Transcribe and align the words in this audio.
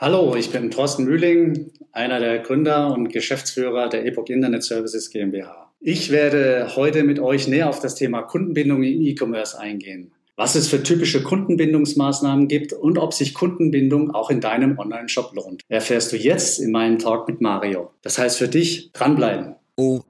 Hallo, 0.00 0.36
ich 0.36 0.52
bin 0.52 0.70
Thorsten 0.70 1.06
Mühling, 1.06 1.72
einer 1.90 2.20
der 2.20 2.38
Gründer 2.38 2.92
und 2.92 3.08
Geschäftsführer 3.08 3.88
der 3.88 4.06
Epoch 4.06 4.26
Internet 4.28 4.62
Services 4.62 5.10
GmbH. 5.10 5.72
Ich 5.80 6.12
werde 6.12 6.76
heute 6.76 7.02
mit 7.02 7.18
euch 7.18 7.48
näher 7.48 7.68
auf 7.68 7.80
das 7.80 7.96
Thema 7.96 8.22
Kundenbindung 8.22 8.84
im 8.84 9.02
E-Commerce 9.02 9.58
eingehen, 9.58 10.12
was 10.36 10.54
es 10.54 10.68
für 10.68 10.84
typische 10.84 11.24
Kundenbindungsmaßnahmen 11.24 12.46
gibt 12.46 12.72
und 12.74 12.96
ob 12.96 13.12
sich 13.12 13.34
Kundenbindung 13.34 14.12
auch 14.12 14.30
in 14.30 14.40
deinem 14.40 14.78
Online-Shop 14.78 15.34
lohnt. 15.34 15.62
Erfährst 15.66 16.12
du 16.12 16.16
jetzt 16.16 16.60
in 16.60 16.70
meinem 16.70 17.00
Talk 17.00 17.26
mit 17.26 17.40
Mario. 17.40 17.90
Das 18.02 18.18
heißt 18.18 18.38
für 18.38 18.46
dich, 18.46 18.92
dranbleiben. 18.92 19.56
OMT 19.74 20.06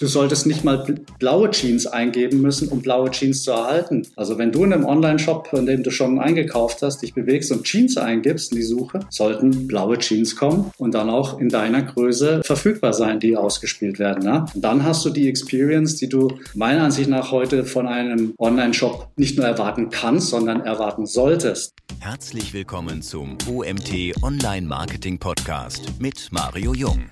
Du 0.00 0.06
solltest 0.06 0.46
nicht 0.46 0.64
mal 0.64 0.82
blaue 1.18 1.50
Jeans 1.50 1.86
eingeben 1.86 2.40
müssen, 2.40 2.68
um 2.68 2.80
blaue 2.80 3.10
Jeans 3.10 3.42
zu 3.42 3.50
erhalten. 3.50 4.06
Also 4.16 4.38
wenn 4.38 4.50
du 4.50 4.64
in 4.64 4.72
einem 4.72 4.86
Online-Shop, 4.86 5.50
in 5.52 5.66
dem 5.66 5.82
du 5.82 5.90
schon 5.90 6.18
eingekauft 6.18 6.80
hast, 6.80 7.02
dich 7.02 7.12
bewegst 7.12 7.52
und 7.52 7.64
Jeans 7.64 7.98
eingibst 7.98 8.50
in 8.50 8.56
die 8.56 8.64
Suche, 8.64 9.00
sollten 9.10 9.66
blaue 9.66 9.98
Jeans 9.98 10.36
kommen 10.36 10.72
und 10.78 10.94
dann 10.94 11.10
auch 11.10 11.38
in 11.38 11.50
deiner 11.50 11.82
Größe 11.82 12.40
verfügbar 12.42 12.94
sein, 12.94 13.20
die 13.20 13.36
ausgespielt 13.36 13.98
werden. 13.98 14.26
Und 14.26 14.62
dann 14.62 14.84
hast 14.84 15.04
du 15.04 15.10
die 15.10 15.28
Experience, 15.28 15.96
die 15.96 16.08
du 16.08 16.28
meiner 16.54 16.84
Ansicht 16.84 17.10
nach 17.10 17.30
heute 17.30 17.66
von 17.66 17.86
einem 17.86 18.32
Online-Shop 18.38 19.10
nicht 19.16 19.36
nur 19.36 19.44
erwarten 19.44 19.90
kannst, 19.90 20.28
sondern 20.28 20.62
erwarten 20.62 21.04
solltest. 21.04 21.74
Herzlich 21.98 22.54
willkommen 22.54 23.02
zum 23.02 23.36
OMT 23.46 24.14
Online 24.22 24.66
Marketing 24.66 25.18
Podcast 25.18 25.82
mit 25.98 26.28
Mario 26.30 26.72
Jung. 26.72 27.04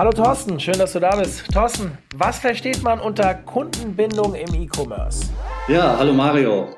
Hallo 0.00 0.12
Thorsten, 0.12 0.58
schön, 0.58 0.78
dass 0.78 0.94
du 0.94 0.98
da 0.98 1.14
bist. 1.14 1.44
Thorsten, 1.52 1.90
was 2.16 2.38
versteht 2.38 2.82
man 2.82 3.00
unter 3.00 3.34
Kundenbindung 3.34 4.34
im 4.34 4.54
E-Commerce? 4.54 5.28
Ja, 5.68 5.98
hallo 5.98 6.14
Mario. 6.14 6.70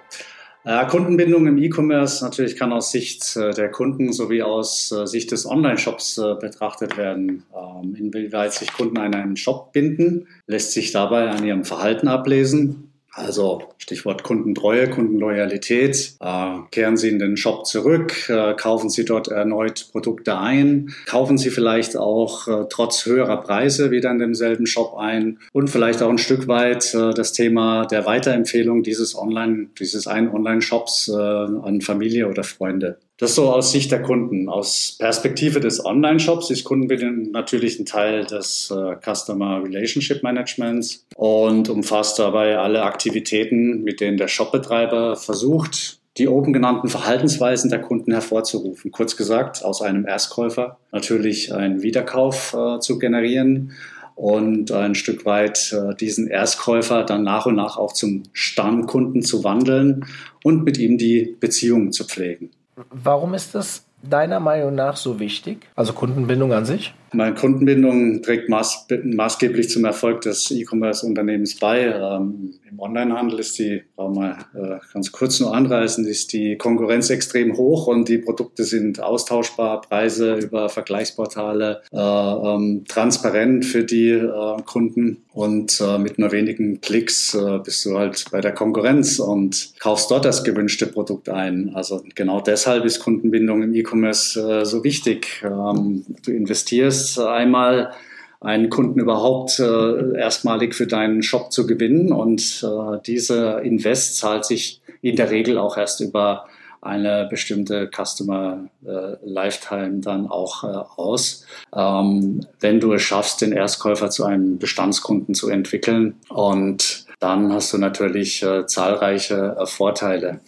Äh, 0.65 0.85
Kundenbindung 0.87 1.47
im 1.47 1.57
E-Commerce 1.57 2.25
natürlich 2.25 2.57
kann 2.57 2.73
aus 2.73 2.91
Sicht 2.91 3.37
äh, 3.37 3.53
der 3.53 3.71
Kunden 3.71 4.13
sowie 4.13 4.43
aus 4.43 4.91
äh, 4.91 5.07
Sicht 5.07 5.30
des 5.30 5.47
Online-Shops 5.47 6.21
betrachtet 6.41 6.96
werden. 6.96 7.45
Ähm, 7.55 7.95
inwieweit 7.95 8.55
sich 8.55 8.73
Kunden 8.73 8.99
an 8.99 9.15
einen 9.15 9.37
Shop 9.37 9.73
binden, 9.73 10.27
lässt 10.49 10.73
sich 10.73 10.91
dabei 10.91 11.30
an 11.30 11.45
ihrem 11.45 11.65
Verhalten 11.65 12.09
ablesen. 12.09 12.91
Also 13.15 13.65
Stichwort 13.77 14.23
Kundentreue, 14.23 14.88
Kundenloyalität. 14.88 16.15
Äh, 16.21 16.59
kehren 16.71 16.96
Sie 16.96 17.10
in 17.10 17.18
den 17.18 17.37
Shop 17.37 17.66
zurück, 17.66 18.30
äh, 18.30 18.55
kaufen 18.55 18.88
Sie 18.88 19.05
dort 19.05 19.29
erneut 19.29 19.88
Produkte 19.93 20.38
ein, 20.38 20.95
kaufen 21.07 21.37
Sie 21.37 21.51
vielleicht 21.51 21.96
auch 21.96 22.49
äh, 22.49 22.65
trotz 22.71 23.05
höherer 23.05 23.43
Preise 23.43 23.90
wieder 23.90 24.10
in 24.10 24.18
demselben 24.18 24.66
Shop 24.66 24.96
ein 24.96 25.38
und 25.52 25.68
vielleicht 25.68 26.02
auch 26.02 26.09
ein 26.09 26.16
Stück 26.16 26.49
weit 26.49 26.95
äh, 26.95 27.13
das 27.13 27.35
Thema 27.35 27.85
der 27.85 28.07
Weiterempfehlung 28.07 28.83
dieses 28.83 29.15
Online, 29.15 29.68
dieses 29.79 30.07
einen 30.07 30.30
Online-Shops 30.30 31.09
äh, 31.09 31.13
an 31.15 31.83
Familie 31.83 32.29
oder 32.29 32.45
Freunde. 32.45 32.99
Das 33.23 33.37
so 33.37 33.52
aus 33.52 33.70
Sicht 33.70 33.92
der 33.92 34.02
Kunden. 34.02 34.48
Aus 34.48 34.96
Perspektive 34.98 35.60
des 35.60 35.84
Online-Shops 35.84 36.51
ist 36.51 36.65
Kundenbindung 36.65 37.30
natürlich 37.30 37.78
ein 37.78 37.87
Teil 37.87 38.24
des 38.24 38.68
äh, 38.73 38.96
Customer 38.96 39.62
Relationship 39.62 40.24
Managements 40.24 41.06
und 41.15 41.68
umfasst 41.68 42.18
dabei 42.18 42.59
alle 42.59 42.82
Aktivitäten, 42.82 43.84
mit 43.84 44.00
denen 44.00 44.16
der 44.16 44.26
Shopbetreiber 44.26 45.15
versucht, 45.15 46.00
die 46.18 46.26
oben 46.26 46.52
genannten 46.52 46.88
Verhaltensweisen 46.88 47.70
der 47.70 47.80
Kunden 47.80 48.10
hervorzurufen. 48.10 48.90
Kurz 48.90 49.16
gesagt, 49.16 49.65
aus 49.65 49.82
einem 49.82 50.04
Erstkäufer 50.04 50.78
natürlich 50.90 51.54
einen 51.54 51.84
Wiederkauf 51.84 52.54
äh, 52.54 52.80
zu 52.80 52.98
generieren 52.98 53.70
und 54.16 54.73
ein 54.73 54.96
Stück 54.96 55.24
weit 55.26 55.73
äh, 55.73 55.95
diesen 55.95 56.26
Erstkäufer 56.26 57.04
dann 57.04 57.23
nach 57.23 57.46
und 57.46 57.54
nach 57.54 57.76
auch 57.76 57.93
zum 57.93 58.24
Stammkunden 58.32 59.23
zu 59.23 59.45
wandeln 59.45 60.06
und 60.43 60.65
mit 60.65 60.76
ihm 60.76 60.98
die 60.98 61.37
Beziehungen 61.38 61.93
zu 61.93 62.04
pflegen. 62.04 62.50
Warum 62.76 63.34
ist 63.34 63.54
das 63.54 63.84
deiner 64.03 64.41
Meinung 64.41 64.75
nach 64.75 64.97
so 64.97 65.19
wichtig? 65.19 65.69
Also 65.76 65.92
Kundenbindung 65.92 66.53
an 66.53 66.65
sich? 66.65 66.94
Meine 67.15 67.34
Kundenbindung 67.34 68.22
trägt 68.22 68.49
maß, 68.49 68.87
maßgeblich 69.05 69.69
zum 69.69 69.84
Erfolg 69.84 70.23
des 70.23 70.50
E-Commerce-Unternehmens 70.50 71.59
bei. 71.59 71.84
Ähm, 71.84 72.55
Im 72.71 72.81
Onlinehandel 72.81 73.41
ist 73.41 73.59
die, 73.59 73.83
brauchen 73.97 74.17
wir 74.17 74.39
äh, 74.55 74.78
ganz 74.93 75.12
kurz 75.12 75.39
nur 75.39 75.55
anreißen, 75.55 76.06
ist 76.06 76.33
die 76.33 76.56
Konkurrenz 76.56 77.11
extrem 77.11 77.56
hoch 77.56 77.87
und 77.87 78.09
die 78.09 78.19
Produkte 78.19 78.65
sind 78.65 79.03
austauschbar, 79.03 79.83
Preise 79.83 80.37
über 80.37 80.71
Vergleichsportale 80.71 81.83
äh, 81.93 81.99
ähm, 81.99 82.84
transparent 82.89 83.67
für 83.67 83.84
die 83.84 84.11
äh, 84.11 84.62
Kunden 84.65 85.19
und 85.33 85.81
äh, 85.81 85.99
mit 85.99 86.19
nur 86.19 86.33
wenigen 86.33 86.81
Klicks 86.81 87.34
äh, 87.34 87.59
bist 87.65 87.84
du 87.84 87.97
halt 87.97 88.25
bei 88.31 88.41
der 88.41 88.53
Konkurrenz 88.53 89.19
und 89.19 89.73
kaufst 89.81 90.11
dort 90.11 90.25
das 90.25 90.44
gewünschte 90.44 90.87
Produkt 90.87 91.29
ein. 91.29 91.73
Also 91.75 92.03
genau 92.15 92.41
deshalb 92.41 92.84
ist 92.84 93.00
Kundenbindung 93.00 93.62
im 93.62 93.75
E-Commerce 93.75 94.41
äh, 94.41 94.65
so 94.65 94.84
wichtig. 94.84 95.43
Ähm, 95.44 96.05
du 96.25 96.33
investierst 96.33 97.02
ist 97.03 97.19
einmal 97.19 97.93
einen 98.41 98.71
Kunden 98.71 98.99
überhaupt 98.99 99.59
äh, 99.61 100.19
erstmalig 100.19 100.75
für 100.75 100.87
deinen 100.87 101.23
Shop 101.23 101.53
zu 101.53 101.67
gewinnen. 101.67 102.13
Und 102.13 102.65
äh, 102.65 102.99
diese 103.07 103.61
Invest 103.63 104.19
zahlt 104.19 104.45
sich 104.45 104.81
in 105.01 105.17
der 105.17 105.31
Regel 105.31 105.59
auch 105.59 105.77
erst 105.77 106.01
über 106.01 106.47
eine 106.81 107.29
bestimmte 107.31 107.89
Customer 107.89 108.65
äh, 108.85 109.17
Lifetime 109.25 110.01
dann 110.01 110.27
auch 110.27 110.65
äh, 110.65 110.67
aus, 110.97 111.47
ähm, 111.75 112.45
wenn 112.59 112.81
du 112.81 112.93
es 112.93 113.03
schaffst, 113.03 113.41
den 113.41 113.53
Erstkäufer 113.53 114.11
zu 114.11 114.25
einem 114.25 114.59
Bestandskunden 114.59 115.37
zu 115.37 115.49
entwickeln. 115.49 116.17
Und 116.29 117.07
dann 117.21 117.53
hast 117.53 117.73
du 117.73 117.79
natürlich 117.79 118.43
äh, 118.43 118.67
zahlreiche 118.67 119.57
Vorteile. 119.67 120.41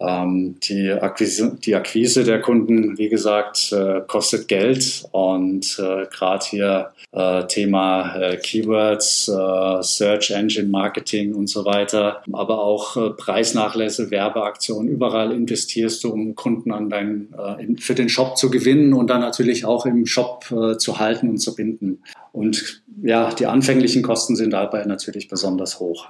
Ähm, 0.00 0.56
die, 0.62 0.90
Akquise, 0.92 1.58
die 1.64 1.74
Akquise 1.74 2.24
der 2.24 2.40
Kunden, 2.40 2.98
wie 2.98 3.08
gesagt, 3.08 3.72
äh, 3.72 4.00
kostet 4.06 4.46
Geld 4.46 5.04
und 5.10 5.78
äh, 5.78 6.06
gerade 6.06 6.44
hier 6.46 6.92
äh, 7.10 7.46
Thema 7.46 8.14
äh, 8.16 8.36
Keywords, 8.36 9.28
äh, 9.28 9.82
Search 9.82 10.30
Engine 10.30 10.68
Marketing 10.68 11.34
und 11.34 11.48
so 11.48 11.64
weiter, 11.64 12.22
aber 12.32 12.62
auch 12.62 12.96
äh, 12.96 13.10
Preisnachlässe, 13.10 14.10
Werbeaktionen, 14.10 14.88
überall 14.88 15.32
investierst 15.32 16.04
du, 16.04 16.12
um 16.12 16.34
Kunden 16.34 16.70
an 16.70 16.90
deinen, 16.90 17.34
in, 17.58 17.78
für 17.78 17.94
den 17.94 18.08
Shop 18.08 18.36
zu 18.36 18.50
gewinnen 18.50 18.92
und 18.92 19.08
dann 19.08 19.20
natürlich 19.20 19.64
auch 19.64 19.86
im 19.86 20.06
Shop 20.06 20.44
zu 20.78 20.98
halten 20.98 21.28
und 21.30 21.38
zu 21.38 21.54
binden. 21.54 22.02
Und 22.32 22.82
ja, 23.02 23.30
die 23.32 23.46
anfänglichen 23.46 24.02
Kosten 24.02 24.36
sind 24.36 24.50
dabei 24.50 24.84
natürlich 24.84 25.28
besonders 25.28 25.80
hoch. 25.80 26.08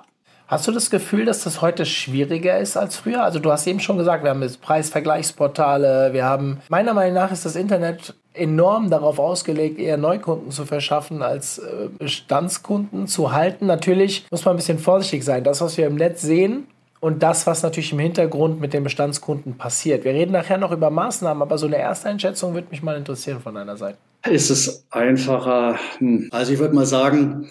Hast 0.49 0.67
du 0.67 0.73
das 0.73 0.89
Gefühl, 0.89 1.27
dass 1.27 1.45
das 1.45 1.61
heute 1.61 1.85
schwieriger 1.85 2.59
ist 2.59 2.79
als 2.79 2.97
früher? 2.97 3.23
Also 3.23 3.39
du 3.39 3.53
hast 3.53 3.67
eben 3.67 3.81
schon 3.81 3.99
gesagt, 3.99 4.25
wir 4.25 4.31
haben 4.31 4.41
jetzt 4.41 4.63
Preisvergleichsportale, 4.63 6.15
wir 6.15 6.25
haben, 6.25 6.63
meiner 6.71 6.95
Meinung 6.95 7.17
nach 7.17 7.31
ist 7.31 7.45
das 7.45 7.55
Internet 7.55 8.15
enorm 8.33 8.89
darauf 8.89 9.19
ausgelegt, 9.19 9.79
eher 9.79 9.99
Neukunden 9.99 10.51
zu 10.51 10.65
verschaffen 10.65 11.21
als 11.21 11.59
äh, 11.59 11.89
Bestandskunden 11.99 13.07
zu 13.07 13.33
halten. 13.33 13.67
Natürlich 13.67 14.27
muss 14.31 14.47
man 14.47 14.55
ein 14.55 14.57
bisschen 14.57 14.79
vorsichtig 14.79 15.23
sein. 15.23 15.45
Das, 15.45 15.61
was 15.61 15.77
wir 15.77 15.87
im 15.87 15.97
Netz 15.97 16.23
sehen, 16.23 16.67
und 17.01 17.23
das, 17.23 17.47
was 17.47 17.63
natürlich 17.63 17.93
im 17.93 18.01
Hintergrund 18.01 18.61
mit 18.61 18.73
den 18.73 18.83
Bestandskunden 18.83 19.57
passiert. 19.57 20.05
Wir 20.05 20.15
reden 20.15 20.33
nachher 20.33 20.59
noch 20.59 20.73
über 20.73 20.91
Maßnahmen, 20.91 21.43
aber 21.43 21.57
so 21.57 21.67
eine 21.67 21.77
Ersteinschätzung 21.77 22.55
würde 22.55 22.69
mich 22.71 22.83
mal 22.83 22.97
interessieren 22.97 23.41
von 23.41 23.55
deiner 23.55 23.77
Seite. 23.77 23.99
Ist 24.29 24.51
es 24.51 24.85
einfacher? 24.91 25.79
Hm. 25.99 26.29
Also 26.33 26.53
ich 26.53 26.59
würde 26.59 26.75
mal 26.75 26.87
sagen, 26.87 27.49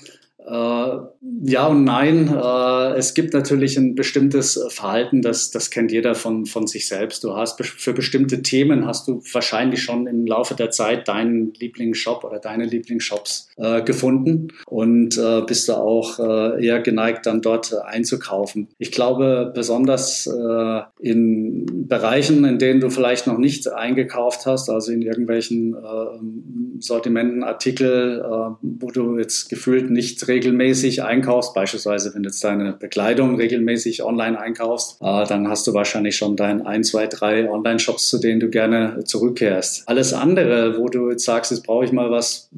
ja 0.50 1.68
und 1.68 1.84
nein. 1.84 2.34
Äh, 2.34 2.98
es 2.98 3.14
gibt 3.14 3.34
natürlich 3.34 3.78
ein 3.78 3.96
bestimmtes 3.96 4.60
Verhalten, 4.70 5.22
das, 5.22 5.52
das 5.52 5.70
kennt 5.70 5.92
jeder 5.92 6.16
von, 6.16 6.46
von 6.46 6.68
sich 6.68 6.88
selbst. 6.88 7.24
Du 7.24 7.36
hast 7.36 7.62
für 7.64 7.94
bestimmte 7.94 8.42
Themen 8.42 8.86
hast 8.86 9.08
du 9.08 9.22
wahrscheinlich 9.34 9.82
schon 9.82 10.08
im 10.08 10.26
Laufe 10.26 10.56
der 10.56 10.72
Zeit 10.72 11.08
deinen 11.08 11.54
Lieblingsshop 11.54 12.24
oder 12.24 12.40
deine 12.40 12.66
Lieblingsshops 12.66 13.50
äh, 13.58 13.82
gefunden 13.82 14.50
und 14.66 15.18
äh, 15.18 15.42
bist 15.42 15.68
du 15.68 15.74
auch 15.74 16.20
äh, 16.20 16.66
eher 16.66 16.80
geneigt, 16.82 17.26
dann 17.26 17.42
dort 17.42 17.74
einzukaufen. 17.84 18.68
Ich 18.78 18.92
glaube, 18.92 19.52
besonders 19.54 20.28
äh, 20.28 20.82
in 21.00 21.88
Bereichen, 21.88 22.46
in 22.46 22.60
denen 22.60 22.80
du 22.80 22.90
vielleicht 22.90 23.28
noch 23.28 23.38
nicht 23.38 23.68
eingekauft 23.68 24.46
hast, 24.46 24.70
also 24.70 24.92
in 24.92 25.02
irgendwelchen 25.02 25.74
äh, 25.74 26.80
Sortimenten, 26.80 27.44
Artikel, 27.44 28.20
äh, 28.20 28.56
wo 28.62 28.92
du 28.92 29.18
jetzt 29.18 29.50
gefühlt 29.50 29.90
nicht 29.90 30.28
regelmäßig 30.38 31.04
einkaufst, 31.04 31.54
beispielsweise 31.54 32.14
wenn 32.14 32.24
du 32.24 32.30
jetzt 32.30 32.44
deine 32.44 32.74
Bekleidung 32.74 33.36
regelmäßig 33.36 34.04
online 34.04 34.40
einkaufst, 34.40 35.02
äh, 35.02 35.26
dann 35.26 35.48
hast 35.48 35.66
du 35.66 35.74
wahrscheinlich 35.74 36.16
schon 36.16 36.36
dein 36.36 36.66
ein, 36.66 36.84
zwei, 36.84 37.08
drei 37.08 37.50
Online-Shops, 37.50 38.10
zu 38.10 38.20
denen 38.20 38.40
du 38.40 38.50
gerne 38.50 39.04
zurückkehrst. 39.04 39.84
Alles 39.88 40.14
andere, 40.14 40.78
wo 40.78 40.88
du 40.90 41.10
jetzt 41.10 41.26
sagst, 41.26 41.52
jetzt 41.52 41.66
brauche 41.66 41.86
ich 41.86 41.92
mal 41.92 42.12
was 42.12 42.50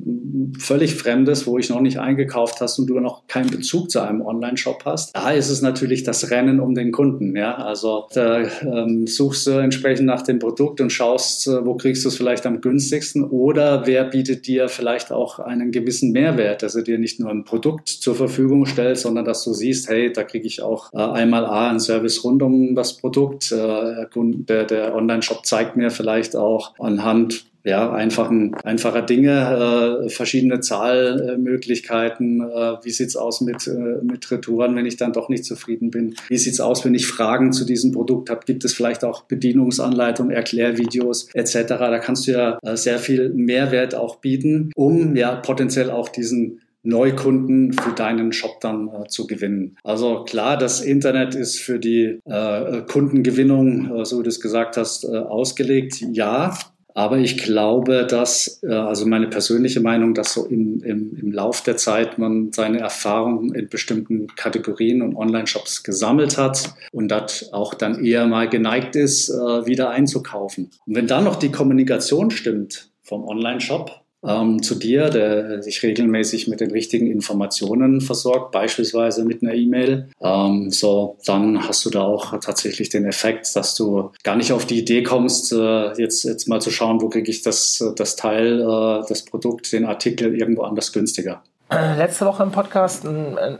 völlig 0.58 0.96
Fremdes, 0.96 1.48
wo 1.48 1.58
ich 1.58 1.70
noch 1.70 1.82
nicht 1.82 2.00
eingekauft 2.00 2.60
hast 2.60 2.80
und 2.80 2.88
du 2.88 3.00
noch 3.00 3.28
keinen 3.28 3.50
Bezug 3.50 3.90
zu 3.90 4.02
einem 4.02 4.22
Online-Shop 4.22 4.84
hast, 4.86 5.16
da 5.16 5.32
ist 5.32 5.50
es 5.50 5.62
natürlich 5.62 6.04
das 6.04 6.32
Rennen 6.32 6.60
um 6.60 6.76
den 6.76 6.92
Kunden. 6.92 7.36
Ja, 7.36 7.56
also 7.56 8.08
da, 8.14 8.42
ähm, 8.62 9.08
suchst 9.08 9.48
du 9.48 9.52
entsprechend 9.52 10.06
nach 10.06 10.24
dem 10.24 10.40
Produkt 10.40 10.82
und 10.82 10.92
schaust, 10.92 11.48
äh, 11.48 11.66
wo 11.66 11.76
kriegst 11.76 12.04
du 12.04 12.10
es 12.10 12.18
vielleicht 12.18 12.46
am 12.46 12.60
günstigsten 12.60 13.24
oder 13.24 13.86
wer 13.86 14.04
bietet 14.04 14.48
dir 14.48 14.68
vielleicht 14.68 15.12
auch 15.12 15.40
einen 15.40 15.72
gewissen 15.72 16.12
Mehrwert, 16.12 16.64
dass 16.64 16.76
er 16.76 16.84
dir 16.84 16.98
nicht 16.98 17.20
nur 17.20 17.30
ein 17.30 17.46
Produkt 17.46 17.69
zur 17.78 18.16
Verfügung 18.16 18.66
stellt, 18.66 18.98
sondern 18.98 19.26
dass 19.26 19.44
du 19.44 19.54
siehst, 19.54 19.90
hey, 19.90 20.12
da 20.12 20.24
kriege 20.24 20.48
ich 20.48 20.62
auch 20.62 20.94
äh, 20.94 20.98
einmal 20.98 21.46
A, 21.46 21.70
einen 21.70 21.80
Service 21.80 22.24
rund 22.24 22.42
um 22.42 22.76
das 22.76 22.98
Produkt. 22.98 23.52
Äh, 23.52 24.06
der, 24.16 24.66
der 24.66 24.96
Online-Shop 24.96 25.46
zeigt 25.46 25.76
mir 25.78 25.92
vielleicht 25.92 26.36
auch 26.36 26.74
anhand 26.80 27.50
ja, 27.66 27.92
einfachen, 27.92 28.56
einfacher 28.64 29.02
Dinge, 29.02 30.06
äh, 30.06 30.10
verschiedene 30.10 30.62
Zahlmöglichkeiten. 30.62 32.42
Äh, 32.42 32.78
wie 32.84 32.90
sieht's 32.90 33.16
aus 33.16 33.42
mit, 33.42 33.68
äh, 33.68 34.02
mit 34.02 34.30
Retouren, 34.32 34.76
wenn 34.76 34.86
ich 34.86 34.98
dann 34.98 35.12
doch 35.12 35.30
nicht 35.30 35.44
zufrieden 35.44 35.92
bin? 35.92 36.16
Wie 36.30 36.38
sieht's 36.38 36.62
aus, 36.62 36.86
wenn 36.86 36.96
ich 36.96 37.08
Fragen 37.08 37.52
zu 37.52 37.66
diesem 37.66 37.92
Produkt 37.92 38.30
habe? 38.30 38.42
Gibt 38.46 38.64
es 38.64 38.74
vielleicht 38.74 39.04
auch 39.04 39.24
Bedienungsanleitungen, 39.24 40.32
Erklärvideos 40.32 41.30
etc.? 41.34 41.68
Da 41.68 42.00
kannst 42.00 42.28
du 42.28 42.32
ja 42.32 42.60
äh, 42.62 42.78
sehr 42.78 42.98
viel 42.98 43.30
Mehrwert 43.30 43.94
auch 43.94 44.18
bieten, 44.18 44.72
um 44.76 45.16
ja 45.16 45.36
potenziell 45.36 45.92
auch 45.92 46.10
diesen 46.10 46.62
Neukunden 46.90 47.74
für 47.74 47.92
deinen 47.92 48.34
Shop 48.34 48.60
dann 48.62 48.90
äh, 48.90 49.08
zu 49.08 49.28
gewinnen. 49.28 49.78
Also 49.84 50.24
klar, 50.26 50.58
das 50.58 50.82
Internet 50.82 51.36
ist 51.36 51.60
für 51.60 51.80
die 51.80 52.20
äh, 52.26 52.82
Kundengewinnung, 52.82 54.00
äh, 54.00 54.06
so 54.06 54.20
wie 54.20 54.24
du 54.24 54.30
es 54.30 54.42
gesagt 54.42 54.76
hast, 54.76 55.06
äh, 55.06 55.18
ausgelegt. 55.18 56.02
Ja, 56.12 56.54
aber 56.96 57.18
ich 57.18 57.38
glaube, 57.38 58.06
dass, 58.06 58.62
äh, 58.64 58.74
also 58.74 59.06
meine 59.06 59.28
persönliche 59.28 59.80
Meinung, 59.80 60.14
dass 60.14 60.34
so 60.34 60.46
im, 60.46 60.84
im, 60.84 61.16
im 61.16 61.32
Lauf 61.32 61.62
der 61.62 61.78
Zeit 61.78 62.18
man 62.18 62.52
seine 62.52 62.80
Erfahrungen 62.80 63.54
in 63.54 63.70
bestimmten 63.70 64.28
Kategorien 64.36 65.02
und 65.02 65.16
Online-Shops 65.16 65.84
gesammelt 65.84 66.38
hat 66.38 66.74
und 66.92 67.10
das 67.10 67.54
auch 67.54 67.74
dann 67.74 68.04
eher 68.04 68.28
mal 68.28 68.50
geneigt 68.50 68.96
ist, 68.96 69.30
äh, 69.30 69.66
wieder 69.66 69.92
einzukaufen. 69.92 70.72
Und 70.86 70.96
wenn 70.96 71.08
dann 71.08 71.24
noch 71.24 71.38
die 71.38 71.52
Kommunikation 71.52 72.32
stimmt 72.32 72.90
vom 73.04 73.24
Online-Shop, 73.24 73.99
ähm, 74.26 74.62
zu 74.62 74.76
dir, 74.76 75.10
der 75.10 75.62
sich 75.62 75.82
regelmäßig 75.84 76.48
mit 76.48 76.60
den 76.60 76.72
richtigen 76.72 77.08
Informationen 77.08 78.02
versorgt, 78.02 78.52
beispielsweise 78.52 79.26
mit 79.26 79.44
einer 79.44 79.54
E-Mail. 79.54 80.10
Ähm, 80.22 80.72
so, 80.72 81.18
dann 81.26 81.68
hast 81.68 81.86
du 81.86 81.90
da 81.90 82.02
auch 82.02 82.38
tatsächlich 82.40 82.90
den 82.90 83.06
Effekt, 83.06 83.56
dass 83.56 83.76
du 83.76 84.12
gar 84.24 84.36
nicht 84.36 84.52
auf 84.52 84.66
die 84.66 84.80
Idee 84.80 85.04
kommst, 85.04 85.52
äh, 85.52 85.94
jetzt, 85.94 86.24
jetzt 86.24 86.48
mal 86.48 86.62
zu 86.62 86.72
schauen, 86.72 87.02
wo 87.02 87.10
kriege 87.10 87.32
ich 87.32 87.42
das, 87.42 87.84
das 87.96 88.16
Teil, 88.16 88.62
äh, 88.62 89.08
das 89.08 89.24
Produkt, 89.24 89.72
den 89.72 89.86
Artikel 89.86 90.36
irgendwo 90.36 90.64
anders 90.64 90.92
günstiger. 90.92 91.42
Letzte 91.72 92.26
Woche 92.26 92.44
im 92.44 92.52
Podcast 92.52 93.06
ein, 93.06 93.60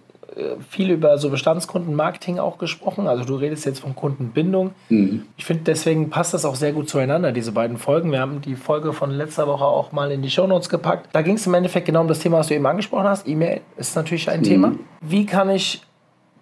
viel 0.70 0.92
über 0.92 1.18
so 1.18 1.30
Bestandskundenmarketing 1.30 2.40
auch 2.40 2.58
gesprochen. 2.58 3.08
Also 3.08 3.24
du 3.24 3.36
redest 3.36 3.66
jetzt 3.66 3.80
von 3.80 3.96
Kundenbindung. 3.96 4.72
Mhm. 4.90 5.24
Ich 5.38 5.46
finde, 5.46 5.64
deswegen 5.64 6.10
passt 6.10 6.34
das 6.34 6.46
auch 6.46 6.56
sehr 6.56 6.72
gut 6.72 6.90
zueinander, 6.90 7.32
diese 7.32 7.52
beiden 7.52 7.78
Folgen. 7.78 8.12
Wir 8.12 8.20
haben 8.20 8.42
die 8.42 8.56
Folge 8.56 8.94
von 8.94 9.12
letzter 9.12 9.48
Woche 9.48 9.66
auch 9.66 9.92
mal 9.92 10.12
in 10.12 10.22
die 10.22 10.30
Shownotes 10.30 10.70
gepackt. 10.70 11.10
Da 11.14 11.22
ging 11.22 11.36
es 11.36 11.48
im 11.48 11.54
Endeffekt 11.54 11.86
genau 11.86 12.02
um 12.02 12.08
das 12.08 12.20
Thema, 12.20 12.40
was 12.40 12.48
du 12.48 12.56
eben 12.56 12.66
angesprochen 12.66 13.06
hast. 13.06 13.28
E-Mail 13.28 13.62
ist 13.78 13.96
natürlich 13.96 14.30
ein 14.30 14.42
mhm. 14.42 14.44
Thema. 14.44 14.72
Wie 15.02 15.26
kann 15.26 15.50
ich 15.50 15.82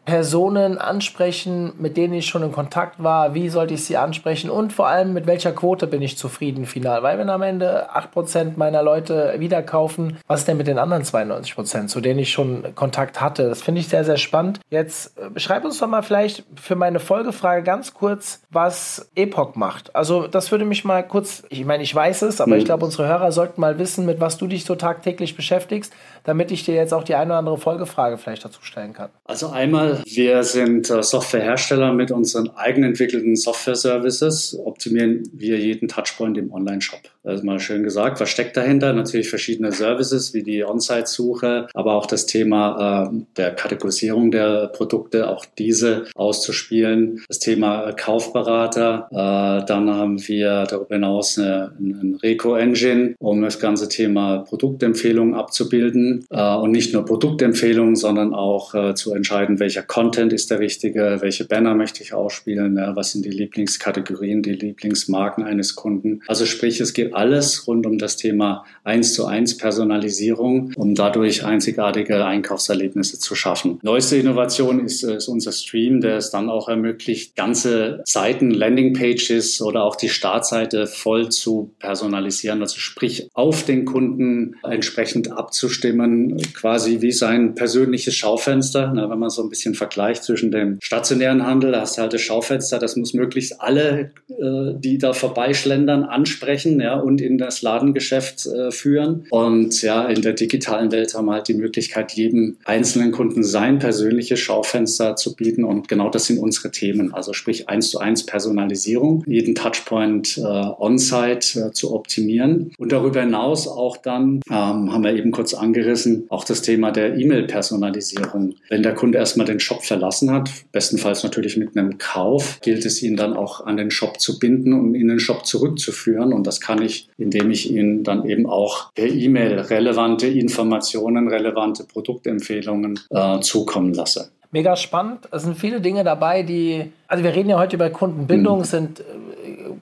Personen 0.07 0.77
ansprechen, 0.77 1.74
mit 1.80 1.98
denen 1.98 2.13
ich 2.13 2.27
schon 2.27 2.42
in 2.42 2.54
Kontakt 2.54 3.04
war, 3.04 3.33
wie 3.33 3.50
sollte 3.50 3.74
ich 3.74 3.83
sie 3.83 3.98
ansprechen 3.98 4.50
und 4.50 4.71
vor 4.71 4.88
allem 4.88 5.12
mit 5.12 5.27
welcher 5.27 5.51
Quote 5.51 5.86
bin 5.86 6.01
ich 6.01 6.18
zufrieden 6.18 6.65
final. 6.65 7.04
Weil 7.04 7.18
wenn 7.18 7.30
am 7.30 7.42
Ende 7.42 7.89
8% 7.94 8.54
meiner 8.56 8.81
Leute 8.83 9.36
wieder 9.39 9.62
kaufen, 9.62 10.18
was 10.25 10.39
ist 10.39 10.48
denn 10.48 10.56
mit 10.56 10.68
den 10.68 10.80
anderen 10.80 11.04
92%, 11.04 11.88
zu 11.88 12.00
denen 12.00 12.19
ich 12.19 12.31
schon 12.31 12.74
Kontakt 12.74 13.19
hatte? 13.19 13.50
Das 13.50 13.62
finde 13.62 13.81
ich 13.81 13.89
sehr, 13.89 14.06
sehr 14.06 14.15
spannend. 14.15 14.62
Jetzt 14.69 15.18
äh, 15.18 15.30
beschreib 15.30 15.65
uns 15.65 15.77
doch 15.77 15.89
mal 15.89 16.04
vielleicht 16.04 16.45
für 16.56 16.77
meine 16.77 17.01
Folgefrage 17.01 17.63
ganz 17.63 17.94
kurz, 17.94 18.42
was 18.50 19.12
Epoch 19.13 19.56
macht. 19.56 19.94
Also 19.94 20.27
das 20.27 20.51
würde 20.51 20.63
mich 20.63 20.86
mal 20.86 21.06
kurz, 21.06 21.44
ich 21.50 21.65
meine, 21.65 21.83
ich 21.83 21.94
weiß 21.94 22.21
es, 22.21 22.39
aber 22.39 22.53
mhm. 22.53 22.60
ich 22.60 22.65
glaube, 22.65 22.86
unsere 22.86 23.10
Hörer 23.10 23.33
sollten 23.33 23.60
mal 23.60 23.77
wissen, 23.77 24.06
mit 24.06 24.21
was 24.21 24.38
du 24.38 24.48
dich 24.48 24.63
so 24.63 24.75
tagtäglich 24.75 25.36
beschäftigst, 25.36 25.92
damit 26.27 26.51
ich 26.51 26.65
dir 26.65 26.75
jetzt 26.75 26.94
auch 26.94 27.06
die 27.06 27.15
eine 27.15 27.31
oder 27.31 27.39
andere 27.39 27.57
Folgefrage 27.57 28.18
vielleicht 28.18 28.44
dazu 28.44 28.62
stellen 28.62 28.91
kann. 28.91 29.09
Also 29.24 29.47
einmal 29.47 30.03
wir 30.06 30.44
sind 30.44 30.89
äh, 30.89 31.01
Softwarehersteller 31.01 31.94
mit 31.94 32.12
unseren 32.12 32.50
eigenentwickelten 32.50 33.38
Software-Services. 33.38 34.59
Optimieren 34.65 35.24
wir 35.31 35.57
jeden 35.57 35.88
Touchpoint 35.88 36.38
im 36.38 36.51
Online-Shop. 36.51 37.00
Das 37.27 37.39
ist 37.39 37.44
mal 37.44 37.59
schön 37.59 37.83
gesagt. 37.83 38.21
Was 38.21 38.29
steckt 38.29 38.56
dahinter? 38.56 38.94
Natürlich 38.94 39.29
verschiedene 39.29 39.74
Services 39.74 40.33
wie 40.33 40.44
die 40.44 40.63
On-Site-Suche, 40.63 41.68
aber 41.74 41.95
auch 41.95 42.06
das 42.06 42.25
Thema 42.25 43.12
äh, 43.12 43.18
der 43.35 43.51
Kategorisierung 43.51 44.31
der 44.31 44.68
Produkte, 44.68 45.27
auch 45.27 45.44
diese 45.57 46.06
auszuspielen. 46.15 47.25
Das 47.27 47.39
Thema 47.39 47.89
äh, 47.89 47.94
Kaufberater. 47.94 49.09
Äh, 49.12 49.65
dann 49.65 49.94
haben 49.94 50.25
wir 50.25 50.63
darüber 50.69 50.95
hinaus 50.95 51.38
eine, 51.38 51.74
eine 51.77 52.18
Reco-Engine, 52.24 53.15
um 53.19 53.41
das 53.41 53.59
ganze 53.59 53.89
Thema 53.89 54.45
Produktempfehlungen 54.47 55.33
abzubilden. 55.33 56.25
Äh, 56.29 56.56
und 56.56 56.71
nicht 56.71 56.94
nur 56.94 57.03
Produktempfehlungen, 57.03 57.97
sondern 57.97 58.33
auch 58.33 58.74
äh, 58.74 58.95
zu 58.95 59.13
entscheiden, 59.13 59.59
welcher 59.59 59.83
Content 59.83 60.31
ist 60.31 60.50
der 60.50 60.59
richtige, 60.59 61.18
welche 61.19 61.44
Banner 61.44 61.75
möchte 61.75 62.01
ich 62.03 62.13
ausspielen, 62.13 62.77
ja, 62.77 62.95
was 62.95 63.12
sind 63.12 63.25
die 63.25 63.31
Lieblingskategorien, 63.31 64.44
die 64.44 64.53
Lieblingsmarken 64.53 65.44
eines 65.44 65.75
Kunden. 65.75 66.21
Also 66.27 66.45
sprich, 66.45 66.79
es 66.79 66.94
geht 66.94 67.17
alles 67.18 67.68
rund 67.68 67.86
um 67.86 67.98
das 67.98 68.16
Thema 68.16 68.64
1 68.84 69.14
zu 69.14 69.25
1 69.25 69.58
Personalisierung, 69.58 70.72
um 70.75 70.96
dadurch 70.96 71.44
einzigartige 71.44 72.25
Einkaufserlebnisse 72.25 73.19
zu 73.19 73.36
schaffen. 73.36 73.80
Neueste 73.81 74.18
Innovation 74.18 74.86
ist, 74.86 75.04
ist 75.04 75.28
unser 75.28 75.52
Stream, 75.52 76.00
der 76.00 76.18
es 76.18 76.30
dann 76.30 76.50
auch 76.50 76.69
ermöglicht, 76.69 77.36
ganze 77.36 78.02
Seiten, 78.06 78.52
Landingpages 78.52 79.62
oder 79.62 79.84
auch 79.84 79.96
die 79.96 80.10
Startseite 80.10 80.88
voll 80.88 81.30
zu 81.30 81.72
personalisieren, 81.80 82.62
also 82.62 82.78
sprich 82.78 83.30
auf 83.34 83.63
den 83.63 83.86
Kunden 83.86 84.56
entsprechend 84.63 85.31
abzustimmen, 85.31 86.38
quasi 86.54 87.02
wie 87.02 87.12
sein 87.12 87.56
persönliches 87.56 88.16
Schaufenster, 88.16 88.94
ne, 88.94 89.10
wenn 89.10 89.20
man 89.20 89.30
so 89.30 89.42
ein 89.42 89.50
bisschen 89.50 89.74
Vergleich 89.74 90.22
zwischen 90.22 90.52
dem 90.52 90.78
stationären 90.81 91.46
Handel, 91.46 91.72
da 91.72 91.81
hast 91.81 91.98
du 91.98 92.04
halt 92.04 92.13
das 92.13 92.22
Schaufenster, 92.22 92.80
das 92.80 92.96
muss 92.96 93.13
möglichst 93.13 93.60
alle, 93.62 94.12
äh, 94.30 94.74
die 94.78 94.98
da 94.98 95.13
vorbeischlendern, 95.13 96.04
ansprechen 96.04 96.80
ja, 96.80 97.00
und 97.07 97.21
in 97.21 97.38
das 97.38 97.62
Ladengeschäft 97.62 98.45
äh, 98.45 98.69
führen. 98.69 99.25
Und 99.30 99.81
ja, 99.81 100.06
in 100.07 100.21
der 100.21 100.33
digitalen 100.33 100.92
Welt 100.92 101.15
haben 101.15 101.25
wir 101.25 101.33
halt 101.33 101.48
die 101.48 101.54
Möglichkeit, 101.54 102.12
jedem 102.12 102.57
einzelnen 102.65 103.13
Kunden 103.13 103.44
sein 103.44 103.80
persönliches 103.80 104.39
Schaufenster 104.39 105.15
zu 105.15 105.36
bieten. 105.36 105.63
Und 105.63 105.88
genau 105.88 106.09
das 106.09 106.25
sind 106.25 106.39
unsere 106.39 106.69
Themen. 106.71 107.13
Also 107.13 107.31
sprich 107.31 107.69
eins 107.69 107.89
zu 107.89 108.00
eins 108.00 108.25
Personalisierung, 108.25 109.24
jeden 109.25 109.56
Touchpoint 109.56 110.38
äh, 110.38 110.42
on-site 110.42 111.68
äh, 111.68 111.71
zu 111.71 111.94
optimieren. 111.94 112.71
Und 112.77 112.92
darüber 112.92 113.21
hinaus 113.21 113.68
auch 113.68 113.95
dann, 113.95 114.42
ähm, 114.50 114.92
haben 114.92 115.03
wir 115.03 115.15
eben 115.15 115.31
kurz 115.31 115.53
angerissen, 115.53 116.25
auch 116.27 116.44
das 116.44 116.62
Thema 116.62 116.92
der 116.92 117.18
E-Mail-Personalisierung. 117.18 118.56
Wenn 118.69 118.83
der 118.83 118.95
Kunde 118.95 119.18
erstmal 119.18 119.48
den 119.48 119.62
Shop 119.62 119.86
verlassen 119.86 120.31
hat, 120.31 120.50
bestenfalls 120.74 121.24
natürlich 121.24 121.56
mit 121.56 121.77
einem 121.77 121.98
Kauf, 121.98 122.60
gilt 122.62 122.86
es 122.86 123.01
ihn 123.01 123.15
dann 123.15 123.33
auch 123.33 123.65
an 123.65 123.77
den 123.77 123.92
Shop 123.92 124.19
zu 124.19 124.39
binden 124.39 124.74
und 124.74 124.94
in 124.94 125.07
den 125.07 125.19
Shop 125.19 125.45
zurückzuführen. 125.45 126.33
Und 126.33 126.45
das 126.45 126.60
kann 126.60 126.81
ich, 126.81 126.87
indem 127.17 127.51
ich 127.51 127.72
ihn 127.72 128.03
dann 128.03 128.25
eben 128.29 128.46
auch 128.46 128.94
per 128.94 129.08
E-Mail 129.08 129.60
relevante 129.60 130.27
Informationen, 130.27 131.27
relevante 131.27 131.84
Produktempfehlungen 131.84 133.00
äh, 133.10 133.39
zukommen 133.41 133.94
lasse. 133.94 134.32
Mega 134.51 134.75
spannend. 134.75 135.27
Es 135.32 135.44
sind 135.44 135.58
viele 135.58 135.82
Dinge 135.82 136.03
dabei, 136.03 136.44
die, 136.44 136.91
also 137.08 137.24
wir 137.24 137.36
reden 137.36 137.50
ja 137.50 137.60
heute 137.60 137.75
über 137.75 137.89
Kundenbindung, 137.89 138.60
mhm. 138.60 138.63
sind 138.63 139.03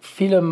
viele 0.06 0.44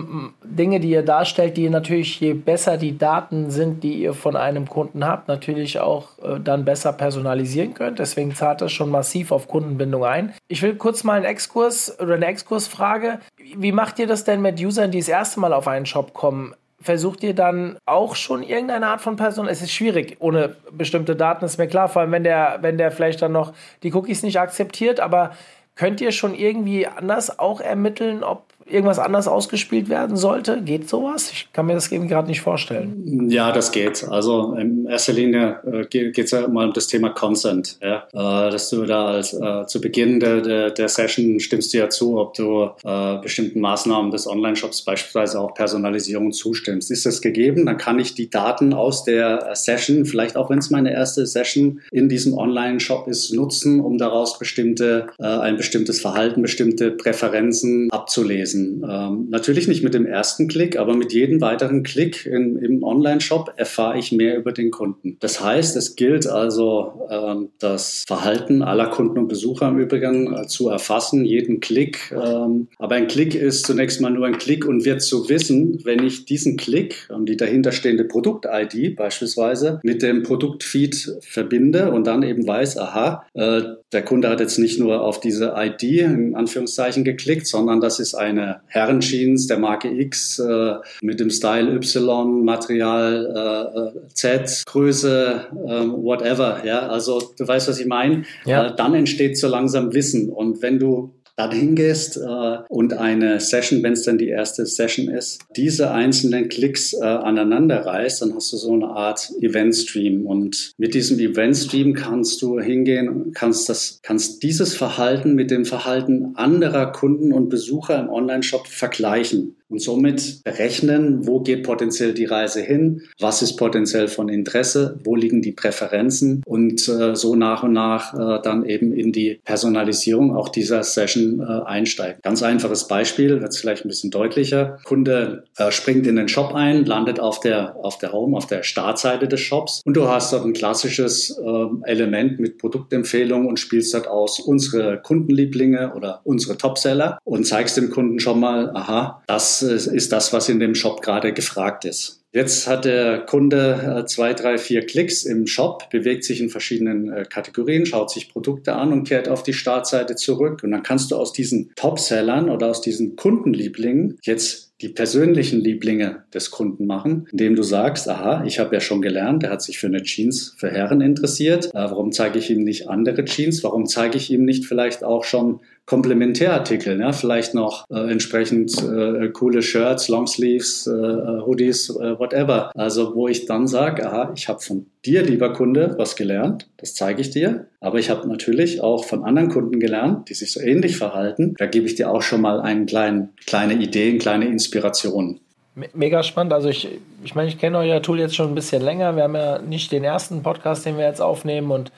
Dinge, 0.43 0.79
die 0.79 0.89
ihr 0.89 1.03
darstellt, 1.03 1.57
die 1.57 1.69
natürlich, 1.69 2.19
je 2.19 2.33
besser 2.33 2.77
die 2.77 2.98
Daten 2.98 3.51
sind, 3.51 3.83
die 3.83 4.01
ihr 4.01 4.13
von 4.13 4.36
einem 4.36 4.67
Kunden 4.67 5.05
habt, 5.05 5.27
natürlich 5.27 5.79
auch 5.79 6.17
äh, 6.19 6.39
dann 6.39 6.65
besser 6.65 6.93
personalisieren 6.93 7.74
könnt. 7.74 8.00
Deswegen 8.00 8.36
zahlt 8.36 8.62
das 8.62 8.72
schon 8.72 8.89
massiv 8.89 9.31
auf 9.31 9.48
Kundenbindung 9.48 10.03
ein. 10.03 10.33
Ich 10.48 10.62
will 10.62 10.75
kurz 10.75 11.03
mal 11.03 11.13
einen 11.13 11.25
Exkurs 11.25 12.00
oder 12.00 12.15
eine 12.15 12.25
Exkursfrage. 12.25 13.19
Wie 13.55 13.72
macht 13.72 14.00
ihr 14.00 14.07
das 14.07 14.24
denn 14.24 14.41
mit 14.41 14.60
Usern, 14.60 14.91
die 14.91 15.00
das 15.00 15.07
erste 15.07 15.39
Mal 15.39 15.53
auf 15.53 15.67
einen 15.67 15.86
Shop 15.86 16.13
kommen? 16.13 16.55
versucht 16.83 17.24
ihr 17.24 17.33
dann 17.33 17.77
auch 17.86 18.15
schon 18.15 18.43
irgendeine 18.43 18.88
Art 18.88 19.01
von 19.01 19.15
Person? 19.15 19.48
Es 19.48 19.62
ist 19.62 19.72
schwierig 19.72 20.17
ohne 20.19 20.57
bestimmte 20.72 21.15
Daten, 21.15 21.45
ist 21.45 21.57
mir 21.57 21.67
klar, 21.67 21.88
vor 21.88 22.01
allem 22.01 22.12
wenn 22.12 22.24
der, 22.24 22.60
wenn 22.62 22.77
der 22.77 22.91
vielleicht 22.91 23.22
dann 23.22 23.31
noch 23.31 23.53
die 23.83 23.93
Cookies 23.93 24.22
nicht 24.22 24.39
akzeptiert, 24.39 25.00
aber 25.00 25.31
könnt 25.75 26.01
ihr 26.01 26.12
schon 26.12 26.36
irgendwie 26.36 26.86
anders 26.86 27.39
auch 27.39 27.62
ermitteln, 27.62 28.24
ob 28.24 28.45
irgendwas 28.65 29.00
anders 29.00 29.27
ausgespielt 29.27 29.89
werden 29.89 30.15
sollte? 30.15 30.62
Geht 30.62 30.89
sowas? 30.89 31.32
Ich 31.32 31.51
kann 31.53 31.65
mir 31.65 31.74
das 31.74 31.91
eben 31.91 32.08
gerade 32.08 32.27
nicht 32.27 32.41
vorstellen. 32.41 33.29
Ja, 33.29 33.51
das 33.51 33.72
geht. 33.72 34.08
Also 34.10 34.55
in 34.55 34.86
erster 34.86 35.13
Linie 35.13 35.60
äh, 35.65 35.86
geht 35.86 36.17
es 36.17 36.32
ja 36.32 36.48
mal 36.48 36.67
um 36.67 36.74
das 36.74 36.88
Thema 36.88 37.10
Consent. 37.10 37.77
Ja? 37.82 38.08
Äh, 38.12 38.51
dass 38.51 38.70
du 38.70 38.86
da 38.86 39.08
als 39.08 39.34
äh, 39.34 39.65
zu 39.67 39.82
Beginn 39.82 40.20
der, 40.20 40.41
der, 40.41 40.72
der, 40.72 40.88
Session 40.88 41.39
stimmst 41.39 41.74
du 41.74 41.77
ja 41.77 41.89
zu, 41.89 42.17
ob 42.17 42.34
du 42.36 42.70
äh, 42.84 43.17
bestimmten 43.22 43.60
Maßnahmen 43.60 44.12
des 44.12 44.27
Online-Shops, 44.27 44.84
beispielsweise 44.84 45.39
auch 45.39 45.53
Personalisierung, 45.53 46.32
zustimmst. 46.32 46.91
Ist 46.91 47.05
das 47.05 47.22
gegeben? 47.22 47.65
Dann 47.65 47.77
kann 47.77 48.00
ich 48.00 48.13
die 48.15 48.29
Daten 48.29 48.74
aus 48.74 49.03
der 49.03 49.50
Session, 49.53 50.05
vielleicht 50.05 50.36
auch 50.36 50.50
wenn 50.50 50.60
es 50.60 50.70
meine 50.70 50.93
erste 50.93 51.25
Session 51.25 51.82
in 51.91 52.10
diesem 52.10 52.34
Online-Shop 52.38 53.08
ist, 53.08 53.34
nutzen, 53.34 53.79
um 53.79 53.98
daraus 53.98 54.39
bestimmte, 54.39 55.08
äh, 55.20 55.24
ein 55.25 55.58
bestimmtes 55.58 56.01
Verhalten, 56.01 56.41
bestimmte 56.41 56.91
Präferenzen 56.91 57.89
abzulesen 57.91 58.52
lesen. 58.53 58.86
Ähm, 58.88 59.27
natürlich 59.29 59.67
nicht 59.67 59.83
mit 59.83 59.93
dem 59.93 60.05
ersten 60.05 60.48
Klick, 60.48 60.77
aber 60.77 60.95
mit 60.95 61.13
jedem 61.13 61.41
weiteren 61.41 61.83
Klick 61.83 62.25
in, 62.25 62.57
im 62.57 62.83
Online-Shop 62.83 63.53
erfahre 63.57 63.98
ich 63.98 64.12
mehr 64.12 64.38
über 64.38 64.51
den 64.51 64.72
Kunden. 64.72 65.17
Das 65.19 65.43
heißt, 65.43 65.75
es 65.75 65.95
gilt 65.95 66.27
also, 66.27 67.07
ähm, 67.10 67.50
das 67.60 68.03
Verhalten 68.07 68.62
aller 68.62 68.88
Kunden 68.88 69.17
und 69.19 69.27
Besucher 69.27 69.69
im 69.69 69.79
Übrigen 69.79 70.33
äh, 70.33 70.48
zu 70.48 70.69
erfassen, 70.69 71.25
jeden 71.25 71.60
Klick. 71.60 72.12
Ähm, 72.12 72.67
aber 72.77 72.95
ein 72.95 73.07
Klick 73.07 73.36
ist 73.36 73.65
zunächst 73.65 74.01
mal 74.01 74.12
nur 74.12 74.25
ein 74.25 74.38
Klick 74.38 74.65
und 74.65 74.86
wird 74.86 75.01
zu 75.01 75.29
wissen, 75.29 75.79
wenn 75.83 76.03
ich 76.03 76.25
diesen 76.25 76.57
Klick 76.57 77.10
und 77.13 77.27
die 77.27 77.38
dahinterstehende 77.38 78.05
Produkt-ID 78.05 78.95
beispielsweise 78.95 79.79
mit 79.83 80.01
dem 80.01 80.24
Produktfeed 80.24 81.17
verbinde 81.22 81.91
und 81.91 82.07
dann 82.07 82.24
eben 82.24 82.48
weiß, 82.48 82.77
aha, 82.77 83.25
äh, 83.33 83.62
der 83.91 84.03
Kunde 84.03 84.29
hat 84.29 84.39
jetzt 84.39 84.57
nicht 84.57 84.79
nur 84.79 85.01
auf 85.01 85.19
diese 85.19 85.53
ID 85.55 85.83
in 85.83 86.36
Anführungszeichen 86.36 87.03
geklickt, 87.03 87.48
sondern 87.48 87.79
das 87.79 88.00
ist 88.00 88.15
eine 88.15 88.42
Herrenjeans 88.67 89.47
der 89.47 89.59
Marke 89.59 89.89
X 89.89 90.39
äh, 90.39 90.75
mit 91.01 91.19
dem 91.19 91.29
Style 91.29 91.73
Y, 91.75 92.43
Material 92.43 93.93
äh, 93.95 94.09
Z, 94.13 94.63
Größe, 94.65 95.47
äh, 95.51 95.69
whatever. 95.69 96.62
Ja, 96.65 96.88
also 96.88 97.21
du 97.38 97.47
weißt, 97.47 97.67
was 97.67 97.79
ich 97.79 97.88
meine. 97.88 98.23
Ja. 98.45 98.67
Äh, 98.67 98.75
dann 98.75 98.93
entsteht 98.93 99.38
so 99.38 99.47
langsam 99.47 99.93
Wissen. 99.93 100.29
Und 100.29 100.62
wenn 100.62 100.79
du 100.79 101.13
dann 101.35 101.51
hingehst 101.51 102.17
äh, 102.17 102.57
und 102.69 102.93
eine 102.93 103.39
Session, 103.39 103.81
wenn 103.83 103.93
es 103.93 104.03
dann 104.03 104.17
die 104.17 104.29
erste 104.29 104.65
Session 104.65 105.07
ist, 105.07 105.41
diese 105.55 105.91
einzelnen 105.91 106.47
Klicks 106.47 106.93
äh, 106.93 107.03
aneinander 107.03 107.85
reißt, 107.85 108.21
dann 108.21 108.35
hast 108.35 108.53
du 108.53 108.57
so 108.57 108.73
eine 108.73 108.87
Art 108.87 109.31
Event-Stream. 109.41 110.25
Und 110.25 110.73
mit 110.77 110.93
diesem 110.93 111.19
Event-Stream 111.19 111.93
kannst 111.93 112.41
du 112.41 112.59
hingehen 112.59 113.31
kannst, 113.33 113.69
das, 113.69 113.99
kannst 114.03 114.43
dieses 114.43 114.75
Verhalten 114.75 115.33
mit 115.33 115.49
dem 115.49 115.65
Verhalten 115.65 116.35
anderer 116.35 116.91
Kunden 116.91 117.33
und 117.33 117.49
Besucher 117.49 117.99
im 117.99 118.09
Online-Shop 118.09 118.67
vergleichen 118.67 119.55
und 119.74 119.80
somit 119.80 120.44
berechnen, 120.44 121.25
wo 121.25 121.39
geht 121.39 121.63
potenziell 121.63 122.13
die 122.13 122.25
Reise 122.25 122.62
hin, 122.62 123.01
was 123.20 123.42
ist 123.42 123.56
potenziell 123.56 124.08
von 124.08 124.30
Interesse, 124.30 125.00
wo 125.03 125.15
liegen 125.15 125.42
die 125.42 125.51
Präferenzen 125.51 126.44
und 126.46 126.88
äh, 126.88 127.15
so 127.15 127.36
nach 127.36 127.63
und 127.63 127.74
nach 127.74 128.13
äh, 128.13 128.39
dann 128.44 128.65
eben 128.65 128.94
in 128.94 129.12
die 129.12 129.42
Personalisierung 129.44 130.36
auch 130.36 130.50
dieser 130.50 130.84
Session 130.84 131.39
äh, 131.39 131.65
einsteigen. 131.65 132.20
Ganz 132.22 132.44
einfaches 132.44 132.88
Beispiel, 132.88 133.42
wird 133.42 133.56
vielleicht 133.56 133.84
ein 133.84 133.88
bisschen 133.88 134.12
deutlicher. 134.12 134.77
Kunde 134.84 135.46
äh, 135.58 135.72
springt 135.72 136.06
in 136.06 136.18
den 136.18 136.27
Shop 136.27 136.53
ein, 136.53 136.86
landet 136.86 137.20
auf 137.20 137.39
der, 137.39 137.75
auf 137.77 137.98
der 137.98 138.13
Home, 138.13 138.38
auf 138.38 138.46
der 138.46 138.62
Startseite 138.62 139.27
des 139.27 139.39
Shops 139.39 139.82
und 139.86 139.96
du 139.96 140.08
hast 140.08 140.34
dort 140.34 140.46
ein 140.46 140.53
klassisches 140.53 141.36
äh, 141.36 141.89
Element 141.89 142.39
mit 142.39 142.60
Produktempfehlungen 142.60 143.48
und 143.48 143.60
spielst 143.60 143.96
dort 143.96 144.08
aus 144.08 144.39
unsere 144.39 145.01
Kundenlieblinge 145.01 145.94
oder 145.96 146.22
unsere 146.25 146.60
Topseller 146.60 147.18
und 147.24 147.48
zeigst 147.48 147.75
dem 147.75 147.89
Kunden 147.89 148.20
schon 148.20 148.39
mal, 148.39 148.70
aha, 148.75 149.24
das 149.25 149.62
ist 149.63 150.12
das, 150.12 150.34
was 150.34 150.50
in 150.50 150.60
dem 150.60 150.75
Shop 150.75 151.01
gerade 151.01 151.34
gefragt 151.34 151.86
ist. 151.86 152.24
Jetzt 152.34 152.67
hat 152.67 152.86
der 152.86 153.20
Kunde 153.20 154.00
äh, 154.00 154.05
zwei, 154.08 154.34
drei, 154.34 154.58
vier 154.58 154.84
Klicks 154.88 155.24
im 155.24 155.46
Shop, 155.46 155.91
bewegt 155.91 156.24
sich 156.24 156.41
in 156.41 156.50
verschiedenen 156.50 157.13
äh, 157.13 157.25
Kategorien, 157.29 157.86
schaut 157.86 158.10
sich 158.10 158.27
Produkte 158.27 158.74
an 158.74 158.91
und 158.91 159.08
kehrt 159.08 159.29
auf 159.29 159.43
die 159.43 159.53
Startseite 159.53 160.15
zurück. 160.15 160.62
Und 160.63 160.72
dann 160.72 160.82
kannst 160.82 161.12
du 161.12 161.15
aus 161.15 161.32
diesen 161.32 161.72
Topsellern 161.75 162.50
oder 162.50 162.70
aus 162.72 162.82
diesen 162.82 163.15
Kundenlieblingen 163.15 164.17
jetzt 164.24 164.74
die 164.82 164.89
persönlichen 164.89 165.62
Lieblinge 165.62 166.24
des 166.34 166.50
Kunden 166.50 166.88
machen, 166.88 167.27
indem 167.32 167.55
du 167.55 167.62
sagst, 167.62 168.10
aha, 168.10 168.43
ich 168.46 168.60
habe 168.60 168.74
ja 168.75 168.82
schon 168.82 169.01
gelernt, 169.01 169.43
er 169.43 169.51
hat 169.51 169.62
sich 169.62 169.77
für 169.77 169.88
eine 169.88 170.01
Jeans 170.01 170.55
für 170.58 170.70
Herren 170.72 171.01
interessiert. 171.01 171.67
Äh, 171.67 171.74
warum 171.74 172.12
zeige 172.12 172.39
ich 172.39 172.50
ihm 172.50 172.63
nicht 172.63 172.89
andere 172.89 173.25
Jeans? 173.25 173.63
Warum 173.63 173.86
zeige 173.86 174.17
ich 174.17 174.32
ihm 174.32 174.43
nicht 174.43 174.65
vielleicht 174.65 175.03
auch 175.03 175.24
schon 175.24 175.60
Komplementärartikel, 175.85 176.99
ja, 176.99 177.11
vielleicht 177.11 177.53
noch 177.53 177.83
äh, 177.89 178.09
entsprechend 178.09 178.73
äh, 178.83 179.29
coole 179.29 179.61
Shirts, 179.61 180.07
Longsleeves, 180.07 180.87
äh, 180.87 180.91
Hoodies, 180.91 181.89
äh, 181.89 182.17
whatever. 182.17 182.71
Also 182.75 183.15
wo 183.15 183.27
ich 183.27 183.45
dann 183.45 183.67
sage, 183.67 184.07
aha, 184.07 184.31
ich 184.35 184.47
habe 184.47 184.61
von 184.61 184.85
dir, 185.05 185.23
lieber 185.23 185.51
Kunde, 185.51 185.95
was 185.97 186.15
gelernt, 186.15 186.69
das 186.77 186.95
zeige 186.95 187.21
ich 187.21 187.31
dir, 187.31 187.67
aber 187.81 187.99
ich 187.99 188.09
habe 188.09 188.29
natürlich 188.29 188.81
auch 188.81 189.03
von 189.03 189.25
anderen 189.25 189.49
Kunden 189.49 189.81
gelernt, 189.81 190.29
die 190.29 190.35
sich 190.35 190.53
so 190.53 190.61
ähnlich 190.61 190.95
verhalten. 190.95 191.55
Da 191.57 191.65
gebe 191.65 191.85
ich 191.85 191.95
dir 191.95 192.09
auch 192.09 192.21
schon 192.21 192.39
mal 192.39 192.61
einen 192.61 192.85
kleinen, 192.85 193.33
kleine 193.45 193.73
Ideen, 193.73 194.19
kleine 194.19 194.45
Inspirationen. 194.45 195.41
Mega 195.75 196.21
spannend. 196.21 196.53
Also 196.53 196.69
ich, 196.69 196.87
ich 197.23 197.33
meine, 197.33 197.49
ich 197.49 197.57
kenne 197.57 197.79
euer 197.79 198.01
Tool 198.01 198.19
jetzt 198.19 198.35
schon 198.35 198.49
ein 198.49 198.55
bisschen 198.55 198.83
länger. 198.83 199.15
Wir 199.15 199.23
haben 199.23 199.35
ja 199.35 199.59
nicht 199.59 199.91
den 199.91 200.03
ersten 200.03 200.43
Podcast, 200.43 200.85
den 200.85 200.97
wir 200.97 201.05
jetzt 201.05 201.21
aufnehmen 201.21 201.71
und 201.71 201.91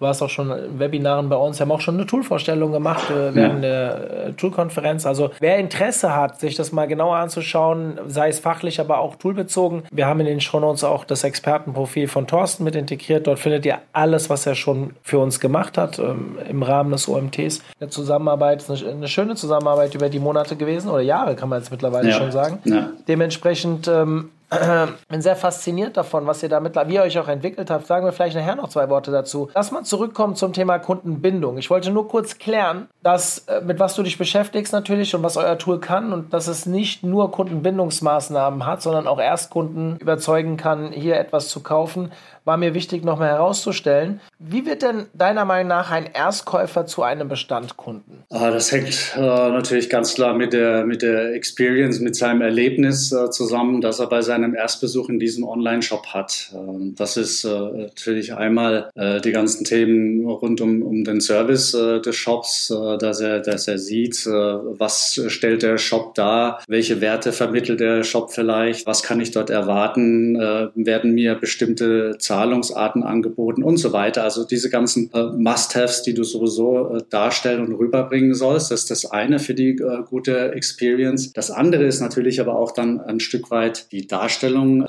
Du 0.00 0.06
warst 0.06 0.22
auch 0.22 0.30
schon 0.30 0.50
in 0.50 0.78
Webinaren 0.78 1.28
bei 1.28 1.36
uns, 1.36 1.58
wir 1.58 1.66
haben 1.66 1.72
auch 1.72 1.82
schon 1.82 1.96
eine 1.96 2.06
Toolvorstellung 2.06 2.72
gemacht 2.72 3.10
äh, 3.10 3.34
während 3.34 3.62
ja. 3.62 3.70
der 3.70 4.28
äh, 4.28 4.32
Toolkonferenz. 4.32 5.04
Also 5.04 5.30
wer 5.40 5.58
Interesse 5.58 6.16
hat, 6.16 6.40
sich 6.40 6.54
das 6.54 6.72
mal 6.72 6.88
genauer 6.88 7.16
anzuschauen, 7.16 7.98
sei 8.06 8.30
es 8.30 8.38
fachlich, 8.38 8.80
aber 8.80 9.00
auch 9.00 9.16
toolbezogen, 9.16 9.82
wir 9.92 10.06
haben 10.06 10.20
in 10.20 10.26
den 10.26 10.40
Shownotes 10.40 10.84
auch 10.84 11.04
das 11.04 11.22
Expertenprofil 11.22 12.08
von 12.08 12.26
Thorsten 12.26 12.64
mit 12.64 12.76
integriert. 12.76 13.26
Dort 13.26 13.40
findet 13.40 13.66
ihr 13.66 13.76
alles, 13.92 14.30
was 14.30 14.46
er 14.46 14.54
schon 14.54 14.94
für 15.02 15.18
uns 15.18 15.38
gemacht 15.38 15.76
hat 15.76 15.98
ähm, 15.98 16.38
im 16.48 16.62
Rahmen 16.62 16.92
des 16.92 17.06
OMTs. 17.06 17.60
Eine 17.78 17.90
Zusammenarbeit, 17.90 18.64
eine, 18.70 18.90
eine, 18.90 19.08
schöne 19.08 19.34
Zusammenarbeit 19.34 19.94
über 19.94 20.08
die 20.08 20.18
Monate 20.18 20.56
gewesen 20.56 20.88
oder 20.88 21.02
Jahre, 21.02 21.36
kann 21.36 21.50
man 21.50 21.58
jetzt 21.58 21.72
mittlerweile 21.72 22.08
ja. 22.08 22.16
schon 22.16 22.32
sagen. 22.32 22.58
Ja. 22.64 22.88
Dementsprechend 23.06 23.86
ähm, 23.86 24.30
äh, 24.50 24.86
bin 25.08 25.22
sehr 25.22 25.36
fasziniert 25.36 25.96
davon, 25.96 26.26
was 26.26 26.42
ihr 26.42 26.48
da 26.48 26.60
mittlerweile, 26.60 26.90
wie 26.90 26.94
ihr 26.96 27.02
euch 27.02 27.18
auch 27.18 27.28
entwickelt 27.28 27.70
habt. 27.70 27.86
Sagen 27.86 28.04
wir 28.04 28.12
vielleicht 28.12 28.36
nachher 28.36 28.56
noch 28.56 28.68
zwei 28.68 28.88
Worte 28.88 29.10
dazu. 29.10 29.48
Lass 29.54 29.70
mal 29.70 29.84
zurückkommen 29.84 30.34
zum 30.34 30.52
Thema 30.52 30.78
Kundenbindung. 30.78 31.58
Ich 31.58 31.70
wollte 31.70 31.90
nur 31.90 32.08
kurz 32.08 32.38
klären, 32.38 32.88
dass 33.02 33.46
äh, 33.46 33.60
mit 33.60 33.78
was 33.78 33.94
du 33.94 34.02
dich 34.02 34.18
beschäftigst 34.18 34.72
natürlich 34.72 35.14
und 35.14 35.22
was 35.22 35.36
euer 35.36 35.58
Tool 35.58 35.80
kann 35.80 36.12
und 36.12 36.32
dass 36.32 36.48
es 36.48 36.66
nicht 36.66 37.02
nur 37.02 37.30
Kundenbindungsmaßnahmen 37.30 38.66
hat, 38.66 38.82
sondern 38.82 39.06
auch 39.06 39.20
Erstkunden 39.20 39.96
überzeugen 39.98 40.56
kann, 40.56 40.92
hier 40.92 41.16
etwas 41.16 41.48
zu 41.48 41.60
kaufen 41.62 42.10
war 42.44 42.56
mir 42.56 42.74
wichtig 42.74 43.04
nochmal 43.04 43.28
herauszustellen. 43.28 44.20
Wie 44.38 44.66
wird 44.66 44.82
denn 44.82 45.06
deiner 45.14 45.44
Meinung 45.44 45.68
nach 45.68 45.90
ein 45.90 46.06
Erstkäufer 46.06 46.86
zu 46.86 47.02
einem 47.02 47.28
Bestandkunden? 47.28 48.24
Ah, 48.30 48.50
das 48.50 48.72
hängt 48.72 49.14
äh, 49.16 49.20
natürlich 49.20 49.90
ganz 49.90 50.14
klar 50.14 50.34
mit 50.34 50.52
der, 50.52 50.84
mit 50.84 51.02
der 51.02 51.34
Experience, 51.34 52.00
mit 52.00 52.16
seinem 52.16 52.40
Erlebnis 52.40 53.12
äh, 53.12 53.30
zusammen, 53.30 53.80
das 53.80 54.00
er 54.00 54.08
bei 54.08 54.22
seinem 54.22 54.39
Erstbesuch 54.54 55.08
in 55.08 55.18
diesem 55.18 55.44
Online-Shop 55.44 56.06
hat. 56.08 56.52
Ähm, 56.54 56.94
das 56.96 57.16
ist 57.16 57.44
äh, 57.44 57.48
natürlich 57.48 58.34
einmal 58.34 58.90
äh, 58.94 59.20
die 59.20 59.32
ganzen 59.32 59.64
Themen 59.64 60.26
rund 60.26 60.60
um, 60.60 60.82
um 60.82 61.04
den 61.04 61.20
Service 61.20 61.74
äh, 61.74 62.00
des 62.00 62.16
Shops, 62.16 62.68
dass, 62.68 63.20
er, 63.20 63.40
dass 63.40 63.68
er 63.68 63.78
sieht, 63.78 64.26
was 64.26 65.20
stellt 65.28 65.62
der 65.62 65.78
Shop 65.78 66.14
dar, 66.14 66.62
welche 66.68 67.00
Werte 67.00 67.32
vermittelt 67.32 67.80
der 67.80 68.04
Shop 68.04 68.32
vielleicht, 68.32 68.86
was 68.86 69.02
kann 69.02 69.20
ich 69.20 69.30
dort 69.30 69.50
erwarten, 69.50 70.36
werden 70.74 71.12
mir 71.12 71.34
bestimmte 71.34 72.16
Zahlungsarten 72.18 73.02
angeboten 73.02 73.62
und 73.62 73.76
so 73.76 73.92
weiter. 73.92 74.24
Also 74.24 74.44
diese 74.44 74.70
ganzen 74.70 75.10
Must-Haves, 75.12 76.02
die 76.02 76.14
du 76.14 76.24
sowieso 76.24 76.98
darstellen 77.10 77.66
und 77.66 77.74
rüberbringen 77.74 78.34
sollst, 78.34 78.70
das 78.70 78.82
ist 78.82 78.90
das 78.90 79.10
eine 79.10 79.38
für 79.38 79.54
die 79.54 79.76
gute 80.08 80.52
Experience. 80.52 81.32
Das 81.32 81.50
andere 81.50 81.84
ist 81.84 82.00
natürlich 82.00 82.40
aber 82.40 82.56
auch 82.56 82.72
dann 82.72 83.00
ein 83.00 83.20
Stück 83.20 83.50
weit 83.50 83.90
die 83.92 84.06
Darstellung 84.06 84.29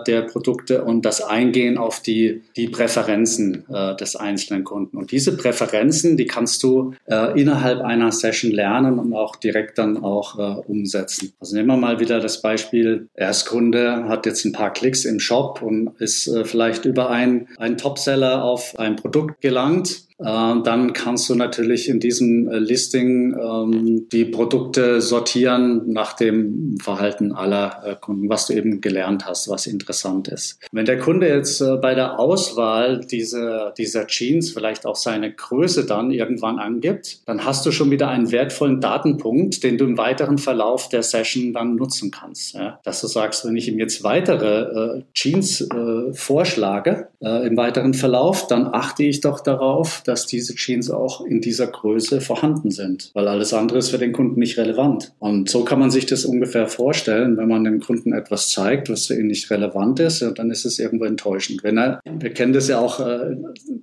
der 0.08 0.24
Produkte 0.24 0.84
und 0.84 1.04
das 1.04 1.22
Eingehen 1.22 1.78
auf 1.78 2.02
die, 2.02 2.44
die 2.56 2.68
Präferenzen 2.68 3.66
äh, 3.70 3.96
des 3.96 4.16
einzelnen 4.16 4.64
Kunden. 4.64 4.98
Und 4.98 5.12
diese 5.12 5.36
Präferenzen, 5.36 6.18
die 6.18 6.28
kannst 6.28 6.62
du 6.64 6.94
äh, 7.06 7.40
innerhalb 7.40 7.82
einer 7.82 8.12
Session 8.12 8.52
lernen 8.52 9.00
und 9.00 9.14
auch 9.14 9.36
direkt 9.36 9.78
dann 9.78 10.04
auch 10.04 10.38
äh, 10.38 10.62
umsetzen. 10.68 11.34
Also 11.40 11.56
nehmen 11.56 11.70
wir 11.70 11.78
mal 11.78 12.00
wieder 12.00 12.20
das 12.20 12.42
Beispiel, 12.42 13.08
Erstkunde 13.16 14.06
hat 14.08 14.26
jetzt 14.26 14.46
ein 14.46 14.52
paar 14.52 14.74
Klicks 14.74 15.06
im 15.06 15.20
Shop 15.20 15.62
und 15.62 15.92
ist 16.00 16.30
vielleicht 16.46 16.86
über 16.86 17.10
ein 17.10 17.22
ein, 17.22 17.48
ein 17.58 17.78
Topseller 17.78 18.44
auf 18.44 18.78
ein 18.78 18.96
Produkt 18.96 19.42
gelangt 19.42 19.90
äh, 19.90 20.11
dann 20.24 20.94
kannst 20.94 21.30
du 21.30 21.36
natürlich 21.36 21.90
in 21.90 22.00
diesem 22.00 22.48
äh, 22.48 22.60
Listing 22.60 23.34
ähm, 23.34 24.08
die 24.12 24.25
Produkte 24.25 25.01
sortieren 25.01 25.92
nach 25.92 26.13
dem 26.13 26.78
Verhalten 26.82 27.32
aller 27.32 27.82
äh, 27.86 27.96
Kunden, 28.00 28.30
was 28.30 28.48
du 28.48 28.54
eben 28.54 28.82
gelernt 28.82 29.25
hast, 29.25 29.50
was 29.50 29.68
interessant 29.68 30.28
ist. 30.28 30.60
Wenn 30.72 30.86
der 30.86 31.00
Kunde 31.00 31.28
jetzt 31.28 31.63
bei 31.82 31.96
der 31.96 32.20
Auswahl 32.20 33.00
dieser, 33.00 33.72
dieser 33.72 34.08
Jeans 34.08 34.51
vielleicht 34.51 34.86
auch 34.86 34.96
seine 34.96 35.32
Größe 35.32 35.86
dann 35.86 36.12
irgendwann 36.12 36.60
angibt, 36.60 37.28
dann 37.28 37.46
hast 37.46 37.66
du 37.66 37.72
schon 37.72 37.92
wieder 37.92 38.10
einen 38.10 38.32
wertvollen 38.32 38.80
Datenpunkt, 38.80 39.63
den 39.63 39.78
du 39.78 39.86
im 39.86 39.98
weiteren 39.98 40.38
Verlauf 40.38 40.90
der 40.90 41.04
Session 41.04 41.54
dann 41.54 41.75
nutzen 41.75 42.12
kannst. 42.12 42.58
Dass 42.84 43.01
du 43.01 43.08
sagst, 43.08 43.46
wenn 43.46 43.56
ich 43.56 43.68
ihm 43.68 43.80
jetzt 43.80 44.04
weitere 44.04 44.98
äh, 44.98 45.04
Jeans 45.13 45.62
äh, 45.62 46.13
vorschlage 46.13 47.08
äh, 47.22 47.48
im 47.48 47.58
weiteren 47.58 47.94
Verlauf, 47.94 48.48
dann 48.48 48.68
achte 48.68 49.04
ich 49.04 49.22
doch 49.22 49.40
darauf, 49.40 50.01
dass 50.06 50.25
diese 50.25 50.56
Jeans 50.56 50.90
auch 50.90 51.22
in 51.25 51.42
dieser 51.42 51.68
Größe 51.68 52.22
vorhanden 52.22 52.72
sind, 52.72 53.12
weil 53.13 53.28
alles 53.28 53.54
andere 53.54 53.80
ist 53.80 53.90
für 53.90 53.98
den 53.98 54.12
Kunden 54.12 54.40
nicht 54.40 54.58
relevant. 54.58 55.13
Und 55.20 55.50
so 55.50 55.63
kann 55.63 55.80
man 55.80 55.92
sich 55.92 56.06
das 56.06 56.25
ungefähr 56.25 56.68
vorstellen, 56.68 57.38
wenn 57.38 57.48
man 57.48 57.63
dem 57.63 57.80
Kunden 57.80 58.13
etwas 58.13 58.50
zeigt, 58.50 58.90
was 58.90 59.08
für 59.08 59.20
ihn 59.20 59.28
nicht 59.28 59.50
relevant 59.51 60.00
ist, 60.00 60.25
dann 60.36 60.51
ist 60.51 60.66
es 60.66 60.80
irgendwo 60.80 61.06
enttäuschend. 61.06 61.63
Wenn 61.63 61.78
er, 61.78 62.01
wir 62.06 62.34
kennen 62.34 62.54
das 62.54 62.68
ja 62.68 62.80
auch, 62.80 63.00
äh, 63.00 63.36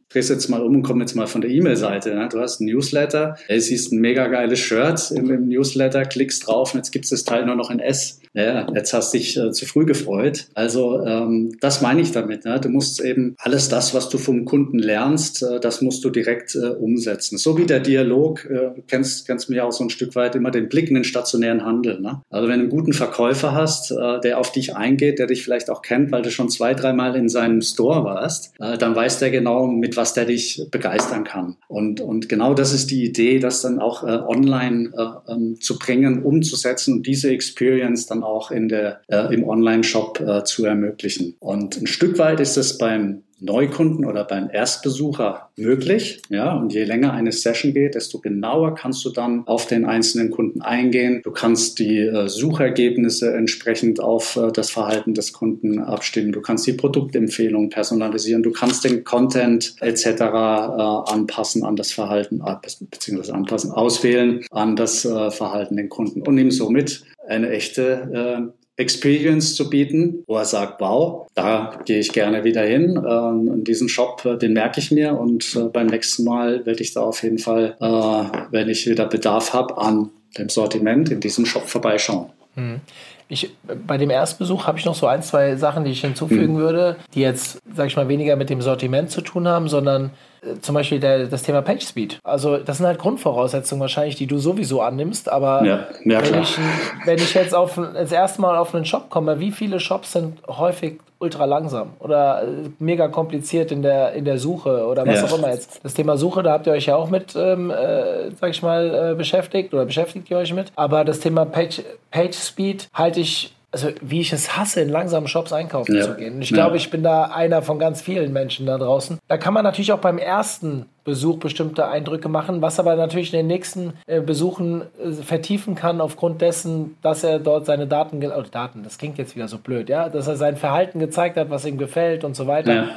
drehst 0.09 0.31
jetzt 0.31 0.49
mal 0.49 0.63
um 0.63 0.77
und 0.77 0.83
komm 0.83 1.01
jetzt 1.01 1.15
mal 1.15 1.27
von 1.27 1.41
der 1.41 1.51
E-Mail-Seite. 1.51 2.15
Ne? 2.15 2.29
Du 2.31 2.41
hast 2.41 2.61
ein 2.61 2.67
Newsletter, 2.67 3.37
ey, 3.49 3.61
siehst 3.61 3.93
ein 3.93 4.01
mega 4.01 4.27
geiles 4.27 4.59
Shirt 4.59 5.11
im, 5.13 5.31
im 5.31 5.49
Newsletter, 5.49 6.05
klickst 6.05 6.47
drauf 6.47 6.75
und 6.75 6.79
jetzt 6.79 6.91
gibt 6.91 7.05
es 7.05 7.11
das 7.11 7.25
Teil 7.25 7.47
nur 7.47 7.57
noch 7.57 7.71
in 7.71 7.79
S. 7.79 8.21
Ja, 8.39 8.69
jetzt 8.73 8.93
hast 8.93 9.13
dich 9.15 9.37
äh, 9.37 9.51
zu 9.51 9.67
früh 9.67 9.85
gefreut. 9.85 10.47
Also 10.55 11.05
ähm, 11.05 11.57
das 11.61 11.81
meine 11.81 12.01
ich 12.01 12.13
damit. 12.13 12.45
Ne? 12.45 12.61
Du 12.61 12.69
musst 12.69 13.01
eben 13.01 13.35
alles 13.39 13.69
das, 13.69 13.95
was 13.95 14.09
du 14.11 14.17
vom 14.17 14.45
Kunden 14.45 14.79
lernst, 14.79 15.43
äh, 15.43 15.59
das 15.59 15.83
musst 15.83 16.05
du 16.05 16.11
direkt 16.11 16.55
äh, 16.55 16.69
umsetzen. 16.69 17.37
So 17.37 17.59
wie 17.59 17.67
der 17.67 17.81
Dialog, 17.81 18.45
äh, 18.45 18.77
du 18.77 18.83
kennst, 18.87 19.27
kennst 19.27 19.51
mir 19.51 19.65
auch 19.65 19.73
so 19.73 19.83
ein 19.83 19.91
Stück 19.91 20.15
weit 20.15 20.37
immer 20.37 20.53
den 20.53 20.69
Blick 20.69 20.89
in 20.89 20.95
den 20.95 21.03
stationären 21.03 21.65
Handel. 21.65 22.01
Ne? 22.01 22.23
Also 22.31 22.47
wenn 22.47 22.61
du 22.61 22.67
einen 22.67 22.71
guten 22.71 22.93
Verkäufer 22.93 23.55
hast, 23.55 23.91
äh, 23.91 24.21
der 24.21 24.39
auf 24.39 24.53
dich 24.53 24.77
eingeht, 24.77 25.19
der 25.19 25.27
dich 25.27 25.43
vielleicht 25.43 25.69
auch 25.69 25.83
kennt, 25.83 26.13
weil 26.13 26.23
du 26.23 26.31
schon 26.31 26.49
zwei, 26.49 26.75
dreimal 26.75 27.17
in 27.17 27.29
seinem 27.29 27.61
Store 27.61 28.05
warst, 28.05 28.53
äh, 28.61 28.79
dann 28.79 28.95
weiß 28.95 29.19
der 29.19 29.33
genau, 29.33 29.67
mit 29.67 29.97
was 29.97 30.15
der 30.15 30.27
dich 30.27 30.65
begeistern 30.71 31.25
kann. 31.25 31.57
Und, 31.67 32.01
und 32.01 32.29
genau 32.29 32.55
das 32.55 32.73
ist 32.73 32.93
die 32.93 33.05
Idee, 33.05 33.41
das 33.41 33.63
dann 33.63 33.81
auch 33.81 34.05
äh, 34.05 34.13
online 34.13 34.93
äh, 34.97 35.33
ähm, 35.33 35.61
zu 35.61 35.77
bringen, 35.77 36.23
umzusetzen 36.23 36.95
und 36.95 37.07
diese 37.09 37.31
Experience 37.31 38.07
dann 38.07 38.23
auch 38.23 38.28
in 38.51 38.69
der, 38.69 39.01
äh, 39.09 39.33
im 39.35 39.49
Online-Shop 39.49 40.21
äh, 40.21 40.45
zu 40.45 40.65
ermöglichen. 40.65 41.35
Und 41.41 41.81
ein 41.81 41.87
Stück 41.87 42.19
weit 42.19 42.41
ist 42.41 42.57
es 42.57 42.79
beim 42.79 43.23
Neukunden 43.41 44.05
oder 44.05 44.25
beim 44.25 44.51
Erstbesucher 44.51 45.51
möglich. 45.57 46.23
Ja, 46.29 46.55
und 46.55 46.73
je 46.73 46.85
länger 46.85 47.13
eine 47.13 47.33
Session 47.33 47.73
geht, 47.73 47.95
desto 47.95 48.19
genauer 48.19 48.75
kannst 48.75 49.05
du 49.05 49.11
dann 49.11 49.47
auf 49.47 49.67
den 49.67 49.85
einzelnen 49.85 50.31
Kunden 50.31 50.61
eingehen. 50.61 51.21
Du 51.23 51.31
kannst 51.31 51.79
die 51.79 51.99
äh, 51.99 52.29
Suchergebnisse 52.29 53.33
entsprechend 53.35 54.01
auf 54.01 54.37
äh, 54.37 54.51
das 54.53 54.71
Verhalten 54.71 55.15
des 55.15 55.33
Kunden 55.33 55.79
abstimmen. 55.79 56.33
Du 56.33 56.41
kannst 56.41 56.67
die 56.67 56.73
Produktempfehlungen 56.73 57.71
personalisieren. 57.71 58.43
Du 58.43 58.51
kannst 58.51 58.85
den 58.85 59.05
Content 59.05 59.77
etc. 59.81 60.07
Äh, 60.07 60.23
anpassen 60.25 61.65
an 61.65 61.77
das 61.77 61.93
Verhalten, 61.93 62.43
äh, 62.45 62.57
beziehungsweise 62.91 63.35
anpassen, 63.35 63.71
auswählen 63.71 64.45
an 64.51 64.75
das 64.75 65.05
äh, 65.05 65.31
Verhalten 65.31 65.77
den 65.77 65.89
Kunden 65.89 66.23
und 66.23 66.35
nimm 66.35 66.51
somit 66.51 67.05
eine 67.29 67.51
echte 67.51 68.53
äh, 68.53 68.59
Experience 68.79 69.57
zu 69.57 69.69
bieten, 69.69 70.23
wo 70.27 70.37
er 70.37 70.45
sagt, 70.45 70.81
wow, 70.81 71.27
da 71.35 71.81
gehe 71.85 71.99
ich 71.99 72.13
gerne 72.13 72.45
wieder 72.45 72.63
hin. 72.63 72.97
Ähm, 72.97 73.65
diesen 73.65 73.89
Shop, 73.89 74.25
äh, 74.25 74.39
den 74.39 74.53
merke 74.53 74.79
ich 74.79 74.93
mir 74.93 75.19
und 75.19 75.57
äh, 75.57 75.65
beim 75.65 75.89
nächsten 75.89 76.25
Mal 76.25 76.65
werde 76.65 76.83
ich 76.83 76.95
da 76.95 77.01
auf 77.01 77.23
jeden 77.25 77.39
Fall, 77.39 77.77
äh, 77.81 78.39
wenn 78.53 78.69
ich 78.69 78.89
wieder 78.89 79.07
Bedarf 79.07 79.53
habe, 79.53 79.79
an 79.79 80.11
dem 80.39 80.49
Sortiment 80.49 81.11
in 81.11 81.19
diesem 81.21 81.45
Shop 81.45 81.69
vorbeischauen. 81.69 82.31
Mhm. 82.55 82.81
Ich, 83.29 83.55
bei 83.87 83.99
dem 83.99 84.09
Erstbesuch 84.09 84.67
habe 84.67 84.79
ich 84.79 84.87
noch 84.87 84.95
so 84.95 85.07
ein, 85.07 85.23
zwei 85.23 85.57
Sachen, 85.57 85.85
die 85.85 85.91
ich 85.91 86.01
hinzufügen 86.01 86.55
mhm. 86.55 86.59
würde, 86.59 86.97
die 87.15 87.21
jetzt, 87.21 87.61
sage 87.75 87.89
ich 87.89 87.97
mal, 87.97 88.09
weniger 88.09 88.37
mit 88.37 88.49
dem 88.49 88.63
Sortiment 88.63 89.11
zu 89.11 89.21
tun 89.21 89.47
haben, 89.47 89.69
sondern 89.69 90.13
äh, 90.41 90.61
zum 90.61 90.75
Beispiel 90.75 90.99
der, 90.99 91.27
das 91.27 91.43
Thema 91.43 91.61
Page 91.61 91.85
Speed. 91.85 92.21
Also 92.25 92.57
das 92.57 92.79
sind 92.79 92.87
halt 92.87 92.99
Grundvoraussetzungen 92.99 93.81
wahrscheinlich, 93.83 94.17
die 94.17 94.27
du 94.27 94.39
sowieso 94.39 94.81
annimmst, 94.81 95.29
aber 95.29 95.65
ja, 95.65 95.87
ja, 96.05 96.23
wenn, 96.25 96.43
ich, 96.43 96.59
wenn 97.05 97.19
ich 97.19 97.35
jetzt 97.35 97.55
auf, 97.55 97.77
das 97.77 98.13
erste 98.13 98.41
Mal 98.41 98.57
auf 98.57 98.75
einen 98.75 98.87
Shop 98.87 99.11
komme, 99.11 99.41
wie 99.41 99.53
viele 99.53 99.79
Shops 99.79 100.13
sind 100.13 100.39
häufig 100.49 100.99
ultra 101.19 101.45
langsam 101.45 101.91
oder 101.99 102.43
äh, 102.43 102.47
mega 102.79 103.09
kompliziert 103.09 103.73
in 103.73 103.83
der, 103.83 104.13
in 104.13 104.25
der 104.25 104.39
Suche 104.39 104.87
oder 104.87 105.07
was 105.07 105.21
ja. 105.21 105.25
auch 105.27 105.39
immer 105.39 105.51
jetzt. 105.51 105.81
Das 105.83 105.95
Thema 105.95 106.17
Suche, 106.17 106.43
da 106.43 106.53
habt 106.53 106.67
ihr 106.67 106.73
euch 106.73 106.87
ja 106.87 106.97
auch 106.97 107.11
mit, 107.11 107.35
ähm, 107.37 107.71
äh, 107.71 108.31
sag 108.41 108.51
ich 108.51 108.63
mal, 108.63 109.13
äh, 109.13 109.15
beschäftigt 109.15 109.75
oder 109.75 109.85
beschäftigt 109.85 110.31
ihr 110.31 110.39
euch 110.39 110.53
mit. 110.55 110.73
Aber 110.77 111.05
das 111.05 111.21
Thema 111.21 111.45
Page, 111.45 111.83
Page 112.11 112.37
Speed 112.37 112.89
halte 112.93 113.21
ich 113.21 113.55
also 113.71 113.89
wie 114.01 114.21
ich 114.21 114.33
es 114.33 114.57
hasse, 114.57 114.81
in 114.81 114.89
langsamen 114.89 115.29
Shops 115.29 115.53
einkaufen 115.53 115.95
ja. 115.95 116.03
zu 116.03 116.15
gehen. 116.15 116.37
Und 116.37 116.43
ich 116.43 116.51
ja. 116.51 116.57
glaube, 116.57 116.79
ich 116.79 116.91
bin 116.91 117.03
da 117.03 117.25
einer 117.25 117.61
von 117.61 117.79
ganz 117.79 118.01
vielen 118.01 118.33
Menschen 118.33 118.65
da 118.65 118.79
draußen. 118.79 119.19
Da 119.29 119.37
kann 119.37 119.53
man 119.53 119.63
natürlich 119.63 119.93
auch 119.93 119.99
beim 119.99 120.17
ersten 120.17 120.87
Besuch 121.09 121.39
bestimmte 121.39 121.89
Eindrücke 121.89 122.29
machen, 122.29 122.61
was 122.61 122.79
aber 122.79 122.95
natürlich 122.95 123.33
in 123.33 123.39
den 123.39 123.47
nächsten 123.47 123.95
äh, 124.07 124.21
Besuchen 124.21 124.83
äh, 125.03 125.13
vertiefen 125.13 125.75
kann 125.75 126.03
aufgrund 126.03 126.43
dessen, 126.43 126.97
dass 127.01 127.25
er 127.25 127.39
dort 127.39 127.65
seine 127.65 127.87
Daten, 127.87 128.23
oh, 128.25 128.43
Daten, 128.43 128.83
das 128.83 128.99
klingt 128.99 129.17
jetzt 129.17 129.35
wieder 129.35 129.49
so 129.49 129.57
blöd, 129.57 129.89
ja, 129.89 130.11
dass 130.11 130.29
er 130.29 130.37
sein 130.37 130.59
Verhalten 130.59 130.99
gezeigt 130.99 131.39
hat, 131.39 131.49
was 131.49 131.65
ihm 131.65 131.79
gefällt 131.79 132.25
und 132.25 132.37
so 132.37 132.47
weiter. 132.47 132.75
Ja. 132.75 132.89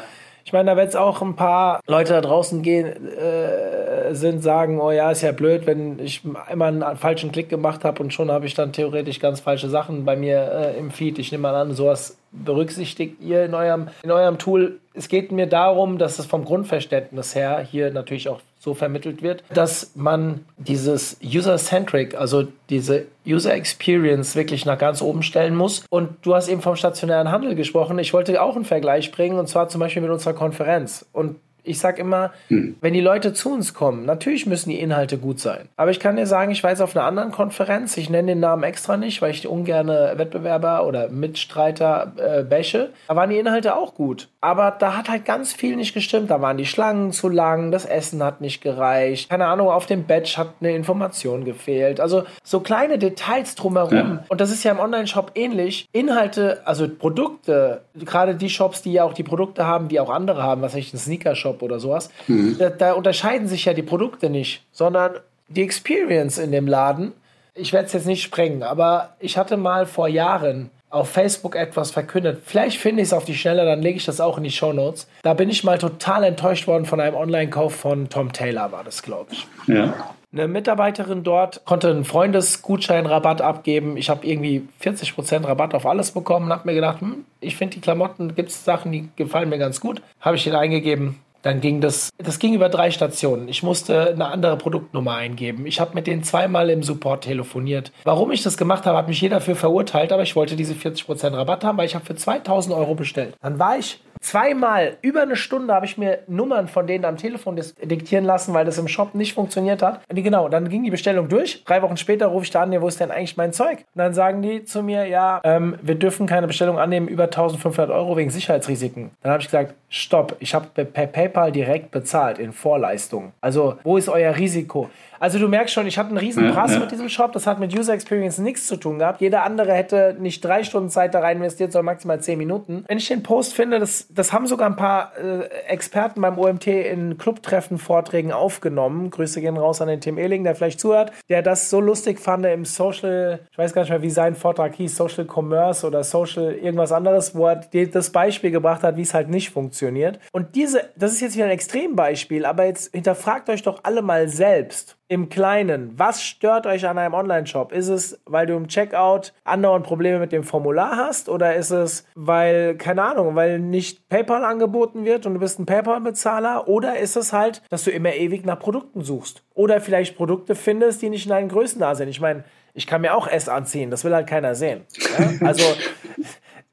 Ich 0.43 0.53
meine, 0.53 0.71
da 0.71 0.77
wird 0.77 0.89
es 0.89 0.95
auch 0.95 1.21
ein 1.21 1.35
paar 1.35 1.79
Leute 1.87 2.13
da 2.13 2.21
draußen 2.21 2.61
gehen, 2.61 2.87
äh, 3.09 4.13
sind, 4.13 4.41
sagen, 4.41 4.79
oh 4.79 4.91
ja, 4.91 5.11
ist 5.11 5.21
ja 5.21 5.31
blöd, 5.31 5.65
wenn 5.65 5.99
ich 5.99 6.21
immer 6.51 6.65
einen 6.65 6.97
falschen 6.97 7.31
Klick 7.31 7.49
gemacht 7.49 7.85
habe 7.85 8.01
und 8.01 8.13
schon 8.13 8.31
habe 8.31 8.45
ich 8.45 8.53
dann 8.53 8.73
theoretisch 8.73 9.19
ganz 9.19 9.39
falsche 9.39 9.69
Sachen 9.69 10.05
bei 10.05 10.15
mir 10.15 10.51
äh, 10.51 10.77
im 10.77 10.91
Feed. 10.91 11.19
Ich 11.19 11.31
nehme 11.31 11.43
mal 11.43 11.55
an, 11.55 11.73
sowas 11.73 12.17
berücksichtigt 12.31 13.21
ihr 13.21 13.45
in 13.45 13.53
eurem, 13.53 13.89
in 14.03 14.11
eurem 14.11 14.37
Tool. 14.37 14.79
Es 14.93 15.07
geht 15.07 15.31
mir 15.31 15.47
darum, 15.47 15.97
dass 15.97 16.19
es 16.19 16.25
vom 16.25 16.45
Grundverständnis 16.45 17.35
her 17.35 17.59
hier 17.59 17.91
natürlich 17.91 18.29
auch 18.29 18.39
so 18.61 18.75
vermittelt 18.75 19.23
wird, 19.23 19.43
dass 19.51 19.93
man 19.95 20.45
dieses 20.57 21.17
User-Centric, 21.23 22.13
also 22.13 22.47
diese 22.69 23.07
User 23.25 23.55
Experience 23.55 24.35
wirklich 24.35 24.67
nach 24.67 24.77
ganz 24.77 25.01
oben 25.01 25.23
stellen 25.23 25.55
muss. 25.55 25.83
Und 25.89 26.09
du 26.21 26.35
hast 26.35 26.47
eben 26.47 26.61
vom 26.61 26.75
stationären 26.75 27.31
Handel 27.31 27.55
gesprochen. 27.55 27.97
Ich 27.97 28.13
wollte 28.13 28.39
auch 28.39 28.55
einen 28.55 28.65
Vergleich 28.65 29.11
bringen, 29.11 29.39
und 29.39 29.47
zwar 29.47 29.67
zum 29.67 29.79
Beispiel 29.79 30.03
mit 30.03 30.11
unserer 30.11 30.33
Konferenz. 30.33 31.07
Und 31.11 31.37
ich 31.63 31.79
sag 31.79 31.99
immer, 31.99 32.31
hm. 32.47 32.75
wenn 32.81 32.93
die 32.93 33.01
Leute 33.01 33.33
zu 33.33 33.53
uns 33.53 33.73
kommen, 33.73 34.05
natürlich 34.05 34.45
müssen 34.45 34.69
die 34.69 34.79
Inhalte 34.79 35.17
gut 35.17 35.39
sein. 35.39 35.69
Aber 35.75 35.91
ich 35.91 35.99
kann 35.99 36.15
dir 36.15 36.27
sagen, 36.27 36.51
ich 36.51 36.63
war 36.63 36.71
jetzt 36.71 36.81
auf 36.81 36.95
einer 36.95 37.05
anderen 37.05 37.31
Konferenz, 37.31 37.97
ich 37.97 38.09
nenne 38.09 38.29
den 38.29 38.39
Namen 38.39 38.63
extra 38.63 38.97
nicht, 38.97 39.21
weil 39.21 39.31
ich 39.31 39.47
ungerne 39.47 40.13
Wettbewerber 40.15 40.85
oder 40.85 41.09
Mitstreiter 41.09 42.13
äh, 42.17 42.43
bäche. 42.43 42.89
Da 43.07 43.15
waren 43.15 43.29
die 43.29 43.37
Inhalte 43.37 43.75
auch 43.75 43.95
gut. 43.95 44.29
Aber 44.41 44.71
da 44.71 44.97
hat 44.97 45.09
halt 45.09 45.25
ganz 45.25 45.53
viel 45.53 45.75
nicht 45.75 45.93
gestimmt. 45.93 46.31
Da 46.31 46.41
waren 46.41 46.57
die 46.57 46.65
Schlangen 46.65 47.11
zu 47.11 47.29
lang, 47.29 47.71
das 47.71 47.85
Essen 47.85 48.23
hat 48.23 48.41
nicht 48.41 48.61
gereicht. 48.61 49.29
Keine 49.29 49.45
Ahnung, 49.45 49.69
auf 49.69 49.85
dem 49.85 50.07
Badge 50.07 50.33
hat 50.37 50.49
eine 50.59 50.75
Information 50.75 51.45
gefehlt. 51.45 51.99
Also 51.99 52.23
so 52.43 52.59
kleine 52.59 52.97
Details 52.97 53.55
drumherum. 53.55 53.91
Ja. 53.93 54.23
Und 54.29 54.41
das 54.41 54.51
ist 54.51 54.63
ja 54.63 54.71
im 54.71 54.79
Online-Shop 54.79 55.31
ähnlich. 55.35 55.87
Inhalte, 55.91 56.61
also 56.65 56.87
Produkte, 56.87 57.81
gerade 57.93 58.35
die 58.35 58.49
Shops, 58.49 58.81
die 58.81 58.93
ja 58.93 59.03
auch 59.03 59.13
die 59.13 59.23
Produkte 59.23 59.65
haben, 59.65 59.89
die 59.89 59.99
auch 59.99 60.09
andere 60.09 60.41
haben, 60.41 60.61
was 60.61 60.75
ich 60.75 60.93
ein 60.93 60.97
Sneaker-Shop 60.97 61.50
Shop 61.51 61.61
oder 61.61 61.79
sowas. 61.79 62.09
Mhm. 62.27 62.57
Da, 62.57 62.69
da 62.69 62.93
unterscheiden 62.93 63.47
sich 63.47 63.65
ja 63.65 63.73
die 63.73 63.83
Produkte 63.83 64.29
nicht, 64.29 64.63
sondern 64.71 65.13
die 65.49 65.63
Experience 65.63 66.37
in 66.37 66.51
dem 66.51 66.67
Laden. 66.67 67.13
Ich 67.53 67.73
werde 67.73 67.87
es 67.87 67.93
jetzt 67.93 68.07
nicht 68.07 68.23
sprengen, 68.23 68.63
aber 68.63 69.15
ich 69.19 69.37
hatte 69.37 69.57
mal 69.57 69.85
vor 69.85 70.07
Jahren 70.07 70.69
auf 70.89 71.09
Facebook 71.09 71.55
etwas 71.55 71.91
verkündet. 71.91 72.41
Vielleicht 72.45 72.77
finde 72.77 73.01
ich 73.01 73.09
es 73.09 73.13
auf 73.13 73.25
die 73.25 73.35
Schnelle, 73.35 73.65
dann 73.65 73.81
lege 73.81 73.97
ich 73.97 74.05
das 74.05 74.19
auch 74.19 74.37
in 74.37 74.43
die 74.43 74.51
Show 74.51 74.73
Notes. 74.73 75.07
Da 75.23 75.33
bin 75.33 75.49
ich 75.49 75.63
mal 75.63 75.77
total 75.77 76.23
enttäuscht 76.25 76.67
worden 76.67 76.85
von 76.85 76.99
einem 76.99 77.15
Online-Kauf 77.15 77.75
von 77.75 78.09
Tom 78.09 78.33
Taylor, 78.33 78.71
war 78.71 78.83
das, 78.83 79.01
glaube 79.01 79.31
ich. 79.31 79.47
Ja. 79.67 79.93
Eine 80.33 80.47
Mitarbeiterin 80.47 81.23
dort 81.23 81.65
konnte 81.65 81.89
einen 81.89 82.05
Freundesgutscheinrabatt 82.05 83.41
abgeben. 83.41 83.97
Ich 83.97 84.09
habe 84.09 84.25
irgendwie 84.25 84.67
40% 84.81 85.45
Rabatt 85.45 85.73
auf 85.73 85.85
alles 85.85 86.11
bekommen 86.11 86.45
und 86.45 86.53
habe 86.53 86.69
mir 86.69 86.75
gedacht, 86.75 87.01
hm, 87.01 87.25
ich 87.41 87.57
finde 87.57 87.75
die 87.75 87.81
Klamotten, 87.81 88.33
gibt 88.35 88.49
es 88.49 88.63
Sachen, 88.63 88.93
die 88.93 89.09
gefallen 89.17 89.49
mir 89.49 89.57
ganz 89.57 89.81
gut. 89.81 90.01
Habe 90.21 90.37
ich 90.37 90.45
den 90.45 90.55
eingegeben, 90.55 91.19
dann 91.41 91.61
ging 91.61 91.81
das, 91.81 92.09
das 92.17 92.39
ging 92.39 92.53
über 92.53 92.69
drei 92.69 92.91
Stationen. 92.91 93.47
Ich 93.47 93.63
musste 93.63 94.11
eine 94.11 94.27
andere 94.27 94.57
Produktnummer 94.57 95.15
eingeben. 95.15 95.65
Ich 95.65 95.79
habe 95.79 95.95
mit 95.95 96.07
denen 96.07 96.23
zweimal 96.23 96.69
im 96.69 96.83
Support 96.83 97.23
telefoniert. 97.23 97.91
Warum 98.03 98.31
ich 98.31 98.43
das 98.43 98.57
gemacht 98.57 98.85
habe, 98.85 98.97
hat 98.97 99.07
mich 99.07 99.21
jeder 99.21 99.41
für 99.41 99.55
verurteilt, 99.55 100.11
aber 100.11 100.23
ich 100.23 100.35
wollte 100.35 100.55
diese 100.55 100.73
40% 100.73 101.33
Rabatt 101.35 101.63
haben, 101.63 101.77
weil 101.77 101.85
ich 101.85 101.95
habe 101.95 102.05
für 102.05 102.15
2000 102.15 102.75
Euro 102.75 102.95
bestellt. 102.95 103.35
Dann 103.41 103.59
war 103.59 103.77
ich 103.77 103.99
Zweimal, 104.21 104.97
über 105.01 105.23
eine 105.23 105.35
Stunde 105.35 105.73
habe 105.73 105.87
ich 105.87 105.97
mir 105.97 106.19
Nummern 106.27 106.67
von 106.67 106.85
denen 106.85 107.05
am 107.05 107.17
Telefon 107.17 107.59
diktieren 107.81 108.23
lassen, 108.23 108.53
weil 108.53 108.65
das 108.65 108.77
im 108.77 108.87
Shop 108.87 109.15
nicht 109.15 109.33
funktioniert 109.33 109.81
hat. 109.81 110.01
Und 110.09 110.23
genau, 110.23 110.47
dann 110.47 110.69
ging 110.69 110.83
die 110.83 110.91
Bestellung 110.91 111.27
durch. 111.27 111.63
Drei 111.65 111.81
Wochen 111.81 111.97
später 111.97 112.27
rufe 112.27 112.45
ich 112.45 112.51
da 112.51 112.61
an, 112.61 112.81
wo 112.81 112.87
ist 112.87 112.99
denn 112.99 113.09
eigentlich 113.09 113.35
mein 113.35 113.51
Zeug? 113.51 113.79
Und 113.79 113.85
dann 113.95 114.13
sagen 114.13 114.43
die 114.43 114.63
zu 114.63 114.83
mir, 114.83 115.07
ja, 115.07 115.41
ähm, 115.43 115.75
wir 115.81 115.95
dürfen 115.95 116.27
keine 116.27 116.45
Bestellung 116.45 116.77
annehmen 116.77 117.07
über 117.07 117.23
1500 117.23 117.89
Euro 117.89 118.15
wegen 118.15 118.29
Sicherheitsrisiken. 118.29 119.09
Dann 119.23 119.31
habe 119.31 119.41
ich 119.41 119.47
gesagt, 119.47 119.73
stopp, 119.89 120.35
ich 120.39 120.53
habe 120.53 120.85
per 120.85 121.07
PayPal 121.07 121.51
direkt 121.51 121.89
bezahlt 121.89 122.37
in 122.37 122.53
Vorleistung. 122.53 123.33
Also, 123.41 123.77
wo 123.83 123.97
ist 123.97 124.07
euer 124.07 124.35
Risiko? 124.37 124.89
Also 125.21 125.37
du 125.37 125.47
merkst 125.47 125.75
schon, 125.75 125.85
ich 125.85 125.99
hatte 125.99 126.09
einen 126.09 126.17
riesen 126.17 126.51
Brass 126.51 126.71
ja, 126.71 126.77
ja. 126.77 126.79
mit 126.81 126.91
diesem 126.91 127.07
Shop. 127.07 127.31
Das 127.31 127.45
hat 127.45 127.59
mit 127.59 127.77
User 127.77 127.93
Experience 127.93 128.39
nichts 128.39 128.65
zu 128.65 128.75
tun 128.75 128.97
gehabt. 128.97 129.21
Jeder 129.21 129.43
andere 129.43 129.71
hätte 129.71 130.17
nicht 130.19 130.43
drei 130.43 130.63
Stunden 130.63 130.89
Zeit 130.89 131.13
da 131.13 131.19
rein 131.19 131.37
investiert, 131.37 131.71
sondern 131.71 131.93
maximal 131.93 132.19
zehn 132.19 132.39
Minuten. 132.39 132.85
Wenn 132.87 132.97
ich 132.97 133.07
den 133.07 133.21
Post 133.21 133.53
finde, 133.53 133.77
das, 133.77 134.07
das 134.09 134.33
haben 134.33 134.47
sogar 134.47 134.67
ein 134.67 134.75
paar 134.75 135.11
äh, 135.19 135.43
Experten 135.67 136.21
beim 136.21 136.39
OMT 136.39 136.65
in 136.65 137.19
Clubtreffen, 137.19 137.77
Vorträgen 137.77 138.31
aufgenommen. 138.31 139.11
Grüße 139.11 139.41
gehen 139.41 139.57
raus 139.57 139.79
an 139.79 139.89
den 139.89 140.01
Tim 140.01 140.17
Ehling, 140.17 140.43
der 140.43 140.55
vielleicht 140.55 140.79
zuhört, 140.79 141.11
der 141.29 141.43
das 141.43 141.69
so 141.69 141.79
lustig 141.79 142.19
fand 142.19 142.43
im 142.47 142.65
Social, 142.65 143.41
ich 143.51 143.57
weiß 143.59 143.73
gar 143.73 143.83
nicht 143.83 143.91
mehr, 143.91 144.01
wie 144.01 144.09
sein 144.09 144.33
Vortrag 144.33 144.73
hieß, 144.73 144.97
Social 144.97 145.27
Commerce 145.31 145.85
oder 145.85 146.03
Social 146.03 146.51
irgendwas 146.51 146.91
anderes, 146.91 147.35
wo 147.35 147.45
er 147.45 147.57
das 147.57 148.09
Beispiel 148.09 148.49
gebracht 148.49 148.81
hat, 148.81 148.97
wie 148.97 149.03
es 149.03 149.13
halt 149.13 149.29
nicht 149.29 149.51
funktioniert. 149.51 150.17
Und 150.31 150.55
diese, 150.55 150.89
das 150.95 151.11
ist 151.11 151.21
jetzt 151.21 151.35
wieder 151.35 151.45
ein 151.45 151.51
Extrembeispiel, 151.51 152.43
aber 152.43 152.65
jetzt 152.65 152.91
hinterfragt 152.91 153.51
euch 153.51 153.61
doch 153.61 153.81
alle 153.83 154.01
mal 154.01 154.27
selbst 154.27 154.97
im 155.11 155.27
Kleinen, 155.27 155.91
was 155.97 156.23
stört 156.23 156.65
euch 156.65 156.87
an 156.87 156.97
einem 156.97 157.13
Online-Shop? 157.13 157.73
Ist 157.73 157.89
es, 157.89 158.21
weil 158.23 158.45
du 158.45 158.55
im 158.55 158.69
Checkout 158.69 159.33
andauernd 159.43 159.85
Probleme 159.85 160.19
mit 160.19 160.31
dem 160.31 160.45
Formular 160.45 160.95
hast? 160.95 161.27
Oder 161.27 161.57
ist 161.57 161.69
es, 161.69 162.07
weil, 162.15 162.77
keine 162.77 163.03
Ahnung, 163.03 163.35
weil 163.35 163.59
nicht 163.59 164.07
PayPal 164.07 164.45
angeboten 164.45 165.03
wird 165.03 165.25
und 165.25 165.33
du 165.33 165.41
bist 165.41 165.59
ein 165.59 165.65
PayPal-Bezahler? 165.65 166.69
Oder 166.69 166.97
ist 166.97 167.17
es 167.17 167.33
halt, 167.33 167.61
dass 167.69 167.83
du 167.83 167.91
immer 167.91 168.13
ewig 168.13 168.45
nach 168.45 168.57
Produkten 168.57 169.01
suchst? 169.01 169.43
Oder 169.53 169.81
vielleicht 169.81 170.15
Produkte 170.15 170.55
findest, 170.55 171.01
die 171.01 171.09
nicht 171.09 171.25
in 171.25 171.31
deinen 171.31 171.49
Größen 171.49 171.81
da 171.81 171.93
sind? 171.93 172.07
Ich 172.07 172.21
meine, 172.21 172.45
ich 172.73 172.87
kann 172.87 173.01
mir 173.01 173.13
auch 173.13 173.27
S 173.27 173.49
anziehen, 173.49 173.91
das 173.91 174.05
will 174.05 174.15
halt 174.15 174.27
keiner 174.27 174.55
sehen. 174.55 174.85
Ja? 175.19 175.45
Also 175.45 175.65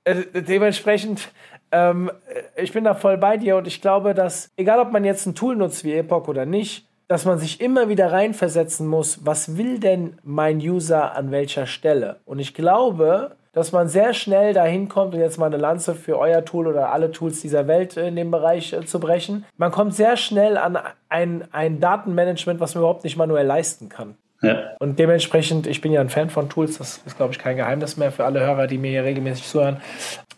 äh, 0.04 0.22
dementsprechend, 0.32 1.32
ähm, 1.72 2.08
ich 2.54 2.72
bin 2.72 2.84
da 2.84 2.94
voll 2.94 3.18
bei 3.18 3.36
dir 3.36 3.56
und 3.56 3.66
ich 3.66 3.82
glaube, 3.82 4.14
dass, 4.14 4.52
egal 4.56 4.78
ob 4.78 4.92
man 4.92 5.04
jetzt 5.04 5.26
ein 5.26 5.34
Tool 5.34 5.56
nutzt 5.56 5.82
wie 5.82 5.94
Epoch 5.94 6.28
oder 6.28 6.46
nicht, 6.46 6.87
dass 7.08 7.24
man 7.24 7.38
sich 7.38 7.60
immer 7.60 7.88
wieder 7.88 8.12
reinversetzen 8.12 8.86
muss, 8.86 9.24
was 9.24 9.56
will 9.56 9.80
denn 9.80 10.18
mein 10.22 10.58
User 10.58 11.16
an 11.16 11.30
welcher 11.30 11.66
Stelle? 11.66 12.16
Und 12.26 12.38
ich 12.38 12.54
glaube, 12.54 13.32
dass 13.52 13.72
man 13.72 13.88
sehr 13.88 14.14
schnell 14.14 14.52
dahin 14.52 14.88
kommt, 14.88 15.14
und 15.14 15.20
jetzt 15.20 15.38
mal 15.38 15.46
eine 15.46 15.56
Lanze 15.56 15.94
für 15.94 16.18
euer 16.18 16.44
Tool 16.44 16.66
oder 16.66 16.92
alle 16.92 17.10
Tools 17.10 17.40
dieser 17.40 17.66
Welt 17.66 17.96
in 17.96 18.14
dem 18.14 18.30
Bereich 18.30 18.72
äh, 18.72 18.84
zu 18.84 19.00
brechen. 19.00 19.44
Man 19.56 19.72
kommt 19.72 19.94
sehr 19.94 20.16
schnell 20.16 20.56
an 20.56 20.78
ein, 21.08 21.44
ein 21.50 21.80
Datenmanagement, 21.80 22.60
was 22.60 22.74
man 22.74 22.82
überhaupt 22.82 23.04
nicht 23.04 23.16
manuell 23.16 23.46
leisten 23.46 23.88
kann. 23.88 24.14
Ja. 24.42 24.76
Und 24.78 24.98
dementsprechend, 24.98 25.66
ich 25.66 25.80
bin 25.80 25.90
ja 25.90 26.00
ein 26.00 26.10
Fan 26.10 26.30
von 26.30 26.48
Tools, 26.48 26.78
das 26.78 27.00
ist, 27.04 27.16
glaube 27.16 27.32
ich, 27.32 27.40
kein 27.40 27.56
Geheimnis 27.56 27.96
mehr 27.96 28.12
für 28.12 28.24
alle 28.24 28.40
Hörer, 28.40 28.68
die 28.68 28.78
mir 28.78 28.90
hier 28.90 29.02
regelmäßig 29.02 29.48
zuhören. 29.48 29.78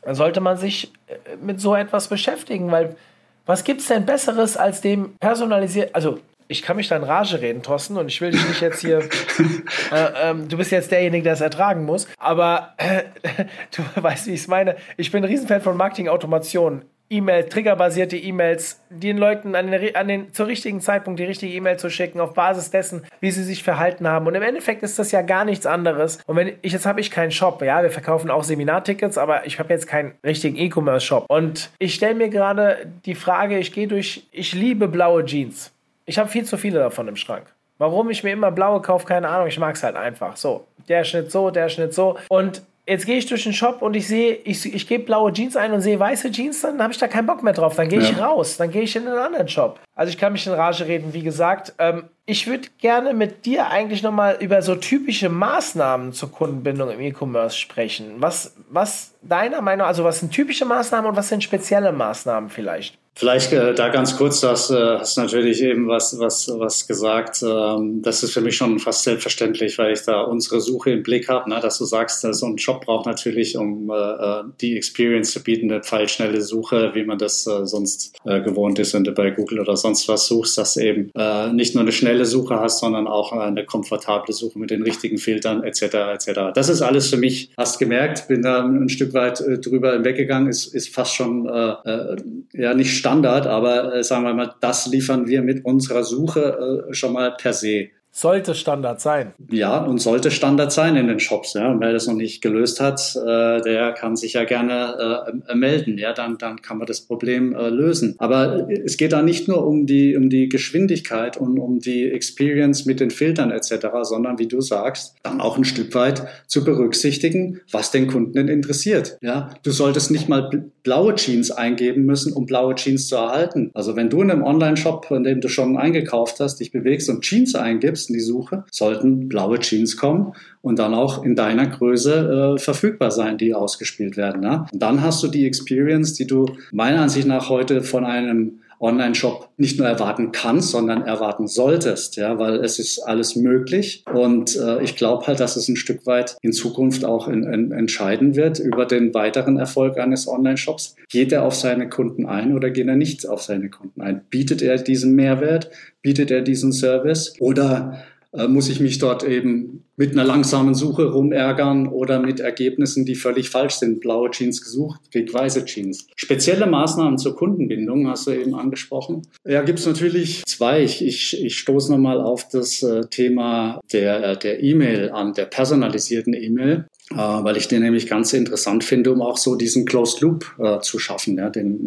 Sollte 0.06 0.40
man 0.40 0.56
sich 0.56 0.92
äh, 1.08 1.36
mit 1.42 1.60
so 1.60 1.74
etwas 1.74 2.08
beschäftigen, 2.08 2.70
weil 2.70 2.96
was 3.44 3.64
gibt 3.64 3.80
es 3.80 3.88
denn 3.88 4.06
Besseres 4.06 4.56
als 4.56 4.80
dem 4.80 5.16
personalisiert, 5.18 5.94
also 5.94 6.20
ich 6.50 6.62
kann 6.62 6.76
mich 6.76 6.88
da 6.88 6.96
in 6.96 7.04
Rage 7.04 7.40
reden, 7.40 7.62
Thorsten, 7.62 7.96
und 7.96 8.08
ich 8.08 8.20
will 8.20 8.32
dich 8.32 8.46
nicht 8.46 8.60
jetzt 8.60 8.80
hier. 8.80 8.98
äh, 9.92 10.30
ähm, 10.30 10.48
du 10.48 10.56
bist 10.56 10.72
jetzt 10.72 10.90
derjenige, 10.90 11.22
der 11.22 11.34
es 11.34 11.40
ertragen 11.40 11.84
muss. 11.84 12.08
Aber 12.18 12.74
äh, 12.76 13.04
du 13.76 14.02
weißt, 14.02 14.26
wie 14.26 14.32
ich 14.32 14.40
es 14.40 14.48
meine. 14.48 14.76
Ich 14.96 15.12
bin 15.12 15.22
ein 15.22 15.30
Riesenfan 15.30 15.60
von 15.60 15.76
Marketing-Automation. 15.76 16.82
E-Mail, 17.12 17.48
triggerbasierte 17.48 18.16
E-Mails, 18.16 18.80
den 18.88 19.18
Leuten 19.18 19.56
an 19.56 19.68
den, 19.68 19.96
an 19.96 20.06
den, 20.06 20.32
zur 20.32 20.46
richtigen 20.46 20.80
Zeitpunkt 20.80 21.18
die 21.18 21.24
richtige 21.24 21.52
E-Mail 21.52 21.76
zu 21.76 21.90
schicken, 21.90 22.20
auf 22.20 22.34
Basis 22.34 22.70
dessen, 22.70 23.04
wie 23.20 23.32
sie 23.32 23.42
sich 23.42 23.64
verhalten 23.64 24.06
haben. 24.06 24.28
Und 24.28 24.36
im 24.36 24.42
Endeffekt 24.42 24.84
ist 24.84 24.96
das 24.96 25.10
ja 25.10 25.22
gar 25.22 25.44
nichts 25.44 25.66
anderes. 25.66 26.20
Und 26.26 26.36
wenn 26.36 26.52
ich, 26.62 26.72
jetzt 26.72 26.86
habe 26.86 27.00
ich 27.00 27.10
keinen 27.10 27.32
Shop, 27.32 27.62
ja, 27.62 27.82
wir 27.82 27.90
verkaufen 27.90 28.30
auch 28.30 28.44
Seminartickets, 28.44 29.18
aber 29.18 29.44
ich 29.44 29.58
habe 29.58 29.72
jetzt 29.72 29.88
keinen 29.88 30.14
richtigen 30.24 30.56
E-Commerce-Shop. 30.56 31.26
Und 31.28 31.70
ich 31.80 31.94
stelle 31.94 32.14
mir 32.14 32.28
gerade 32.28 32.86
die 33.04 33.16
Frage, 33.16 33.58
ich 33.58 33.72
gehe 33.72 33.88
durch, 33.88 34.28
ich 34.30 34.52
liebe 34.52 34.86
blaue 34.86 35.24
Jeans. 35.24 35.72
Ich 36.10 36.18
habe 36.18 36.28
viel 36.28 36.44
zu 36.44 36.56
viele 36.56 36.80
davon 36.80 37.06
im 37.06 37.14
Schrank. 37.14 37.44
Warum 37.78 38.10
ich 38.10 38.24
mir 38.24 38.32
immer 38.32 38.50
blaue 38.50 38.82
kaufe, 38.82 39.06
keine 39.06 39.28
Ahnung. 39.28 39.46
Ich 39.46 39.60
mag 39.60 39.76
es 39.76 39.84
halt 39.84 39.94
einfach. 39.94 40.36
So, 40.36 40.66
der 40.88 41.04
Schnitt 41.04 41.30
so, 41.30 41.50
der 41.50 41.68
Schnitt 41.68 41.94
so. 41.94 42.18
Und 42.28 42.62
jetzt 42.84 43.06
gehe 43.06 43.16
ich 43.16 43.26
durch 43.26 43.44
den 43.44 43.52
Shop 43.52 43.80
und 43.80 43.94
ich 43.94 44.08
sehe, 44.08 44.34
ich, 44.42 44.74
ich 44.74 44.88
gebe 44.88 45.04
blaue 45.04 45.32
Jeans 45.32 45.54
ein 45.54 45.72
und 45.72 45.82
sehe 45.82 46.00
weiße 46.00 46.32
Jeans, 46.32 46.62
dann 46.62 46.82
habe 46.82 46.92
ich 46.92 46.98
da 46.98 47.06
keinen 47.06 47.26
Bock 47.26 47.44
mehr 47.44 47.52
drauf. 47.52 47.76
Dann 47.76 47.88
gehe 47.88 48.00
ich 48.00 48.18
raus, 48.18 48.56
dann 48.56 48.72
gehe 48.72 48.82
ich 48.82 48.96
in 48.96 49.06
einen 49.06 49.18
anderen 49.18 49.46
Shop. 49.46 49.78
Also 49.94 50.10
ich 50.10 50.18
kann 50.18 50.32
mich 50.32 50.44
in 50.48 50.52
Rage 50.52 50.88
reden, 50.88 51.14
wie 51.14 51.22
gesagt. 51.22 51.74
Ähm, 51.78 52.08
ich 52.26 52.48
würde 52.48 52.66
gerne 52.78 53.14
mit 53.14 53.46
dir 53.46 53.68
eigentlich 53.68 54.02
nochmal 54.02 54.36
über 54.40 54.62
so 54.62 54.74
typische 54.74 55.28
Maßnahmen 55.28 56.12
zur 56.12 56.32
Kundenbindung 56.32 56.90
im 56.90 57.00
E-Commerce 57.00 57.56
sprechen. 57.56 58.14
Was, 58.16 58.56
was 58.68 59.14
deiner 59.22 59.60
Meinung, 59.60 59.86
also 59.86 60.02
was 60.02 60.18
sind 60.18 60.32
typische 60.32 60.64
Maßnahmen 60.64 61.08
und 61.08 61.16
was 61.16 61.28
sind 61.28 61.44
spezielle 61.44 61.92
Maßnahmen 61.92 62.50
vielleicht? 62.50 62.98
Vielleicht 63.14 63.52
äh, 63.52 63.74
da 63.74 63.88
ganz 63.88 64.16
kurz, 64.16 64.40
das 64.40 64.70
äh, 64.70 64.98
hast 64.98 65.18
natürlich 65.18 65.62
eben 65.62 65.88
was, 65.88 66.18
was, 66.18 66.48
was 66.56 66.86
gesagt. 66.86 67.42
Ähm, 67.42 68.00
das 68.02 68.22
ist 68.22 68.32
für 68.32 68.40
mich 68.40 68.56
schon 68.56 68.78
fast 68.78 69.02
selbstverständlich, 69.02 69.76
weil 69.78 69.92
ich 69.92 70.02
da 70.02 70.22
unsere 70.22 70.60
Suche 70.60 70.92
im 70.92 71.02
Blick 71.02 71.28
habe, 71.28 71.50
ne? 71.50 71.58
dass 71.60 71.78
du 71.78 71.84
sagst, 71.84 72.20
so 72.20 72.46
ein 72.46 72.56
Shop 72.56 72.84
braucht 72.86 73.06
natürlich, 73.06 73.56
um 73.56 73.90
äh, 73.90 73.94
äh, 73.94 74.42
die 74.60 74.76
Experience 74.76 75.32
zu 75.32 75.42
bieten, 75.42 75.70
eine 75.70 75.82
pfeilschnelle 75.82 76.40
Suche, 76.40 76.92
wie 76.94 77.04
man 77.04 77.18
das 77.18 77.46
äh, 77.46 77.66
sonst 77.66 78.16
äh, 78.24 78.40
gewohnt 78.40 78.78
ist, 78.78 78.94
wenn 78.94 79.04
du 79.04 79.12
bei 79.12 79.30
Google 79.30 79.60
oder 79.60 79.76
sonst 79.76 80.08
was 80.08 80.26
suchst, 80.26 80.56
dass 80.56 80.74
du 80.74 80.80
eben 80.80 81.10
äh, 81.14 81.52
nicht 81.52 81.74
nur 81.74 81.82
eine 81.82 81.92
schnelle 81.92 82.24
Suche 82.24 82.60
hast, 82.60 82.78
sondern 82.78 83.06
auch 83.06 83.32
eine 83.32 83.66
komfortable 83.66 84.32
Suche 84.32 84.58
mit 84.58 84.70
den 84.70 84.82
richtigen 84.82 85.18
Filtern 85.18 85.62
etc. 85.64 85.82
etc. 86.14 86.40
Das 86.54 86.68
ist 86.68 86.80
alles 86.80 87.10
für 87.10 87.16
mich, 87.16 87.50
hast 87.58 87.78
gemerkt, 87.78 88.28
bin 88.28 88.42
da 88.42 88.64
ein 88.64 88.88
Stück 88.88 89.12
weit 89.14 89.40
äh, 89.40 89.58
drüber 89.58 90.04
weggegangen, 90.04 90.48
ist, 90.48 90.74
ist 90.74 90.94
fast 90.94 91.14
schon 91.14 91.46
äh, 91.48 91.72
äh, 91.84 92.16
ja 92.52 92.72
nicht 92.72 92.99
Standard, 93.00 93.46
aber 93.46 93.94
äh, 93.94 94.04
sagen 94.04 94.24
wir 94.24 94.34
mal, 94.34 94.54
das 94.60 94.86
liefern 94.86 95.26
wir 95.26 95.42
mit 95.42 95.64
unserer 95.64 96.04
Suche 96.04 96.86
äh, 96.90 96.94
schon 96.94 97.12
mal 97.12 97.34
per 97.36 97.52
se. 97.52 97.88
Sollte 98.12 98.56
Standard 98.56 99.00
sein. 99.00 99.34
Ja, 99.50 99.78
und 99.78 99.98
sollte 99.98 100.32
Standard 100.32 100.72
sein 100.72 100.96
in 100.96 101.06
den 101.06 101.20
Shops. 101.20 101.54
Ja. 101.54 101.70
Und 101.70 101.80
wer 101.80 101.92
das 101.92 102.08
noch 102.08 102.14
nicht 102.14 102.42
gelöst 102.42 102.80
hat, 102.80 103.14
äh, 103.16 103.60
der 103.62 103.92
kann 103.92 104.16
sich 104.16 104.32
ja 104.32 104.44
gerne 104.44 105.32
äh, 105.48 105.54
melden. 105.54 105.96
Ja, 105.96 106.12
dann, 106.12 106.36
dann 106.36 106.60
kann 106.60 106.78
man 106.78 106.88
das 106.88 107.02
Problem 107.02 107.54
äh, 107.54 107.68
lösen. 107.68 108.16
Aber 108.18 108.68
es 108.84 108.96
geht 108.96 109.12
da 109.12 109.22
nicht 109.22 109.46
nur 109.46 109.64
um 109.64 109.86
die, 109.86 110.16
um 110.16 110.28
die 110.28 110.48
Geschwindigkeit 110.48 111.36
und 111.36 111.58
um 111.58 111.78
die 111.78 112.10
Experience 112.10 112.84
mit 112.84 112.98
den 112.98 113.10
Filtern 113.10 113.52
etc., 113.52 113.86
sondern 114.02 114.38
wie 114.38 114.48
du 114.48 114.60
sagst, 114.60 115.14
dann 115.22 115.40
auch 115.40 115.56
ein 115.56 115.64
Stück 115.64 115.94
weit 115.94 116.26
zu 116.48 116.64
berücksichtigen, 116.64 117.60
was 117.70 117.92
den 117.92 118.08
Kunden 118.08 118.48
interessiert. 118.48 119.18
Ja, 119.22 119.50
du 119.62 119.70
solltest 119.70 120.10
nicht 120.10 120.28
mal 120.28 120.70
blaue 120.82 121.14
Jeans 121.14 121.50
eingeben 121.52 122.06
müssen, 122.06 122.32
um 122.32 122.46
blaue 122.46 122.74
Jeans 122.74 123.06
zu 123.06 123.16
erhalten. 123.16 123.70
Also 123.74 123.94
wenn 123.94 124.10
du 124.10 124.22
in 124.22 124.30
einem 124.30 124.42
Online-Shop, 124.42 125.06
in 125.10 125.22
dem 125.22 125.40
du 125.40 125.48
schon 125.48 125.76
eingekauft 125.76 126.40
hast, 126.40 126.58
dich 126.58 126.72
bewegst 126.72 127.08
und 127.08 127.22
Jeans 127.22 127.54
eingibst, 127.54 127.99
in 128.08 128.14
die 128.14 128.20
Suche, 128.20 128.64
sollten 128.70 129.28
blaue 129.28 129.58
Jeans 129.58 129.96
kommen 129.96 130.32
und 130.62 130.78
dann 130.78 130.94
auch 130.94 131.24
in 131.24 131.36
deiner 131.36 131.66
Größe 131.66 132.56
äh, 132.56 132.58
verfügbar 132.58 133.10
sein, 133.10 133.38
die 133.38 133.54
ausgespielt 133.54 134.16
werden. 134.16 134.42
Ja? 134.42 134.66
Dann 134.72 135.02
hast 135.02 135.22
du 135.22 135.28
die 135.28 135.46
Experience, 135.46 136.14
die 136.14 136.26
du 136.26 136.46
meiner 136.72 137.02
Ansicht 137.02 137.26
nach 137.26 137.48
heute 137.48 137.82
von 137.82 138.04
einem 138.04 138.60
Online-Shop 138.80 139.50
nicht 139.58 139.78
nur 139.78 139.86
erwarten 139.86 140.32
kannst, 140.32 140.70
sondern 140.70 141.02
erwarten 141.02 141.46
solltest, 141.46 142.16
ja, 142.16 142.38
weil 142.38 142.56
es 142.64 142.78
ist 142.78 143.00
alles 143.00 143.36
möglich. 143.36 144.04
Und 144.12 144.56
äh, 144.56 144.82
ich 144.82 144.96
glaube 144.96 145.26
halt, 145.26 145.38
dass 145.38 145.56
es 145.56 145.68
ein 145.68 145.76
Stück 145.76 146.06
weit 146.06 146.36
in 146.40 146.52
Zukunft 146.52 147.04
auch 147.04 147.28
in, 147.28 147.44
in, 147.44 147.72
entscheiden 147.72 148.36
wird 148.36 148.58
über 148.58 148.86
den 148.86 149.12
weiteren 149.12 149.58
Erfolg 149.58 149.98
eines 149.98 150.26
Online-Shops. 150.26 150.96
Geht 151.10 151.32
er 151.32 151.44
auf 151.44 151.54
seine 151.54 151.88
Kunden 151.88 152.26
ein 152.26 152.54
oder 152.54 152.70
geht 152.70 152.88
er 152.88 152.96
nicht 152.96 153.28
auf 153.28 153.42
seine 153.42 153.68
Kunden 153.68 154.00
ein? 154.00 154.22
Bietet 154.30 154.62
er 154.62 154.78
diesen 154.78 155.14
Mehrwert? 155.14 155.70
Bietet 156.02 156.30
er 156.30 156.40
diesen 156.40 156.72
Service? 156.72 157.34
Oder 157.38 158.02
äh, 158.32 158.46
muss 158.46 158.68
ich 158.68 158.80
mich 158.80 158.98
dort 158.98 159.24
eben 159.24 159.84
mit 160.00 160.12
einer 160.12 160.24
langsamen 160.24 160.74
Suche 160.74 161.10
rumärgern 161.10 161.86
oder 161.86 162.20
mit 162.20 162.40
Ergebnissen, 162.40 163.04
die 163.04 163.16
völlig 163.16 163.50
falsch 163.50 163.74
sind. 163.74 164.00
Blaue 164.00 164.30
Jeans 164.30 164.62
gesucht, 164.62 164.98
krieg 165.12 165.32
weiße 165.32 165.66
Jeans. 165.66 166.06
Spezielle 166.16 166.64
Maßnahmen 166.64 167.18
zur 167.18 167.36
Kundenbindung 167.36 168.08
hast 168.08 168.26
du 168.26 168.30
eben 168.30 168.54
angesprochen. 168.54 169.26
Ja, 169.46 169.60
gibt 169.60 169.78
es 169.78 169.84
natürlich 169.84 170.42
zwei. 170.46 170.82
Ich, 170.82 171.04
ich, 171.04 171.44
ich 171.44 171.58
stoße 171.58 171.92
nochmal 171.92 172.18
auf 172.18 172.48
das 172.48 172.82
äh, 172.82 173.02
Thema 173.10 173.82
der, 173.92 174.36
der 174.36 174.62
E-Mail 174.62 175.10
an, 175.10 175.34
der 175.34 175.44
personalisierten 175.44 176.32
E-Mail. 176.32 176.86
Äh, 177.12 177.16
weil 177.16 177.56
ich 177.56 177.66
den 177.66 177.82
nämlich 177.82 178.06
ganz 178.06 178.32
interessant 178.32 178.84
finde, 178.84 179.10
um 179.10 179.20
auch 179.20 179.36
so 179.36 179.56
diesen 179.56 179.84
Closed 179.84 180.20
Loop 180.20 180.54
äh, 180.60 180.78
zu 180.78 181.00
schaffen, 181.00 181.40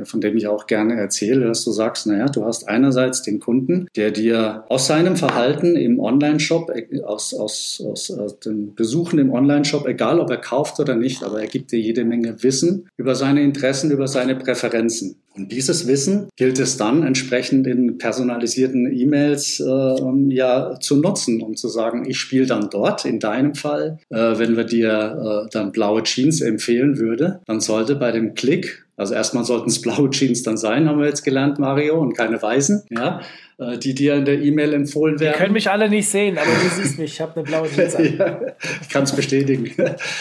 von 0.03 0.19
dem 0.19 0.35
ich 0.35 0.47
auch 0.47 0.67
gerne 0.67 0.95
erzähle, 0.95 1.47
dass 1.47 1.63
du 1.63 1.71
sagst, 1.71 2.07
naja, 2.07 2.25
du 2.25 2.43
hast 2.43 2.67
einerseits 2.67 3.21
den 3.21 3.39
Kunden, 3.39 3.87
der 3.95 4.11
dir 4.11 4.65
aus 4.67 4.87
seinem 4.87 5.15
Verhalten 5.15 5.77
im 5.77 5.99
Online-Shop, 6.01 6.69
äh, 6.71 7.01
aus, 7.03 7.33
aus, 7.33 7.81
aus, 8.03 8.17
aus 8.17 8.39
den 8.39 8.75
Besuchen 8.75 9.19
im 9.19 9.31
Online-Shop, 9.31 9.87
egal 9.87 10.19
ob 10.19 10.29
er 10.29 10.37
kauft 10.37 10.79
oder 10.79 10.95
nicht, 10.95 11.23
aber 11.23 11.41
er 11.41 11.47
gibt 11.47 11.71
dir 11.71 11.79
jede 11.79 12.05
Menge 12.05 12.41
Wissen 12.43 12.87
über 12.97 13.15
seine 13.15 13.43
Interessen, 13.43 13.91
über 13.91 14.07
seine 14.07 14.35
Präferenzen. 14.35 15.17
Und 15.35 15.51
dieses 15.51 15.87
Wissen 15.87 16.27
gilt 16.35 16.59
es 16.59 16.77
dann 16.77 17.01
entsprechend 17.01 17.65
in 17.65 17.97
personalisierten 17.97 18.91
E-Mails 18.95 19.59
äh, 19.59 20.33
ja 20.33 20.79
zu 20.79 20.97
nutzen, 20.97 21.41
um 21.41 21.55
zu 21.55 21.69
sagen, 21.69 22.05
ich 22.07 22.19
spiele 22.19 22.45
dann 22.45 22.69
dort, 22.69 23.05
in 23.05 23.19
deinem 23.19 23.55
Fall, 23.55 23.97
äh, 24.09 24.37
wenn 24.37 24.55
wir 24.55 24.63
dir 24.63 25.45
äh, 25.45 25.49
dann 25.51 25.71
blaue 25.71 26.03
Jeans 26.03 26.41
empfehlen 26.41 26.99
würde, 26.99 27.41
dann 27.47 27.61
sollte 27.61 27.95
bei 27.95 28.11
dem 28.11 28.35
Klick 28.35 28.85
also 28.95 29.13
erstmal 29.13 29.43
sollten 29.43 29.69
es 29.69 29.81
blaue 29.81 30.09
Jeans 30.09 30.43
dann 30.43 30.57
sein, 30.57 30.87
haben 30.87 30.99
wir 30.99 31.07
jetzt 31.07 31.23
gelernt, 31.23 31.59
Mario, 31.59 31.99
und 31.99 32.13
keine 32.13 32.41
weißen, 32.41 32.83
ja, 32.89 33.21
äh, 33.59 33.77
die 33.77 33.93
dir 33.93 34.15
in 34.15 34.25
der 34.25 34.41
E-Mail 34.41 34.73
empfohlen 34.73 35.19
werden. 35.19 35.33
Die 35.33 35.39
können 35.39 35.53
mich 35.53 35.69
alle 35.69 35.89
nicht 35.89 36.09
sehen, 36.09 36.37
aber 36.37 36.47
du 36.47 36.81
siehst 36.81 36.97
mich, 36.97 37.13
ich 37.13 37.21
habe 37.21 37.35
eine 37.35 37.43
blaue 37.43 37.69
Jeans 37.69 37.95
an. 37.95 38.03
ja, 38.17 38.39
ich 38.81 38.89
kann 38.89 39.03
es 39.03 39.11
bestätigen. 39.11 39.71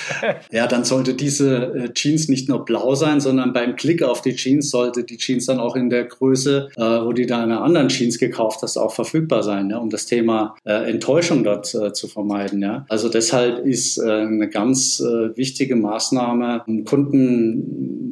ja, 0.51 0.67
dann 0.67 0.85
sollte 0.85 1.15
diese 1.15 1.75
äh, 1.75 1.93
Jeans 1.93 2.29
nicht 2.29 2.49
nur 2.49 2.65
blau 2.65 2.95
sein, 2.95 3.21
sondern 3.21 3.53
beim 3.53 3.77
Klick 3.77 4.03
auf 4.03 4.21
die 4.21 4.35
Jeans 4.35 4.71
sollte 4.71 5.05
die 5.05 5.17
Jeans 5.17 5.47
dann 5.47 5.61
auch 5.61 5.77
in 5.77 5.89
der 5.89 6.05
Größe, 6.05 6.69
äh, 6.77 6.81
wo 6.81 7.13
die 7.13 7.27
deine 7.27 7.61
anderen 7.61 7.89
Jeans 7.89 8.19
gekauft 8.19 8.61
hast, 8.63 8.77
auch 8.77 8.93
verfügbar 8.93 9.43
sein, 9.43 9.71
ja, 9.71 9.79
um 9.79 9.91
das 9.91 10.07
Thema 10.07 10.55
Enttäuschung 10.65 11.45
dort 11.45 11.67
zu 11.67 12.09
vermeiden. 12.09 12.63
Ja. 12.63 12.85
Also 12.89 13.09
deshalb 13.09 13.65
ist 13.65 14.01
eine 14.01 14.49
ganz 14.49 15.01
wichtige 15.01 15.77
Maßnahme, 15.77 16.63
um 16.67 16.85
Kunden 16.85 18.12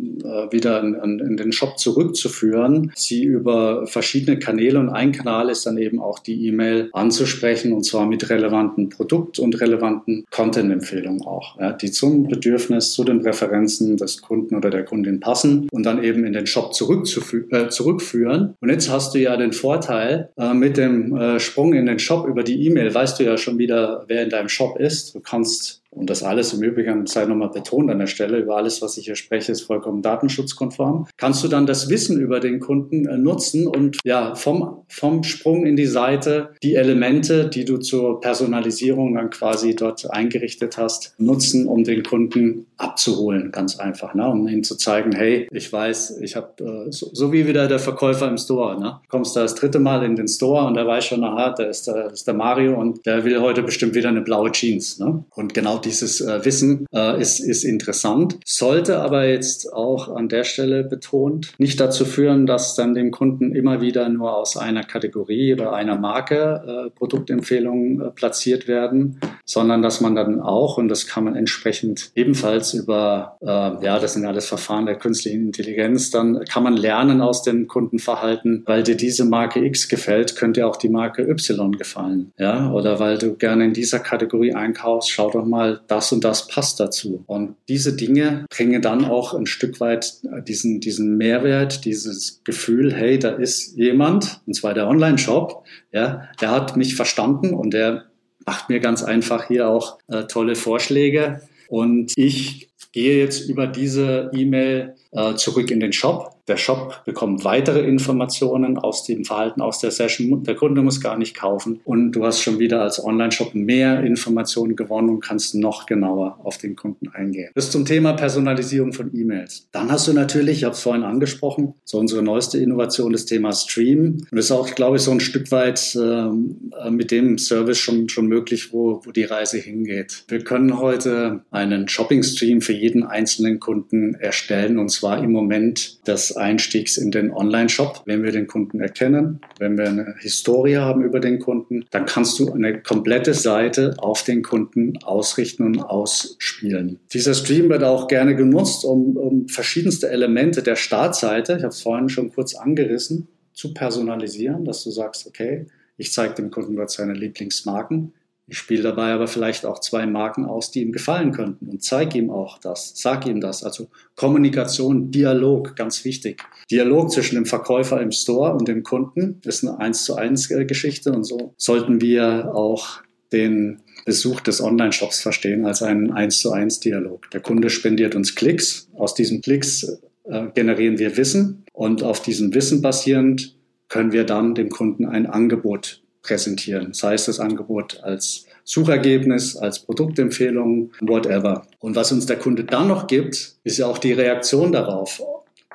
wieder 0.51 0.81
in, 0.83 1.19
in, 1.21 1.37
den 1.37 1.53
Shop 1.53 1.79
zurückzuführen, 1.79 2.93
sie 2.95 3.25
über 3.25 3.87
verschiedene 3.87 4.38
Kanäle 4.38 4.79
und 4.79 4.88
ein 4.88 5.12
Kanal 5.12 5.51
ist 5.51 5.66
dann 5.66 5.79
eben 5.79 6.01
auch 6.01 6.19
die 6.19 6.47
E-Mail 6.47 6.90
anzusprechen 6.93 7.73
und 7.73 7.85
zwar 7.85 8.07
mit 8.07 8.29
relevanten 8.31 8.88
Produkt- 8.88 9.38
und 9.38 9.61
relevanten 9.61 10.25
Content-Empfehlungen 10.31 11.23
auch, 11.23 11.59
ja, 11.59 11.73
die 11.73 11.90
zum 11.90 12.29
Bedürfnis, 12.29 12.93
zu 12.93 13.05
den 13.05 13.23
Präferenzen 13.23 13.97
des 13.97 14.21
Kunden 14.23 14.57
oder 14.57 14.71
der 14.71 14.85
Kundin 14.85 15.21
passen 15.21 15.69
und 15.71 15.85
dann 15.85 16.03
eben 16.03 16.25
in 16.25 16.33
den 16.33 16.47
Shop 16.47 16.71
äh, 16.71 17.69
zurückführen. 17.69 18.55
Und 18.61 18.69
jetzt 18.69 18.90
hast 18.90 19.14
du 19.14 19.19
ja 19.19 19.37
den 19.37 19.53
Vorteil, 19.53 20.31
äh, 20.37 20.55
mit 20.55 20.77
dem 20.77 21.16
äh, 21.16 21.40
Sprung 21.40 21.75
in 21.75 21.87
den 21.87 21.99
Shop 21.99 22.27
über 22.27 22.43
die 22.43 22.66
E-Mail 22.66 22.95
weißt 22.95 23.19
du 23.19 23.25
ja 23.25 23.37
schon 23.37 23.59
wieder, 23.59 24.05
wer 24.09 24.23
in 24.23 24.31
deinem 24.31 24.49
Shop 24.49 24.79
ist. 24.79 25.14
Du 25.14 25.21
kannst 25.21 25.80
und 25.90 26.09
das 26.09 26.22
alles 26.22 26.53
im 26.53 26.62
Übrigen 26.62 27.07
sei 27.07 27.24
nochmal 27.24 27.50
betont 27.50 27.90
an 27.90 27.98
der 27.98 28.07
Stelle, 28.07 28.38
über 28.38 28.57
alles, 28.57 28.81
was 28.81 28.96
ich 28.96 29.07
hier 29.07 29.16
spreche, 29.16 29.50
ist 29.50 29.62
vollkommen 29.62 30.03
datenschutzkonform. 30.03 31.09
Kannst 31.16 31.42
du 31.42 31.48
dann 31.48 31.66
das 31.66 31.88
Wissen 31.88 32.20
über 32.20 32.38
den 32.38 32.61
Kunden 32.61 33.07
äh, 33.07 33.18
nutzen 33.18 33.66
und 33.66 33.98
ja, 34.05 34.37
vom, 34.37 34.85
vom 34.88 35.24
Sprung 35.24 35.66
in 35.66 35.74
die 35.74 35.87
Seite 35.87 36.50
die 36.62 36.76
Elemente, 36.76 37.48
die 37.48 37.64
du 37.64 37.79
zur 37.79 38.20
Personalisierung 38.20 39.14
dann 39.14 39.31
quasi 39.31 39.74
dort 39.74 40.09
eingerichtet 40.11 40.79
hast, 40.79 41.14
nutzen, 41.18 41.66
um 41.66 41.83
den 41.83 42.05
Kunden 42.05 42.66
abzuholen, 42.81 43.53
ganz 43.53 43.79
einfach, 43.79 44.14
ne? 44.14 44.27
um 44.29 44.49
ihm 44.49 44.64
zu 44.64 44.77
zeigen, 44.77 45.12
hey, 45.12 45.47
ich 45.53 45.73
weiß, 45.73 46.19
ich 46.23 46.35
habe, 46.35 46.87
äh, 46.88 46.90
so, 46.90 47.11
so, 47.12 47.33
wie 47.33 47.47
wieder 47.47 47.69
der 47.69 47.79
Verkäufer 47.79 48.27
im 48.29 48.38
Store, 48.38 48.81
ne? 48.81 49.01
kommst 49.09 49.37
da 49.37 49.43
das 49.43 49.55
dritte 49.55 49.79
Mal 49.79 50.03
in 50.03 50.16
den 50.16 50.29
Store 50.29 50.66
und 50.66 50.75
der 50.75 50.87
weiß 50.87 51.05
schon, 51.05 51.23
aha, 51.23 51.55
da 51.57 51.64
ist 51.64 51.87
der, 51.87 52.11
ist 52.11 52.27
der 52.27 52.35
Mario 52.35 52.81
und 52.81 53.05
der 53.07 53.25
will 53.25 53.40
heute 53.40 53.62
bestimmt 53.62 53.95
wieder 53.95 54.09
eine 54.09 54.23
blaue 54.23 54.51
Jeans. 54.53 54.99
Ne? 54.99 55.25
Und 55.35 55.53
genau 55.53 55.79
dieses 55.79 56.21
äh, 56.21 56.45
Wissen 56.45 56.87
äh, 56.95 57.21
ist, 57.21 57.40
ist 57.40 57.64
interessant, 57.64 58.38
sollte 58.45 59.01
aber 59.01 59.27
jetzt 59.27 59.73
auch 59.73 60.09
an 60.09 60.29
der 60.29 60.45
Stelle 60.45 60.83
betont 60.83 61.53
nicht 61.59 61.79
dazu 61.81 62.05
führen, 62.05 62.47
dass 62.47 62.75
dann 62.75 62.95
dem 62.95 63.11
Kunden 63.11 63.55
immer 63.55 63.81
wieder 63.83 64.09
nur 64.09 64.37
aus 64.37 64.57
einer 64.57 64.85
Kategorie 64.85 65.53
oder 65.53 65.75
einer 65.75 65.99
Marke 65.99 66.87
äh, 66.87 66.90
Produktempfehlungen 66.90 68.01
äh, 68.01 68.11
platziert 68.11 68.69
werden, 68.69 69.21
sondern 69.45 69.83
dass 69.83 70.01
man 70.01 70.14
dann 70.14 70.40
auch, 70.40 70.79
und 70.79 70.88
das 70.88 71.07
kann 71.07 71.25
man 71.25 71.37
entsprechend 71.37 72.11
ebenfalls 72.14 72.69
über, 72.74 73.37
äh, 73.40 73.46
ja, 73.85 73.98
das 73.98 74.14
sind 74.14 74.26
alles 74.26 74.46
Verfahren 74.46 74.87
der 74.87 74.96
künstlichen 74.96 75.46
Intelligenz, 75.46 76.11
dann 76.11 76.44
kann 76.44 76.62
man 76.62 76.76
lernen 76.76 77.20
aus 77.20 77.42
dem 77.42 77.66
Kundenverhalten, 77.66 78.62
weil 78.66 78.83
dir 78.83 78.96
diese 78.96 79.24
Marke 79.24 79.64
X 79.64 79.88
gefällt, 79.88 80.37
könnte 80.37 80.66
auch 80.66 80.76
die 80.76 80.88
Marke 80.88 81.22
Y 81.22 81.72
gefallen, 81.72 82.33
ja, 82.38 82.70
oder 82.72 82.98
weil 82.98 83.18
du 83.18 83.35
gerne 83.35 83.64
in 83.64 83.72
dieser 83.72 83.98
Kategorie 83.98 84.54
einkaufst, 84.54 85.11
schau 85.11 85.30
doch 85.30 85.44
mal, 85.44 85.80
das 85.87 86.12
und 86.12 86.24
das 86.24 86.46
passt 86.46 86.80
dazu. 86.80 87.24
Und 87.26 87.56
diese 87.68 87.94
Dinge 87.94 88.46
bringen 88.50 88.83
dann 88.83 89.04
auch 89.04 89.35
ein 89.35 89.46
Stück 89.46 89.80
weit 89.80 90.14
diesen, 90.46 90.80
diesen 90.80 91.16
Mehrwert, 91.16 91.85
dieses 91.85 92.42
Gefühl, 92.44 92.92
hey, 92.94 93.18
da 93.18 93.30
ist 93.30 93.76
jemand, 93.76 94.40
und 94.46 94.54
zwar 94.54 94.74
der 94.74 94.88
Online-Shop, 94.88 95.64
ja, 95.92 96.28
der 96.40 96.50
hat 96.50 96.76
mich 96.76 96.94
verstanden 96.94 97.54
und 97.54 97.74
der 97.74 98.04
macht 98.46 98.68
mir 98.68 98.80
ganz 98.80 99.02
einfach 99.02 99.48
hier 99.48 99.68
auch 99.68 99.98
äh, 100.09 100.24
tolle 100.24 100.54
Vorschläge. 100.54 101.40
Und 101.70 102.12
ich 102.16 102.68
gehe 102.90 103.18
jetzt 103.20 103.48
über 103.48 103.68
diese 103.68 104.30
E-Mail 104.35 104.96
äh, 105.12 105.35
zurück 105.37 105.70
in 105.70 105.78
den 105.78 105.92
Shop 105.92 106.39
der 106.51 106.57
Shop 106.57 107.03
bekommt 107.07 107.45
weitere 107.45 107.81
Informationen 107.81 108.77
aus 108.77 109.05
dem 109.05 109.25
Verhalten 109.25 109.61
aus 109.63 109.79
der 109.79 109.93
Session. 109.93 110.43
Der 110.43 110.57
Kunde 110.57 110.83
muss 110.83 111.01
gar 111.01 111.17
nicht 111.17 111.35
kaufen. 111.35 111.81
Und 111.85 112.13
du 112.13 112.27
hast 112.27 112.43
schon 112.43 112.59
wieder 112.59 112.83
als 112.83 113.03
Online-Shop 113.03 113.55
mehr 113.55 114.03
Informationen 114.03 114.75
gewonnen 114.77 115.09
und 115.09 115.21
kannst 115.21 115.55
noch 115.55 115.87
genauer 115.87 116.41
auf 116.43 116.59
den 116.59 116.75
Kunden 116.77 117.09
eingehen. 117.09 117.51
Das 117.55 117.71
zum 117.71 117.85
Thema 117.85 118.15
Personalisierung 118.15 118.93
von 118.93 119.11
E-Mails. 119.15 119.69
Dann 119.71 119.91
hast 119.91 120.09
du 120.09 120.13
natürlich, 120.13 120.59
ich 120.59 120.65
habe 120.65 120.75
es 120.75 120.81
vorhin 120.81 121.05
angesprochen, 121.05 121.75
so 121.85 121.99
unsere 121.99 122.23
neueste 122.23 122.59
Innovation, 122.59 123.13
das 123.13 123.27
Thema 123.27 123.53
Stream. 123.53 124.27
Und 124.31 124.33
das 124.33 124.47
ist 124.47 124.53
auch, 124.53 124.75
glaube 124.75 124.97
ich, 124.97 125.03
so 125.03 125.13
ein 125.13 125.21
Stück 125.21 125.53
weit 125.53 125.95
äh, 125.95 126.91
mit 126.91 127.13
dem 127.13 127.39
Service 127.39 127.79
schon, 127.79 128.09
schon 128.09 128.27
möglich, 128.27 128.73
wo, 128.73 129.01
wo 129.05 129.13
die 129.13 129.25
Reise 129.25 129.59
hingeht. 129.59 130.25
Wir 130.27 130.43
können 130.43 130.81
heute 130.81 131.43
einen 131.53 131.87
Shopping-Stream 131.87 132.61
für 132.61 132.73
jeden 132.73 133.05
einzelnen 133.05 133.61
Kunden 133.61 134.15
erstellen 134.15 134.79
und 134.79 134.89
zwar 134.91 135.23
im 135.23 135.31
Moment 135.31 136.01
das 136.09 136.37
Einstiegs 136.40 136.96
in 136.96 137.11
den 137.11 137.31
Online-Shop. 137.31 138.03
Wenn 138.07 138.22
wir 138.22 138.33
den 138.33 138.46
Kunden 138.46 138.81
erkennen, 138.81 139.40
wenn 139.59 139.79
wir 139.79 139.88
eine 139.88 140.14
Historie 140.18 140.76
haben 140.76 141.03
über 141.03 141.20
den 141.20 141.38
Kunden, 141.38 141.85
dann 141.90 142.07
kannst 142.07 142.38
du 142.38 142.53
eine 142.53 142.81
komplette 142.83 143.35
Seite 143.35 143.94
auf 143.98 144.24
den 144.24 144.42
Kunden 144.42 144.96
ausrichten 145.05 145.64
und 145.64 145.81
ausspielen. 145.81 146.98
Dieser 147.12 147.35
Stream 147.35 147.68
wird 147.68 147.85
auch 147.85 148.09
gerne 148.09 148.35
genutzt, 148.35 148.85
um, 148.85 149.16
um 149.16 149.48
verschiedenste 149.48 150.11
Elemente 150.11 150.62
der 150.62 150.76
Startseite, 150.76 151.57
ich 151.57 151.62
habe 151.62 151.72
es 151.72 151.83
vorhin 151.83 152.09
schon 152.09 152.33
kurz 152.33 152.55
angerissen, 152.55 153.29
zu 153.53 153.74
personalisieren, 153.74 154.64
dass 154.64 154.83
du 154.85 154.90
sagst, 154.90 155.26
okay, 155.26 155.66
ich 155.96 156.12
zeige 156.12 156.35
dem 156.35 156.50
Kunden 156.50 156.76
dort 156.76 156.90
seine 156.90 157.12
Lieblingsmarken. 157.12 158.14
Ich 158.51 158.59
spiele 158.59 158.83
dabei 158.83 159.13
aber 159.13 159.29
vielleicht 159.29 159.65
auch 159.65 159.79
zwei 159.79 160.07
Marken 160.07 160.45
aus, 160.45 160.73
die 160.73 160.83
ihm 160.83 160.91
gefallen 160.91 161.31
könnten 161.31 161.69
und 161.69 161.85
zeige 161.85 162.19
ihm 162.19 162.31
auch 162.31 162.59
das, 162.59 162.95
sag 162.97 163.25
ihm 163.25 163.41
das. 163.41 163.63
Also 163.63 163.87
Kommunikation, 164.17 165.13
Dialog, 165.13 165.77
ganz 165.77 166.05
wichtig. 166.05 166.43
Dialog 166.69 167.13
zwischen 167.13 167.37
dem 167.37 167.47
Verkäufer 167.47 168.01
im 168.01 168.11
Store 168.11 168.55
und 168.55 168.67
dem 168.67 168.83
Kunden 168.83 169.41
ist 169.45 169.63
eine 169.63 169.79
eins 169.79 170.03
zu 170.03 170.17
eins 170.17 170.51
äh, 170.51 170.65
Geschichte 170.65 171.13
und 171.13 171.23
so 171.23 171.55
sollten 171.59 172.01
wir 172.01 172.53
auch 172.53 173.03
den 173.33 173.83
Besuch 174.05 174.41
des 174.41 174.61
Online-Shops 174.61 175.21
verstehen 175.21 175.65
als 175.65 175.81
einen 175.85 176.11
eins 176.11 176.41
zu 176.41 176.51
eins 176.51 176.81
Dialog. 176.81 177.31
Der 177.31 177.41
Kunde 177.41 177.71
spendiert 177.71 178.17
uns 178.17 178.35
Klicks. 178.35 178.89
Aus 178.97 179.15
diesen 179.15 179.43
Klicks 179.43 180.01
äh, 180.25 180.47
generieren 180.57 180.99
wir 180.99 181.17
Wissen 181.17 181.65
und 181.73 182.03
auf 182.03 182.21
diesem 182.21 182.53
Wissen 182.53 182.83
basierend 182.83 183.57
können 183.89 184.11
wir 184.11 184.25
dann 184.25 184.57
dem 184.57 184.71
Kunden 184.71 185.07
ein 185.07 185.27
Angebot 185.27 186.00
präsentieren. 186.22 186.92
Sei 186.92 187.14
es 187.14 187.26
das 187.26 187.40
Angebot 187.40 188.00
als 188.02 188.46
Suchergebnis, 188.64 189.56
als 189.56 189.80
Produktempfehlung, 189.80 190.92
whatever. 191.00 191.66
Und 191.80 191.96
was 191.96 192.12
uns 192.12 192.26
der 192.26 192.37
Kunde 192.37 192.64
dann 192.64 192.88
noch 192.88 193.06
gibt, 193.06 193.56
ist 193.64 193.78
ja 193.78 193.87
auch 193.87 193.98
die 193.98 194.12
Reaktion 194.12 194.72
darauf. 194.72 195.20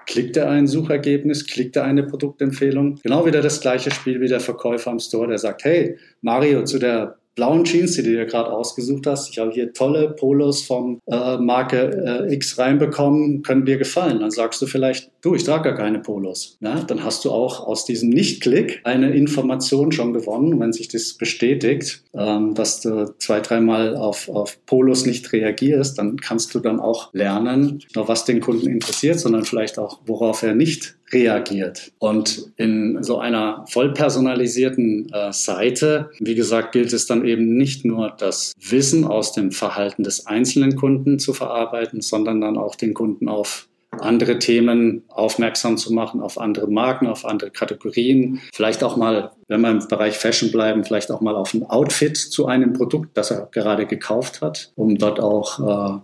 Klickt 0.06 0.38
er 0.38 0.50
ein 0.50 0.68
Suchergebnis, 0.68 1.48
klickt 1.48 1.76
er 1.76 1.84
eine 1.84 2.04
Produktempfehlung? 2.04 3.00
Genau 3.02 3.26
wieder 3.26 3.42
das 3.42 3.60
gleiche 3.60 3.90
Spiel 3.90 4.22
wie 4.22 4.28
der 4.28 4.40
Verkäufer 4.40 4.92
am 4.92 5.00
Store, 5.00 5.28
der 5.28 5.40
sagt, 5.40 5.64
hey, 5.64 5.98
Mario, 6.22 6.64
zu 6.64 6.78
der 6.78 7.18
blauen 7.36 7.66
Jeans, 7.66 7.94
die 7.94 8.04
du 8.04 8.12
dir 8.12 8.26
gerade 8.26 8.52
ausgesucht 8.52 9.06
hast. 9.08 9.30
Ich 9.30 9.40
habe 9.40 9.52
hier 9.52 9.74
tolle 9.74 10.12
Polos 10.12 10.64
von 10.64 11.02
äh, 11.08 11.38
Marke 11.38 12.28
äh, 12.30 12.34
X 12.34 12.58
reinbekommen, 12.58 13.44
können 13.44 13.66
dir 13.66 13.78
gefallen. 13.78 14.22
Dann 14.22 14.32
sagst 14.32 14.62
du 14.62 14.68
vielleicht, 14.68 15.12
du, 15.26 15.36
ich 15.36 15.44
trage 15.44 15.70
gar 15.70 15.78
keine 15.78 16.00
Polos. 16.00 16.58
Ja, 16.62 16.82
dann 16.82 17.04
hast 17.04 17.26
du 17.26 17.32
auch 17.32 17.66
aus 17.66 17.86
diesem 17.86 18.10
Nicht-Klick 18.10 18.82
eine 18.84 19.14
Information 19.16 19.92
schon 19.92 20.14
gewonnen, 20.14 20.60
wenn 20.60 20.72
sich 20.72 20.88
das 20.88 21.14
bestätigt, 21.14 22.04
ähm, 22.14 22.54
dass 22.54 22.82
du 22.82 23.16
zwei, 23.18 23.40
dreimal 23.40 23.96
auf, 23.96 24.30
auf 24.30 24.64
Polos 24.66 25.06
nicht 25.06 25.32
reagierst, 25.34 25.98
dann 25.98 26.18
kannst 26.18 26.54
du 26.54 26.60
dann 26.60 26.80
auch 26.80 27.14
lernen, 27.14 27.80
nur 27.96 28.08
was 28.08 28.26
den 28.26 28.40
Kunden 28.40 28.70
interessiert, 28.70 29.20
sondern 29.20 29.46
vielleicht 29.46 29.80
auch, 29.80 30.00
worauf 30.06 30.44
er 30.44 30.54
nicht 30.54 30.96
reagiert. 31.12 31.92
Und 32.00 32.52
in 32.58 33.04
so 33.04 33.20
einer 33.20 33.66
vollpersonalisierten 33.70 35.10
äh, 35.12 35.32
Seite, 35.32 36.10
wie 36.20 36.36
gesagt, 36.36 36.72
gilt 36.72 36.94
es 36.94 37.06
dann 37.06 37.26
eben 37.26 37.58
nicht 37.58 37.86
nur 37.86 38.14
das 38.18 38.54
Wissen 38.60 39.06
aus 39.06 39.32
dem 39.32 39.52
Verhalten 39.52 40.04
des 40.04 40.26
einzelnen 40.26 40.76
Kunden 40.76 41.20
zu 41.20 41.34
verarbeiten, 41.34 42.02
sondern 42.02 42.42
dann 42.42 42.58
auch 42.58 42.76
den 42.76 42.94
Kunden 42.94 43.30
auf 43.30 43.68
andere 44.02 44.40
Themen 44.40 45.04
aufmerksam 45.10 45.78
zu 45.78 45.94
machen, 45.94 46.22
auf 46.22 46.40
andere 46.40 46.68
Marken, 46.68 47.08
auf 47.08 47.26
andere 47.26 47.52
Kategorien. 47.52 48.42
Vielleicht 48.54 48.84
auch 48.84 48.98
mal, 48.98 49.32
wenn 49.48 49.62
wir 49.62 49.72
im 49.72 49.88
Bereich 49.88 50.18
Fashion 50.18 50.52
bleiben, 50.52 50.84
vielleicht 50.84 51.12
auch 51.12 51.22
mal 51.22 51.36
auf 51.36 51.54
ein 51.54 51.64
Outfit 51.64 52.18
zu 52.18 52.48
einem 52.48 52.74
Produkt, 52.74 53.18
das 53.18 53.32
er 53.32 53.48
gerade 53.52 53.86
gekauft 53.86 54.42
hat, 54.42 54.72
um 54.76 54.98
dort 54.98 55.20
auch 55.20 55.60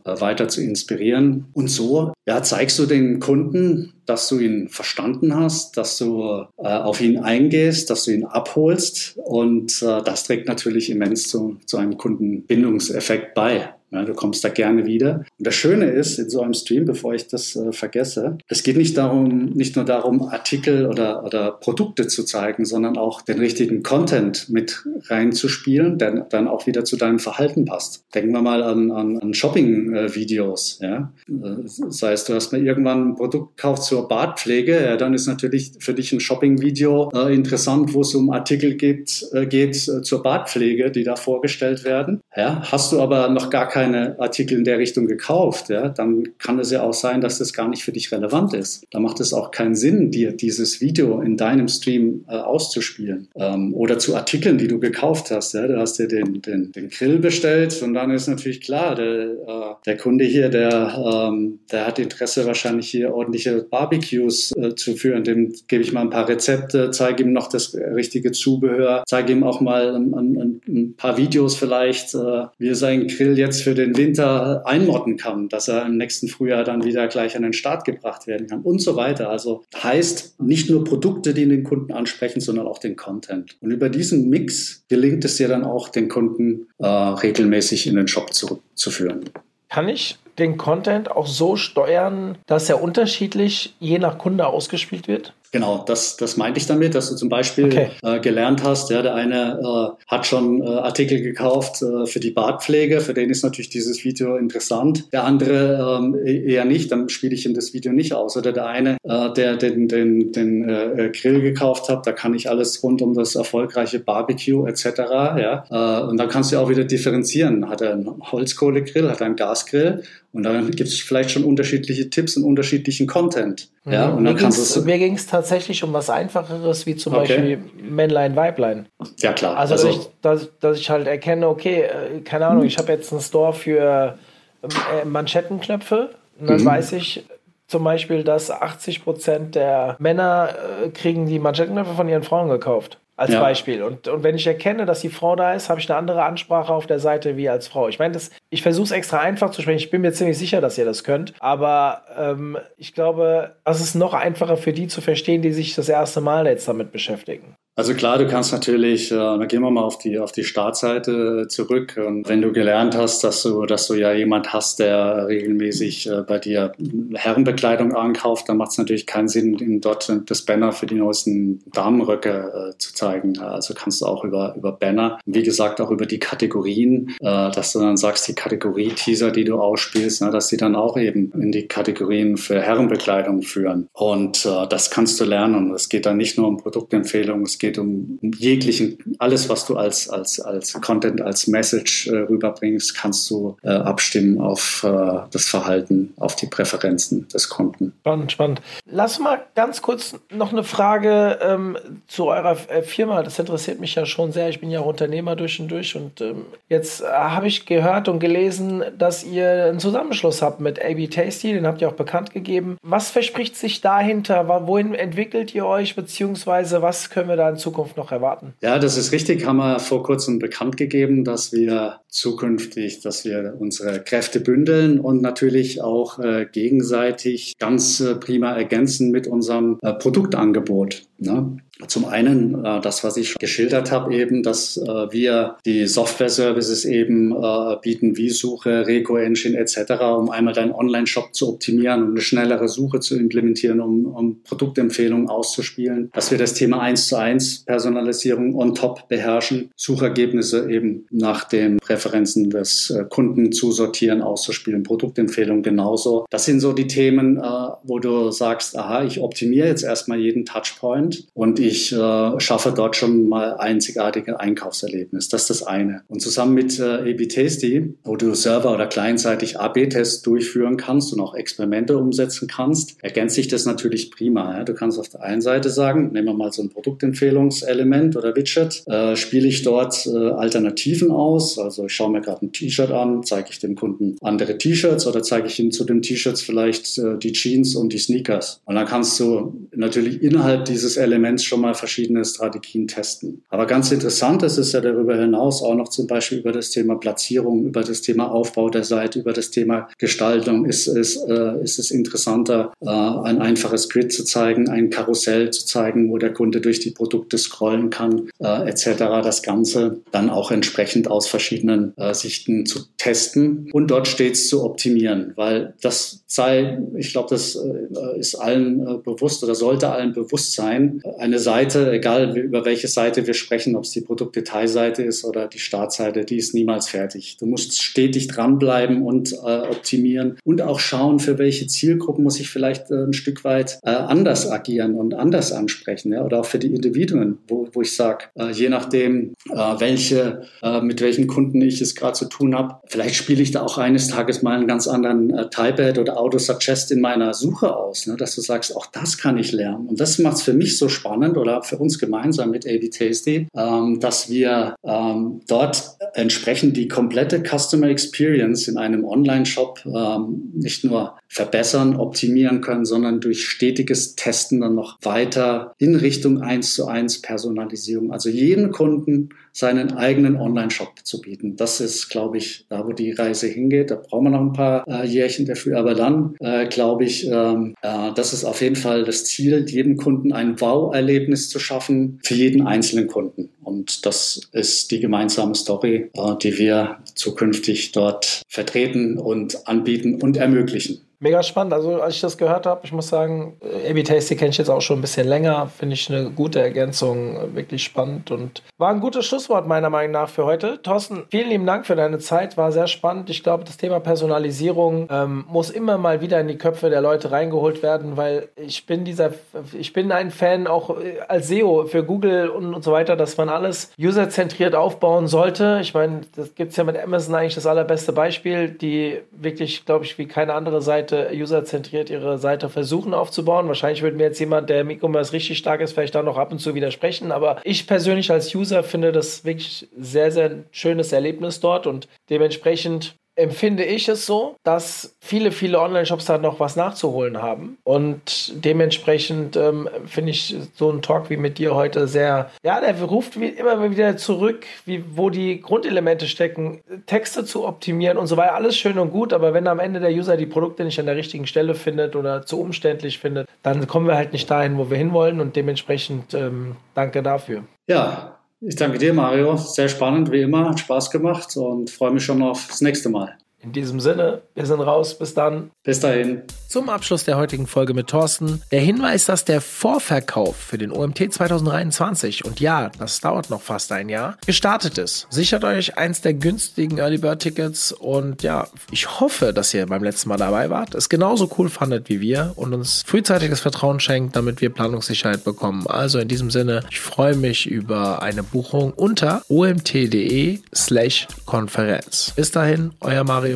äh, 0.06 0.22
weiter 0.22 0.48
zu 0.48 0.62
inspirieren. 0.62 1.46
Und 1.54 1.70
so 1.70 2.14
ja, 2.28 2.44
zeigst 2.44 2.78
du 2.80 2.86
den 2.86 3.20
Kunden, 3.20 3.94
dass 4.06 4.28
du 4.28 4.40
ihn 4.40 4.70
verstanden 4.70 5.36
hast, 5.36 5.78
dass 5.78 5.98
du 5.98 6.46
äh, 6.58 6.68
auf 6.68 7.02
ihn 7.02 7.20
eingehst, 7.20 7.90
dass 7.90 8.06
du 8.06 8.12
ihn 8.12 8.26
abholst. 8.26 9.18
Und 9.18 9.82
äh, 9.82 10.02
das 10.04 10.26
trägt 10.26 10.48
natürlich 10.48 10.90
immens 10.90 11.28
zu, 11.28 11.58
zu 11.66 11.78
einem 11.78 11.98
Kundenbindungseffekt 11.98 13.34
bei. 13.34 13.74
Ja, 13.92 14.06
du 14.06 14.14
kommst 14.14 14.44
da 14.44 14.50
gerne 14.50 14.86
wieder. 14.86 15.26
Und 15.38 15.48
das 15.48 15.56
Schöne 15.56 15.88
ist 15.88 16.18
in 16.18 16.30
so 16.30 16.42
einem 16.42 16.54
Stream, 16.54 16.86
bevor 16.86 17.14
ich 17.14 17.28
das 17.28 17.58
äh, 17.58 17.74
vergesse, 17.74 18.38
es 18.48 18.64
geht 18.64 18.78
nicht 18.78 18.98
darum, 18.98 19.48
nicht 19.48 19.76
nur 19.76 19.84
darum, 19.84 20.22
Artikel 20.22 20.88
oder, 20.88 21.26
oder 21.26 21.52
Produkte 21.52 22.08
zu 22.08 22.24
zeigen, 22.24 22.64
sondern 22.64 22.98
auch 22.98 23.22
den 23.22 23.40
richtigen 23.40 23.84
Content 23.84 24.50
mit 24.50 24.86
reinzuspielen, 25.10 25.98
der 25.98 26.22
dann 26.30 26.48
auch 26.48 26.68
wieder 26.68 26.86
zu 26.86 26.96
deinem 26.96 27.20
Verhalten 27.20 27.66
passt. 27.66 28.06
Denken 28.16 28.32
wir 28.32 28.42
mal 28.42 28.64
an, 28.64 28.92
an, 28.92 29.18
an 29.20 29.34
Shopping-Videos. 29.34 30.80
Ja? 30.82 31.12
Das 31.28 32.02
heißt, 32.02 32.30
du 32.30 32.34
hast 32.34 32.54
mal 32.54 32.66
irgendwann 32.66 33.10
ein 33.10 33.16
Produkt 33.16 33.58
gekauft 33.58 33.84
zur 33.84 34.08
Bartpflege, 34.08 34.86
ja, 34.86 34.96
dann 34.96 35.14
ist 35.14 35.28
natürlich 35.28 35.74
für 35.80 35.94
dich 35.94 36.14
ein 36.14 36.22
Shopping-Video 36.22 37.12
äh, 37.14 37.34
interessant, 37.34 37.94
wo 37.94 38.02
es 38.02 38.16
um 38.16 38.32
Artikel 38.32 38.76
geht, 38.76 39.26
äh, 39.34 39.46
geht 39.46 39.76
äh, 39.76 40.02
zur 40.02 40.24
Bartpflege, 40.24 40.92
die 40.92 41.04
da 41.04 41.18
vorgestellt 41.18 41.84
werden. 41.84 42.22
Ja? 42.36 42.62
Hast 42.72 42.94
du 42.94 43.02
aber 43.02 43.28
noch 43.30 43.50
gar 43.50 43.68
keine 43.68 43.81
keine 43.82 44.20
Artikel 44.20 44.58
in 44.58 44.64
der 44.64 44.78
Richtung 44.78 45.08
gekauft, 45.08 45.70
ja, 45.70 45.90
dann 45.90 46.30
kann 46.38 46.60
es 46.60 46.72
ja 46.72 46.84
auch 46.84 46.94
sein, 46.94 47.22
dass 47.22 47.40
das 47.40 47.52
gar 47.54 47.68
nicht 47.68 47.84
für 47.84 47.92
dich 47.92 48.12
relevant 48.12 48.54
ist. 48.54 48.86
Da 48.92 49.00
macht 49.00 49.20
es 49.20 49.34
auch 49.34 49.50
keinen 49.52 49.76
Sinn, 49.76 50.12
dir 50.12 50.34
dieses 50.34 50.82
Video 50.82 51.22
in 51.22 51.36
deinem 51.36 51.68
Stream 51.68 52.26
äh, 52.28 52.36
auszuspielen 52.36 53.28
ähm, 53.36 53.74
oder 53.74 53.98
zu 53.98 54.16
Artikeln, 54.16 54.58
die 54.58 54.68
du 54.68 54.80
gekauft 54.80 55.32
hast. 55.32 55.54
Ja. 55.54 55.68
Du 55.68 55.80
hast 55.80 55.98
dir 55.98 56.08
den, 56.08 56.42
den, 56.42 56.72
den 56.72 56.90
Grill 56.90 57.18
bestellt 57.18 57.82
und 57.82 57.94
dann 57.94 58.12
ist 58.12 58.28
natürlich 58.28 58.62
klar, 58.62 58.96
der, 58.96 59.06
äh, 59.08 59.76
der 59.86 59.98
Kunde 59.98 60.26
hier, 60.26 60.50
der, 60.50 61.30
ähm, 61.30 61.60
der 61.72 61.88
hat 61.88 61.98
Interesse 61.98 62.46
wahrscheinlich 62.46 62.90
hier 62.90 63.14
ordentliche 63.14 63.64
Barbecues 63.64 64.52
äh, 64.58 64.76
zu 64.76 64.96
führen. 64.96 65.24
Dem 65.24 65.54
gebe 65.68 65.84
ich 65.84 65.92
mal 65.92 66.02
ein 66.02 66.10
paar 66.12 66.30
Rezepte, 66.30 66.92
zeige 66.92 67.24
ihm 67.24 67.34
noch 67.34 67.50
das 67.50 67.76
richtige 67.76 68.32
Zubehör, 68.32 69.04
zeige 69.08 69.34
ihm 69.34 69.44
auch 69.44 69.60
mal 69.60 69.96
ein, 69.96 70.14
ein, 70.14 70.62
ein 70.68 70.96
paar 70.96 71.18
Videos 71.18 71.56
vielleicht, 71.56 72.14
äh, 72.14 72.46
wie 72.60 72.70
er 72.70 72.76
seinen 72.76 73.08
Grill 73.08 73.38
jetzt 73.38 73.64
für 73.64 73.71
den 73.74 73.98
Winter 73.98 74.66
einmotten 74.66 75.18
kann, 75.18 75.50
dass 75.50 75.68
er 75.68 75.86
im 75.86 75.98
nächsten 75.98 76.28
Frühjahr 76.28 76.64
dann 76.64 76.84
wieder 76.84 77.08
gleich 77.08 77.36
an 77.36 77.44
den 77.44 77.54
Start 77.54 77.86
gebracht 77.86 78.28
werden 78.28 78.48
kann 78.48 78.62
und 78.62 78.82
so 78.82 78.96
weiter. 78.96 79.30
Also 79.30 79.64
heißt 79.76 80.42
nicht 80.42 80.70
nur 80.70 80.84
Produkte, 80.84 81.34
die 81.34 81.48
den 81.48 81.64
Kunden 81.64 81.92
ansprechen, 81.92 82.42
sondern 82.42 82.68
auch 82.68 82.80
den 82.80 82.96
Content. 82.96 83.58
Und 83.62 83.72
über 83.72 83.90
diesen 83.90 84.30
Mix 84.30 84.84
gelingt 84.90 85.26
es 85.26 85.38
dir 85.38 85.48
dann 85.48 85.64
auch, 85.64 85.90
den 85.90 86.10
Kunden 86.10 86.68
äh, 86.80 86.88
regelmäßig 86.88 87.88
in 87.88 87.96
den 87.96 88.08
Shop 88.08 88.34
zurückzuführen. 88.34 89.30
Kann 89.70 89.88
ich 89.88 90.18
den 90.38 90.58
Content 90.58 91.12
auch 91.12 91.28
so 91.28 91.56
steuern, 91.56 92.38
dass 92.46 92.70
er 92.70 92.82
unterschiedlich 92.82 93.76
je 93.80 94.00
nach 94.00 94.18
Kunde 94.18 94.48
ausgespielt 94.48 95.08
wird? 95.08 95.34
Genau, 95.52 95.84
das, 95.86 96.16
das 96.16 96.38
meinte 96.38 96.60
ich 96.60 96.66
damit, 96.66 96.96
dass 96.96 97.10
du 97.10 97.16
zum 97.16 97.28
Beispiel 97.28 97.66
okay. 97.66 97.90
äh, 98.04 98.20
gelernt 98.22 98.64
hast, 98.64 98.90
ja, 98.90 99.02
der 99.02 99.16
eine 99.16 99.60
äh, 99.62 100.04
hat 100.08 100.26
schon 100.26 100.62
äh, 100.62 100.66
Artikel 100.66 101.22
gekauft 101.22 101.82
äh, 101.82 102.06
für 102.06 102.22
die 102.22 102.32
Bartpflege, 102.32 103.02
für 103.02 103.14
den 103.14 103.30
ist 103.30 103.44
natürlich 103.44 103.70
dieses 103.70 104.06
Video 104.06 104.38
interessant, 104.38 105.12
der 105.12 105.26
andere 105.26 106.00
ähm, 106.00 106.16
e-, 106.26 106.54
eher 106.54 106.64
nicht, 106.64 106.90
dann 106.94 107.10
spiele 107.10 107.34
ich 107.34 107.46
ihm 107.46 107.54
das 107.54 107.74
Video 107.74 107.92
nicht 107.92 108.14
aus. 108.14 108.38
Oder 108.38 108.54
der 108.54 108.66
eine, 108.68 108.96
äh, 109.04 109.34
der 109.34 109.58
den, 109.58 109.90
den, 109.90 110.32
den 110.32 110.70
äh, 110.70 111.12
Grill 111.14 111.42
gekauft 111.42 111.90
hat, 111.90 112.08
da 112.08 112.14
kann 112.14 112.34
ich 112.34 112.50
alles 112.50 112.82
rund 112.82 113.02
um 113.02 113.14
das 113.14 113.36
erfolgreiche 113.36 114.00
Barbecue 114.00 114.66
etc. 114.68 114.86
Ja, 114.98 115.66
äh, 115.70 116.08
und 116.08 116.16
dann 116.16 116.30
kannst 116.30 116.54
du 116.54 116.60
auch 116.60 116.70
wieder 116.70 116.86
differenzieren. 116.86 117.70
Hat 117.70 117.82
er 117.82 117.94
einen 117.94 118.22
Holzkohlegrill, 118.32 119.10
hat 119.10 119.20
er 119.20 119.26
einen 119.26 119.36
Gasgrill 119.36 120.04
und 120.34 120.44
dann 120.44 120.72
gibt 120.72 120.90
es 120.90 121.00
vielleicht 121.00 121.32
schon 121.32 121.44
unterschiedliche 121.44 122.10
Tipps 122.10 122.38
und 122.38 122.44
unterschiedlichen 122.44 123.06
Content. 123.06 123.70
Ja, 123.86 124.08
mhm. 124.08 124.18
und 124.18 124.26
dann 124.26 124.36
kannst 124.38 124.76
du 124.76 124.82
mir 124.84 124.98
ging 124.98 125.16
es 125.16 125.28
tatsächlich 125.28 125.84
um 125.84 125.92
was 125.92 126.10
Einfacheres, 126.10 126.86
wie 126.86 126.96
zum 126.96 127.14
okay. 127.14 127.28
Beispiel 127.28 127.60
Männlein, 127.82 128.36
Weiblein. 128.36 128.88
Ja, 129.20 129.34
klar. 129.34 129.58
Also, 129.58 129.74
also 129.74 129.88
dass, 129.88 129.96
ich, 129.98 130.10
dass, 130.22 130.50
dass, 130.60 130.78
ich 130.80 130.90
halt 130.90 131.08
erkenne, 131.08 131.48
okay, 131.48 131.82
äh, 131.82 132.22
keine 132.22 132.48
Ahnung, 132.48 132.64
ich 132.66 132.78
habe 132.78 132.92
jetzt 132.94 133.12
einen 133.12 133.22
Store 133.22 133.54
für 133.54 134.18
äh, 134.64 135.06
Manschettenknöpfe 135.06 136.12
und 136.40 136.50
dann 136.50 136.62
mhm. 136.62 136.66
weiß 136.66 136.94
ich, 136.94 137.26
zum 137.68 137.84
Beispiel, 137.84 138.24
dass 138.24 138.52
80 138.52 139.04
Prozent 139.04 139.56
der 139.56 139.98
Männer 140.00 140.56
äh, 140.84 140.90
kriegen 140.90 141.26
die 141.26 141.40
Manschettenknöpfe 141.40 141.96
von 141.96 142.08
ihren 142.08 142.24
Frauen 142.24 142.50
gekauft 142.50 143.01
als 143.16 143.32
ja. 143.32 143.42
Beispiel. 143.42 143.84
Und, 143.84 144.08
und 144.08 144.24
wenn 144.24 144.36
ich 144.36 144.48
erkenne, 144.48 144.86
dass 144.86 145.02
die 145.02 145.10
Frau 145.10 145.36
da 145.36 145.54
ist, 145.54 145.70
habe 145.70 145.80
ich 145.80 145.90
eine 145.90 145.98
andere 145.98 146.24
Ansprache 146.24 146.74
auf 146.74 146.88
der 146.88 147.00
Seite 147.00 147.38
wie 147.38 147.50
als 147.50 147.68
Frau. 147.68 147.88
Ich 147.88 148.00
meine, 148.00 148.18
ich 148.50 148.62
versuche 148.62 148.86
es 148.86 148.92
extra 148.92 149.20
einfach 149.20 149.52
zu 149.52 149.62
sprechen. 149.62 149.78
Ich 149.78 149.92
bin 149.92 150.02
mir 150.02 150.12
ziemlich 150.14 150.38
sicher, 150.38 150.62
dass 150.62 150.78
ihr 150.78 150.86
das 150.86 151.04
könnt. 151.04 151.34
Aber 151.40 152.04
ähm, 152.18 152.58
ich 152.78 152.94
glaube, 152.94 153.56
es 153.64 153.82
ist 153.82 153.96
noch 153.96 154.14
einfacher 154.14 154.58
für 154.58 154.74
die 154.74 154.88
zu 154.88 155.02
verstehen, 155.02 155.42
die 155.42 155.54
sich 155.54 155.76
das 155.76 155.90
erste 155.90 156.22
Mal 156.22 156.48
jetzt 156.48 156.68
damit 156.68 156.92
beschäftigen. 156.92 157.56
Also 157.78 157.94
klar, 157.94 158.18
du 158.18 158.28
kannst 158.28 158.52
natürlich, 158.52 159.14
äh, 159.14 159.16
da 159.16 159.46
gehen 159.46 159.62
wir 159.62 159.72
mal 159.72 159.84
auf 159.84 159.98
die, 159.98 160.20
auf 160.20 160.34
die 160.34 160.44
Startseite 160.44 161.48
zurück. 161.48 161.98
Und 162.06 162.28
wenn 162.28 162.42
du 162.42 162.52
gelernt 162.52 162.98
hast, 162.98 163.24
dass 163.24 163.44
du, 163.44 163.66
dass 163.66 163.88
du 163.88 163.94
ja 163.94 164.12
jemand 164.12 164.52
hast, 164.52 164.80
der 164.80 165.28
regelmäßig 165.28 166.10
äh, 166.10 166.22
bei 166.28 166.38
dir 166.38 166.74
Herrenbekleidung 167.14 167.96
ankauft, 167.96 168.50
dann 168.50 168.58
macht 168.58 168.72
es 168.72 168.78
natürlich 168.78 169.06
keinen 169.06 169.30
Sinn, 169.30 169.80
dort 169.80 170.12
das 170.26 170.42
Banner 170.42 170.74
für 170.74 170.86
die 170.86 170.96
neuesten 170.96 171.64
Damenröcke 171.72 172.74
äh, 172.74 172.78
zu 172.78 172.94
zeigen. 172.94 173.40
Also 173.40 173.74
kannst 173.74 174.02
du 174.02 174.06
auch 174.06 174.26
über, 174.26 174.54
über 174.58 174.74
Banner, 174.74 175.20
wie 175.26 175.44
gesagt, 175.44 175.80
auch 175.80 175.92
über 175.92 176.06
die 176.06 176.20
Kategorien, 176.20 177.16
äh, 177.22 177.52
dass 177.52 177.72
du 177.72 177.80
dann 177.80 177.96
sagst, 177.96 178.28
die 178.28 178.36
Kategorie-Teaser, 178.36 179.32
die 179.32 179.46
du 179.46 179.58
ausspielst, 179.62 180.24
ne, 180.24 180.30
dass 180.30 180.50
die 180.50 180.58
dann 180.58 180.76
auch 180.76 180.98
eben 180.98 181.32
in 181.40 181.54
die 181.54 181.70
Kategorien 181.70 182.36
für 182.36 182.62
Herrenbekleidung 182.62 183.44
führen. 183.44 183.88
Und 183.94 184.46
äh, 184.46 184.68
das 184.68 184.92
kannst 184.92 185.22
du 185.22 185.24
lernen. 185.24 185.74
Es 185.74 185.88
geht 185.88 186.06
dann 186.06 186.18
nicht 186.18 186.38
nur 186.38 186.50
um 186.50 186.58
Produktempfehlungen, 186.58 187.46
geht 187.62 187.78
um 187.78 188.20
jeglichen, 188.22 188.98
alles, 189.20 189.48
was 189.48 189.66
du 189.66 189.78
als, 189.78 190.10
als, 190.10 190.40
als 190.40 190.74
Content, 190.82 191.22
als 191.22 191.48
Message 191.48 192.08
äh, 192.08 192.18
rüberbringst, 192.18 192.96
kannst 192.96 193.30
du 193.30 193.56
äh, 193.64 193.70
abstimmen 193.70 194.42
auf 194.42 194.84
äh, 194.84 195.20
das 195.32 195.46
Verhalten, 195.46 196.14
auf 196.18 196.36
die 196.36 196.48
Präferenzen 196.48 197.28
des 197.30 197.50
Kunden. 197.50 197.94
Spannend, 198.02 198.32
spannend. 198.32 198.62
Lass 198.86 199.20
mal 199.20 199.42
ganz 199.54 199.82
kurz 199.82 200.16
noch 200.34 200.52
eine 200.52 200.64
Frage 200.64 201.38
ähm, 201.42 201.78
zu 202.08 202.26
eurer 202.28 202.58
äh, 202.70 202.82
Firma. 202.82 203.22
Das 203.22 203.38
interessiert 203.38 203.80
mich 203.80 203.94
ja 203.94 204.08
schon 204.08 204.32
sehr. 204.32 204.50
Ich 204.50 204.60
bin 204.60 204.72
ja 204.72 204.80
Unternehmer 204.80 205.36
durch 205.36 205.60
und 205.60 205.70
durch 205.70 205.96
und 205.96 206.20
ähm, 206.20 206.46
jetzt 206.68 207.02
äh, 207.02 207.06
habe 207.06 207.48
ich 207.48 207.68
gehört 207.68 208.08
und 208.08 208.20
gelesen, 208.20 208.84
dass 208.98 209.24
ihr 209.24 209.66
einen 209.66 209.80
Zusammenschluss 209.80 210.42
habt 210.42 210.60
mit 210.60 210.84
AB 210.84 211.12
Tasty, 211.12 211.54
den 211.54 211.68
habt 211.68 211.82
ihr 211.82 211.90
auch 211.90 211.94
bekannt 211.94 212.34
gegeben. 212.34 212.78
Was 212.82 213.12
verspricht 213.12 213.56
sich 213.56 213.82
dahinter? 213.82 214.48
Wohin 214.66 214.96
entwickelt 214.96 215.54
ihr 215.54 215.68
euch, 215.68 215.96
beziehungsweise 215.96 216.82
was 216.82 217.12
können 217.12 217.30
wir 217.30 217.36
da 217.36 217.51
in 217.52 217.58
Zukunft 217.58 217.98
noch 217.98 218.12
erwarten? 218.12 218.54
Ja, 218.62 218.80
das 218.80 218.98
ist 218.98 219.12
richtig. 219.12 219.46
Haben 219.46 219.58
wir 219.58 219.80
vor 219.80 220.04
kurzem 220.04 220.40
bekannt 220.40 220.78
gegeben, 220.78 221.24
dass 221.24 221.54
wir 221.54 222.02
zukünftig, 222.10 223.02
dass 223.02 223.26
wir 223.26 223.56
unsere 223.60 224.04
Kräfte 224.04 224.40
bündeln 224.40 225.00
und 225.00 225.22
natürlich 225.22 225.82
auch 225.82 226.20
äh, 226.20 226.46
gegenseitig 226.52 227.54
ganz 227.60 228.00
äh, 228.00 228.16
prima 228.16 228.54
ergänzen 228.54 229.12
mit 229.12 229.28
unserem 229.28 229.78
äh, 229.82 229.94
Produktangebot. 229.94 231.04
Ne? 231.20 231.58
Zum 231.88 232.06
einen 232.06 232.64
äh, 232.64 232.82
das, 232.82 233.04
was 233.04 233.18
ich 233.18 233.36
geschildert 233.36 233.92
habe, 233.92 234.14
eben, 234.16 234.44
dass 234.44 234.78
äh, 234.78 235.12
wir 235.12 235.58
die 235.66 235.88
Software-Services 235.88 236.86
eben 236.86 237.32
äh, 237.32 237.76
bieten, 237.82 238.18
wie 238.18 238.30
Suche, 238.30 238.88
Reco 238.88 239.18
Engine 239.18 239.58
etc., 239.58 239.94
um 240.18 240.30
einmal 240.30 240.54
deinen 240.54 240.72
Online-Shop 240.72 241.34
zu 241.34 241.50
optimieren 241.50 242.04
und 242.04 242.12
eine 242.12 242.22
schnellere 242.22 242.68
Suche 242.68 243.00
zu 243.00 243.18
implementieren, 243.18 243.80
um, 243.80 244.06
um 244.06 244.44
Produktempfehlungen 244.44 245.30
auszuspielen. 245.30 246.10
Dass 246.14 246.32
wir 246.32 246.38
das 246.38 246.54
Thema 246.54 246.82
1 246.82 247.08
zu 247.08 247.18
1 247.18 247.66
Personalisierung 247.66 248.56
on 248.56 248.76
top 248.76 249.08
beherrschen, 249.08 249.72
Suchergebnisse 249.76 250.72
eben 250.72 251.06
nach 251.10 251.46
den 251.46 251.78
Präferenzen 251.78 252.50
des 252.50 252.90
äh, 252.90 253.06
Kunden 253.10 253.52
zu 253.52 253.72
sortieren, 253.72 254.22
auszuspielen, 254.22 254.84
Produktempfehlungen 254.84 255.64
genauso. 255.64 256.26
Das 256.30 256.46
sind 256.46 256.60
so 256.60 256.74
die 256.74 256.88
Themen, 256.88 257.38
äh, 257.38 257.42
wo 257.84 258.00
du 258.00 258.32
sagst, 258.32 258.78
aha, 258.78 259.04
ich 259.04 259.20
optimiere 259.20 259.68
jetzt 259.68 259.84
erstmal 259.84 260.20
jeden 260.20 260.46
Touchpoint 260.46 261.28
und 261.34 261.60
ich 261.60 261.71
ich 261.72 261.94
äh, 261.94 262.40
schaffe 262.40 262.74
dort 262.76 262.96
schon 262.96 263.30
mal 263.30 263.56
einzigartige 263.58 264.40
Einkaufserlebnis. 264.40 265.30
Das 265.30 265.44
ist 265.44 265.50
das 265.50 265.64
eine. 265.64 266.04
Und 266.08 266.22
zusammen 266.22 266.54
mit 266.54 266.80
äh, 266.80 267.12
AB 267.12 267.30
Tasty, 267.30 267.94
wo 268.04 268.16
du 268.18 268.34
server- 268.36 268.74
oder 268.74 268.88
kleinseitig 268.88 269.60
AB-Tests 269.60 270.22
durchführen 270.22 270.78
kannst 270.78 271.14
und 271.14 271.22
auch 271.22 271.34
Experimente 271.34 271.98
umsetzen 271.98 272.48
kannst, 272.48 273.02
ergänzt 273.02 273.36
sich 273.36 273.48
das 273.48 273.66
natürlich 273.66 274.12
prima. 274.12 274.58
Ja? 274.58 274.64
Du 274.64 274.74
kannst 274.74 275.00
auf 275.00 275.10
der 275.10 275.24
einen 275.24 275.42
Seite 275.42 275.70
sagen, 275.70 276.12
nehmen 276.12 276.28
wir 276.28 276.34
mal 276.34 276.52
so 276.52 276.62
ein 276.62 276.70
Produktempfehlungselement 276.70 278.16
oder 278.18 278.36
Widget, 278.36 278.84
äh, 278.88 279.16
spiele 279.16 279.48
ich 279.48 279.64
dort 279.64 280.06
äh, 280.06 280.18
Alternativen 280.18 281.12
aus. 281.12 281.58
Also 281.58 281.86
ich 281.86 281.94
schaue 281.94 282.12
mir 282.12 282.22
gerade 282.22 282.46
ein 282.46 282.52
T-Shirt 282.52 282.92
an, 282.92 283.24
zeige 283.24 283.50
ich 283.52 283.60
dem 283.60 283.76
Kunden 283.76 284.18
andere 284.22 284.58
T-Shirts 284.58 285.08
oder 285.08 285.24
zeige 285.24 285.48
ich 285.48 285.60
ihm 285.60 285.72
zu 285.72 285.86
den 285.86 286.02
T-Shirts 286.02 286.42
vielleicht 286.42 286.98
äh, 286.98 287.18
die 287.18 287.32
Jeans 287.32 287.76
und 287.76 287.94
die 287.94 288.00
Sneakers. 288.00 288.62
Und 288.66 288.76
dann 288.76 288.86
kannst 288.86 289.20
du 289.20 289.68
natürlich 289.74 290.22
innerhalb 290.22 290.66
dieses 290.66 290.98
Elements 290.98 291.44
schon 291.44 291.61
mal 291.62 291.74
verschiedene 291.74 292.26
Strategien 292.26 292.88
testen. 292.88 293.44
Aber 293.50 293.66
ganz 293.66 293.92
interessant 293.92 294.44
ist 294.44 294.58
es 294.58 294.72
ja 294.72 294.82
darüber 294.82 295.16
hinaus 295.16 295.62
auch 295.62 295.76
noch 295.76 295.90
zum 295.90 296.08
Beispiel 296.08 296.40
über 296.40 296.52
das 296.52 296.72
Thema 296.72 296.96
Platzierung, 296.96 297.66
über 297.66 297.82
das 297.82 298.02
Thema 298.02 298.32
Aufbau 298.32 298.70
der 298.70 298.84
Seite, 298.84 299.20
über 299.20 299.34
das 299.34 299.52
Thema 299.52 299.88
Gestaltung. 299.98 300.66
Ist 300.66 300.88
es, 300.88 301.16
äh, 301.18 301.64
ist 301.64 301.80
es 301.80 301.92
interessanter, 301.92 302.74
äh, 302.82 302.90
ein 302.90 303.42
einfaches 303.42 303.90
Grid 303.90 304.12
zu 304.12 304.24
zeigen, 304.24 304.70
ein 304.70 304.90
Karussell 304.90 305.52
zu 305.52 305.66
zeigen, 305.66 306.12
wo 306.12 306.18
der 306.18 306.34
Kunde 306.34 306.62
durch 306.62 306.80
die 306.80 306.92
Produkte 306.92 307.38
scrollen 307.38 307.90
kann, 307.90 308.30
äh, 308.40 308.70
etc. 308.70 308.98
Das 309.24 309.44
Ganze 309.44 310.02
dann 310.12 310.30
auch 310.30 310.52
entsprechend 310.52 311.08
aus 311.10 311.28
verschiedenen 311.28 311.94
äh, 311.98 312.14
Sichten 312.14 312.66
zu 312.66 312.80
testen 312.98 313.70
und 313.74 313.88
dort 313.92 314.08
stets 314.08 314.48
zu 314.48 314.64
optimieren, 314.64 315.34
weil 315.36 315.74
das 315.82 316.24
sei, 316.28 316.80
ich 316.96 317.12
glaube, 317.12 317.30
das 317.30 317.56
äh, 317.56 318.20
ist 318.20 318.36
allen 318.36 318.88
äh, 318.88 318.98
bewusst 318.98 319.44
oder 319.44 319.56
sollte 319.56 319.90
allen 319.90 320.14
bewusst 320.14 320.54
sein, 320.54 321.02
eine 321.18 321.40
Seite 321.40 321.51
Seite, 321.52 321.92
egal 321.92 322.38
über 322.38 322.64
welche 322.64 322.88
Seite 322.88 323.28
wir 323.28 323.34
sprechen, 323.34 323.76
ob 323.76 323.84
es 323.84 323.92
die 323.92 324.00
Produktdetailseite 324.00 325.04
ist 325.04 325.26
oder 325.26 325.48
die 325.48 325.60
Startseite, 325.60 326.24
die 326.24 326.38
ist 326.38 326.54
niemals 326.54 326.88
fertig. 326.88 327.36
Du 327.42 327.46
musst 327.46 327.82
stetig 327.82 328.28
dranbleiben 328.28 329.02
und 329.02 329.34
äh, 329.34 329.36
optimieren 329.36 330.38
und 330.46 330.62
auch 330.62 330.80
schauen, 330.80 331.20
für 331.20 331.38
welche 331.38 331.68
Zielgruppen 331.68 332.24
muss 332.24 332.40
ich 332.40 332.50
vielleicht 332.50 332.90
äh, 332.90 333.04
ein 333.04 333.12
Stück 333.12 333.44
weit 333.44 333.80
äh, 333.84 333.90
anders 333.90 334.50
agieren 334.50 334.96
und 334.96 335.14
anders 335.14 335.52
ansprechen. 335.52 336.14
Ja? 336.14 336.24
Oder 336.24 336.40
auch 336.40 336.46
für 336.46 336.58
die 336.58 336.74
Individuen, 336.74 337.40
wo, 337.50 337.68
wo 337.74 337.82
ich 337.82 337.98
sage, 337.98 338.26
äh, 338.36 338.52
je 338.52 338.70
nachdem, 338.70 339.34
äh, 339.50 339.56
welche, 339.80 340.44
äh, 340.64 340.80
mit 340.80 341.02
welchen 341.02 341.28
Kunden 341.28 341.62
ich 341.62 341.82
es 341.82 341.96
gerade 341.96 342.14
zu 342.14 342.30
tun 342.30 342.56
habe, 342.56 342.76
vielleicht 342.88 343.16
spiele 343.16 343.44
ich 343.44 343.52
da 343.52 343.62
auch 343.62 343.78
eines 343.78 344.08
Tages 344.08 344.42
mal 344.42 344.56
einen 344.56 344.68
ganz 344.68 344.88
anderen 344.88 345.32
äh, 345.32 345.50
Typed 345.50 346.00
oder 346.00 346.18
Auto-Suggest 346.18 346.94
in 346.94 347.02
meiner 347.02 347.34
Suche 347.34 347.76
aus, 347.76 348.08
ne? 348.08 348.16
dass 348.16 348.36
du 348.36 348.42
sagst, 348.42 348.74
auch 348.74 348.86
das 348.86 349.18
kann 349.18 349.38
ich 349.38 349.52
lernen. 349.52 349.88
Und 349.88 350.00
das 350.00 350.18
macht 350.18 350.38
es 350.38 350.44
für 350.44 350.54
mich 350.54 350.78
so 350.78 350.88
spannend 350.88 351.31
oder 351.38 351.64
für 351.64 351.78
uns 351.78 352.00
gemeinsam 352.00 352.52
mit 352.52 352.68
AB 352.68 352.90
Tasty, 352.92 353.48
ähm, 353.56 354.00
dass 354.00 354.30
wir 354.30 354.76
ähm, 354.84 355.42
dort 355.48 355.98
entsprechend 356.14 356.78
die 356.78 356.88
komplette 356.88 357.42
Customer 357.42 357.88
Experience 357.88 358.68
in 358.68 358.78
einem 358.78 359.06
Online-Shop 359.06 359.82
ähm, 359.86 360.52
nicht 360.54 360.84
nur 360.84 361.16
verbessern, 361.32 361.96
optimieren 361.96 362.60
können, 362.60 362.84
sondern 362.84 363.22
durch 363.22 363.46
stetiges 363.48 364.16
Testen 364.16 364.60
dann 364.60 364.76
noch 364.76 364.98
weiter 365.02 365.74
in 365.78 365.96
Richtung 365.96 366.42
eins 366.42 366.74
zu 366.74 366.88
eins 366.88 367.22
Personalisierung. 367.22 368.12
Also 368.12 368.28
jeden 368.28 368.72
Kunden 368.72 369.30
seinen 369.54 369.94
eigenen 369.94 370.36
Online-Shop 370.36 371.00
zu 371.04 371.22
bieten. 371.22 371.56
Das 371.56 371.80
ist, 371.80 372.10
glaube 372.10 372.38
ich, 372.38 372.66
da, 372.68 372.86
wo 372.86 372.92
die 372.92 373.12
Reise 373.12 373.48
hingeht. 373.48 373.92
Da 373.92 373.96
brauchen 373.96 374.26
wir 374.26 374.32
noch 374.32 374.42
ein 374.42 374.52
paar 374.52 374.86
äh, 374.88 375.06
Jährchen 375.06 375.46
dafür. 375.46 375.78
Aber 375.78 375.94
dann, 375.94 376.36
äh, 376.42 376.68
glaube 376.68 377.06
ich, 377.06 377.26
ähm, 377.28 377.76
äh, 377.82 378.12
das 378.14 378.34
ist 378.34 378.44
auf 378.44 378.62
jeden 378.62 378.76
Fall 378.76 379.06
das 379.06 379.24
Ziel, 379.24 379.66
jedem 379.70 379.96
Kunden 379.96 380.34
ein 380.34 380.60
Wow-Erlebnis 380.60 381.50
zu 381.50 381.60
schaffen 381.60 382.20
für 382.24 382.34
jeden 382.34 382.68
einzelnen 382.68 383.08
Kunden. 383.08 383.50
Und 383.64 384.06
das 384.06 384.50
ist 384.52 384.92
die 384.92 385.00
gemeinsame 385.00 385.56
Story, 385.56 386.10
äh, 386.14 386.36
die 386.42 386.58
wir 386.58 386.98
zukünftig 387.16 387.94
dort 387.94 388.42
vertreten 388.50 389.18
und 389.18 389.66
anbieten 389.68 390.22
und 390.22 390.36
ermöglichen. 390.36 391.00
Mega 391.24 391.44
spannend. 391.44 391.72
Also, 391.72 392.02
als 392.02 392.16
ich 392.16 392.22
das 392.22 392.36
gehört 392.36 392.66
habe, 392.66 392.82
ich 392.84 392.92
muss 392.92 393.08
sagen, 393.08 393.56
äh, 393.62 394.04
Tasty 394.04 394.36
kenne 394.36 394.50
ich 394.50 394.58
jetzt 394.58 394.70
auch 394.70 394.82
schon 394.82 394.98
ein 394.98 395.02
bisschen 395.02 395.28
länger. 395.28 395.68
Finde 395.68 395.94
ich 395.94 396.10
eine 396.10 396.32
gute 396.32 396.60
Ergänzung. 396.60 397.54
Wirklich 397.54 397.84
spannend 397.84 398.32
und 398.32 398.64
war 398.80 398.90
ein 398.90 399.02
gutes 399.02 399.28
Schlusswort 399.28 399.68
meiner 399.68 399.92
Meinung 399.92 400.14
nach 400.14 400.30
für 400.30 400.46
heute. 400.46 400.82
Thorsten, 400.82 401.26
vielen 401.30 401.50
lieben 401.50 401.68
Dank 401.68 401.86
für 401.86 401.96
deine 401.96 402.18
Zeit. 402.18 402.58
War 402.58 402.72
sehr 402.72 402.88
spannend. 402.88 403.30
Ich 403.30 403.44
glaube, 403.44 403.64
das 403.66 403.78
Thema 403.78 404.00
Personalisierung 404.00 405.08
ähm, 405.12 405.46
muss 405.48 405.70
immer 405.70 406.00
mal 406.00 406.22
wieder 406.22 406.40
in 406.42 406.48
die 406.48 406.58
Köpfe 406.58 406.90
der 406.90 407.02
Leute 407.02 407.30
reingeholt 407.30 407.84
werden, 407.84 408.18
weil 408.18 408.50
ich 408.56 408.88
bin 408.88 409.06
dieser, 409.06 409.32
ich 409.78 409.94
bin 409.94 410.12
ein 410.12 410.32
Fan 410.32 410.66
auch 410.66 411.00
äh, 411.00 411.20
als 411.28 411.50
SEO 411.50 411.86
für 411.86 412.04
Google 412.04 412.50
und, 412.50 412.74
und 412.74 412.84
so 412.84 412.92
weiter, 412.92 413.16
dass 413.16 413.38
man 413.38 413.50
alles 413.50 413.92
userzentriert 414.00 414.74
aufbauen 414.74 415.28
sollte. 415.28 415.78
Ich 415.84 415.94
meine, 415.94 416.22
das 416.36 416.56
gibt 416.56 416.72
es 416.72 416.78
ja 416.78 416.84
mit 416.84 416.98
Amazon 416.98 417.36
eigentlich 417.36 417.54
das 417.54 417.68
allerbeste 417.68 418.12
Beispiel, 418.12 418.70
die 418.70 419.20
wirklich, 419.30 419.86
glaube 419.86 420.06
ich, 420.06 420.18
wie 420.18 420.26
keine 420.26 420.56
andere 420.56 420.82
Seite 420.82 421.11
Seite 421.12 421.30
userzentriert 421.34 422.10
ihre 422.10 422.38
Seite 422.38 422.70
versuchen 422.70 423.14
aufzubauen. 423.14 423.68
Wahrscheinlich 423.68 424.02
würde 424.02 424.18
mir 424.18 424.24
jetzt 424.24 424.40
jemand, 424.40 424.70
der 424.70 424.82
im 424.82 424.90
E-Commerce 424.90 425.34
richtig 425.34 425.58
stark 425.58 425.82
ist, 425.82 425.94
vielleicht 425.94 426.16
da 426.16 426.24
noch 426.24 426.38
ab 426.38 426.52
und 426.52 426.60
zu 426.60 426.74
widersprechen. 426.74 427.32
Aber 427.32 427.62
ich 427.64 427.88
persönlich 427.88 428.32
als 428.32 428.54
User 428.56 428.84
finde 428.84 429.12
das 429.12 429.46
wirklich 429.46 429.88
sehr, 429.98 430.32
sehr 430.32 430.64
schönes 430.72 431.12
Erlebnis 431.12 431.60
dort 431.60 431.88
und 431.88 432.08
dementsprechend 432.30 433.16
empfinde 433.42 433.84
ich 433.84 434.08
es 434.08 434.26
so, 434.26 434.56
dass 434.64 435.16
viele, 435.20 435.52
viele 435.52 435.80
Online-Shops 435.80 436.26
da 436.26 436.38
noch 436.38 436.60
was 436.60 436.76
nachzuholen 436.76 437.42
haben. 437.42 437.78
Und 437.84 438.54
dementsprechend 438.64 439.56
ähm, 439.56 439.90
finde 440.06 440.32
ich 440.32 440.56
so 440.76 440.92
ein 440.92 441.02
Talk 441.02 441.30
wie 441.30 441.38
mit 441.38 441.58
dir 441.58 441.76
heute 441.76 442.08
sehr, 442.08 442.50
ja, 442.64 442.80
der 442.80 443.02
ruft 443.02 443.40
wie 443.40 443.48
immer 443.48 443.90
wieder 443.92 444.18
zurück, 444.18 444.66
wie, 444.86 445.04
wo 445.16 445.30
die 445.30 445.62
Grundelemente 445.62 446.28
stecken, 446.28 446.82
Texte 447.06 447.46
zu 447.46 447.68
optimieren 447.68 448.18
und 448.18 448.28
so 448.28 448.38
weiter. 448.38 448.56
Alles 448.56 448.78
schön 448.78 449.00
und 449.00 449.12
gut, 449.12 449.34
aber 449.34 449.54
wenn 449.54 449.68
am 449.68 449.80
Ende 449.80 450.00
der 450.00 450.12
User 450.12 450.38
die 450.38 450.46
Produkte 450.46 450.84
nicht 450.84 451.00
an 451.00 451.06
der 451.06 451.16
richtigen 451.16 451.48
Stelle 451.48 451.76
findet 451.76 452.16
oder 452.16 452.46
zu 452.46 452.60
umständlich 452.60 453.20
findet, 453.20 453.48
dann 453.64 453.88
kommen 453.88 454.08
wir 454.08 454.16
halt 454.16 454.34
nicht 454.34 454.50
dahin, 454.50 454.78
wo 454.78 454.90
wir 454.90 454.98
hinwollen 454.98 455.40
und 455.40 455.56
dementsprechend 455.56 456.34
ähm, 456.34 456.76
danke 456.94 457.24
dafür. 457.24 457.64
Ja, 457.88 458.38
ich 458.62 458.76
danke 458.76 458.98
dir, 458.98 459.14
Mario. 459.14 459.58
Sehr 459.58 459.90
spannend, 459.90 460.32
wie 460.32 460.42
immer. 460.42 460.70
Hat 460.70 460.80
Spaß 460.80 461.12
gemacht 461.12 461.56
und 461.58 461.90
freue 461.90 462.12
mich 462.12 462.24
schon 462.24 462.42
auf 462.42 462.68
das 462.68 462.82
nächste 462.82 463.10
Mal. 463.10 463.38
In 463.64 463.74
diesem 463.74 464.00
Sinne, 464.00 464.42
wir 464.56 464.66
sind 464.66 464.82
raus. 464.82 465.18
Bis 465.18 465.36
dann. 465.36 465.70
Bis 465.84 466.00
dahin. 466.00 466.42
Zum 466.68 466.90
Abschluss 466.90 467.26
der 467.26 467.38
heutigen 467.38 467.68
Folge 467.68 467.94
mit 467.94 468.08
Thorsten. 468.08 468.62
Der 468.72 468.82
Hinweis, 468.82 469.26
dass 469.26 469.46
der 469.46 469.62
Vorverkauf 469.62 470.56
für 470.56 470.78
den 470.78 470.92
OMT 470.92 471.34
2023, 471.34 472.46
und 472.46 472.60
ja, 472.60 472.90
das 472.98 473.20
dauert 473.20 473.50
noch 473.50 473.62
fast 473.62 473.92
ein 473.92 474.10
Jahr, 474.10 474.38
gestartet 474.46 474.98
ist. 474.98 475.28
Sichert 475.30 475.64
euch 475.64 475.98
eins 475.98 476.22
der 476.22 476.34
günstigen 476.34 476.98
Early 476.98 477.18
Bird 477.18 477.42
Tickets 477.42 477.92
und 477.92 478.42
ja, 478.42 478.68
ich 478.90 479.20
hoffe, 479.20 479.54
dass 479.54 479.74
ihr 479.74 479.86
beim 479.86 480.04
letzten 480.04 480.30
Mal 480.30 480.38
dabei 480.38 480.70
wart, 480.70 480.96
es 480.96 481.10
genauso 481.10 481.50
cool 481.58 481.70
fandet 481.70 482.10
wie 482.10 482.22
wir 482.22 482.54
und 482.56 482.74
uns 482.74 483.04
frühzeitiges 483.06 483.60
Vertrauen 483.60 484.00
schenkt, 484.00 484.36
damit 484.36 484.62
wir 484.62 484.70
Planungssicherheit 484.70 485.44
bekommen. 485.44 485.86
Also 485.88 486.20
in 486.20 486.30
diesem 486.30 486.50
Sinne, 486.52 486.82
ich 486.90 487.00
freue 487.00 487.36
mich 487.36 487.68
über 487.68 488.22
eine 488.22 488.44
Buchung 488.44 488.94
unter 488.94 489.44
omt.de 489.50 490.60
slash 490.74 491.28
Konferenz. 491.46 492.34
Bis 492.36 492.52
dahin, 492.52 492.94
euer 493.02 493.24
Mario 493.24 493.51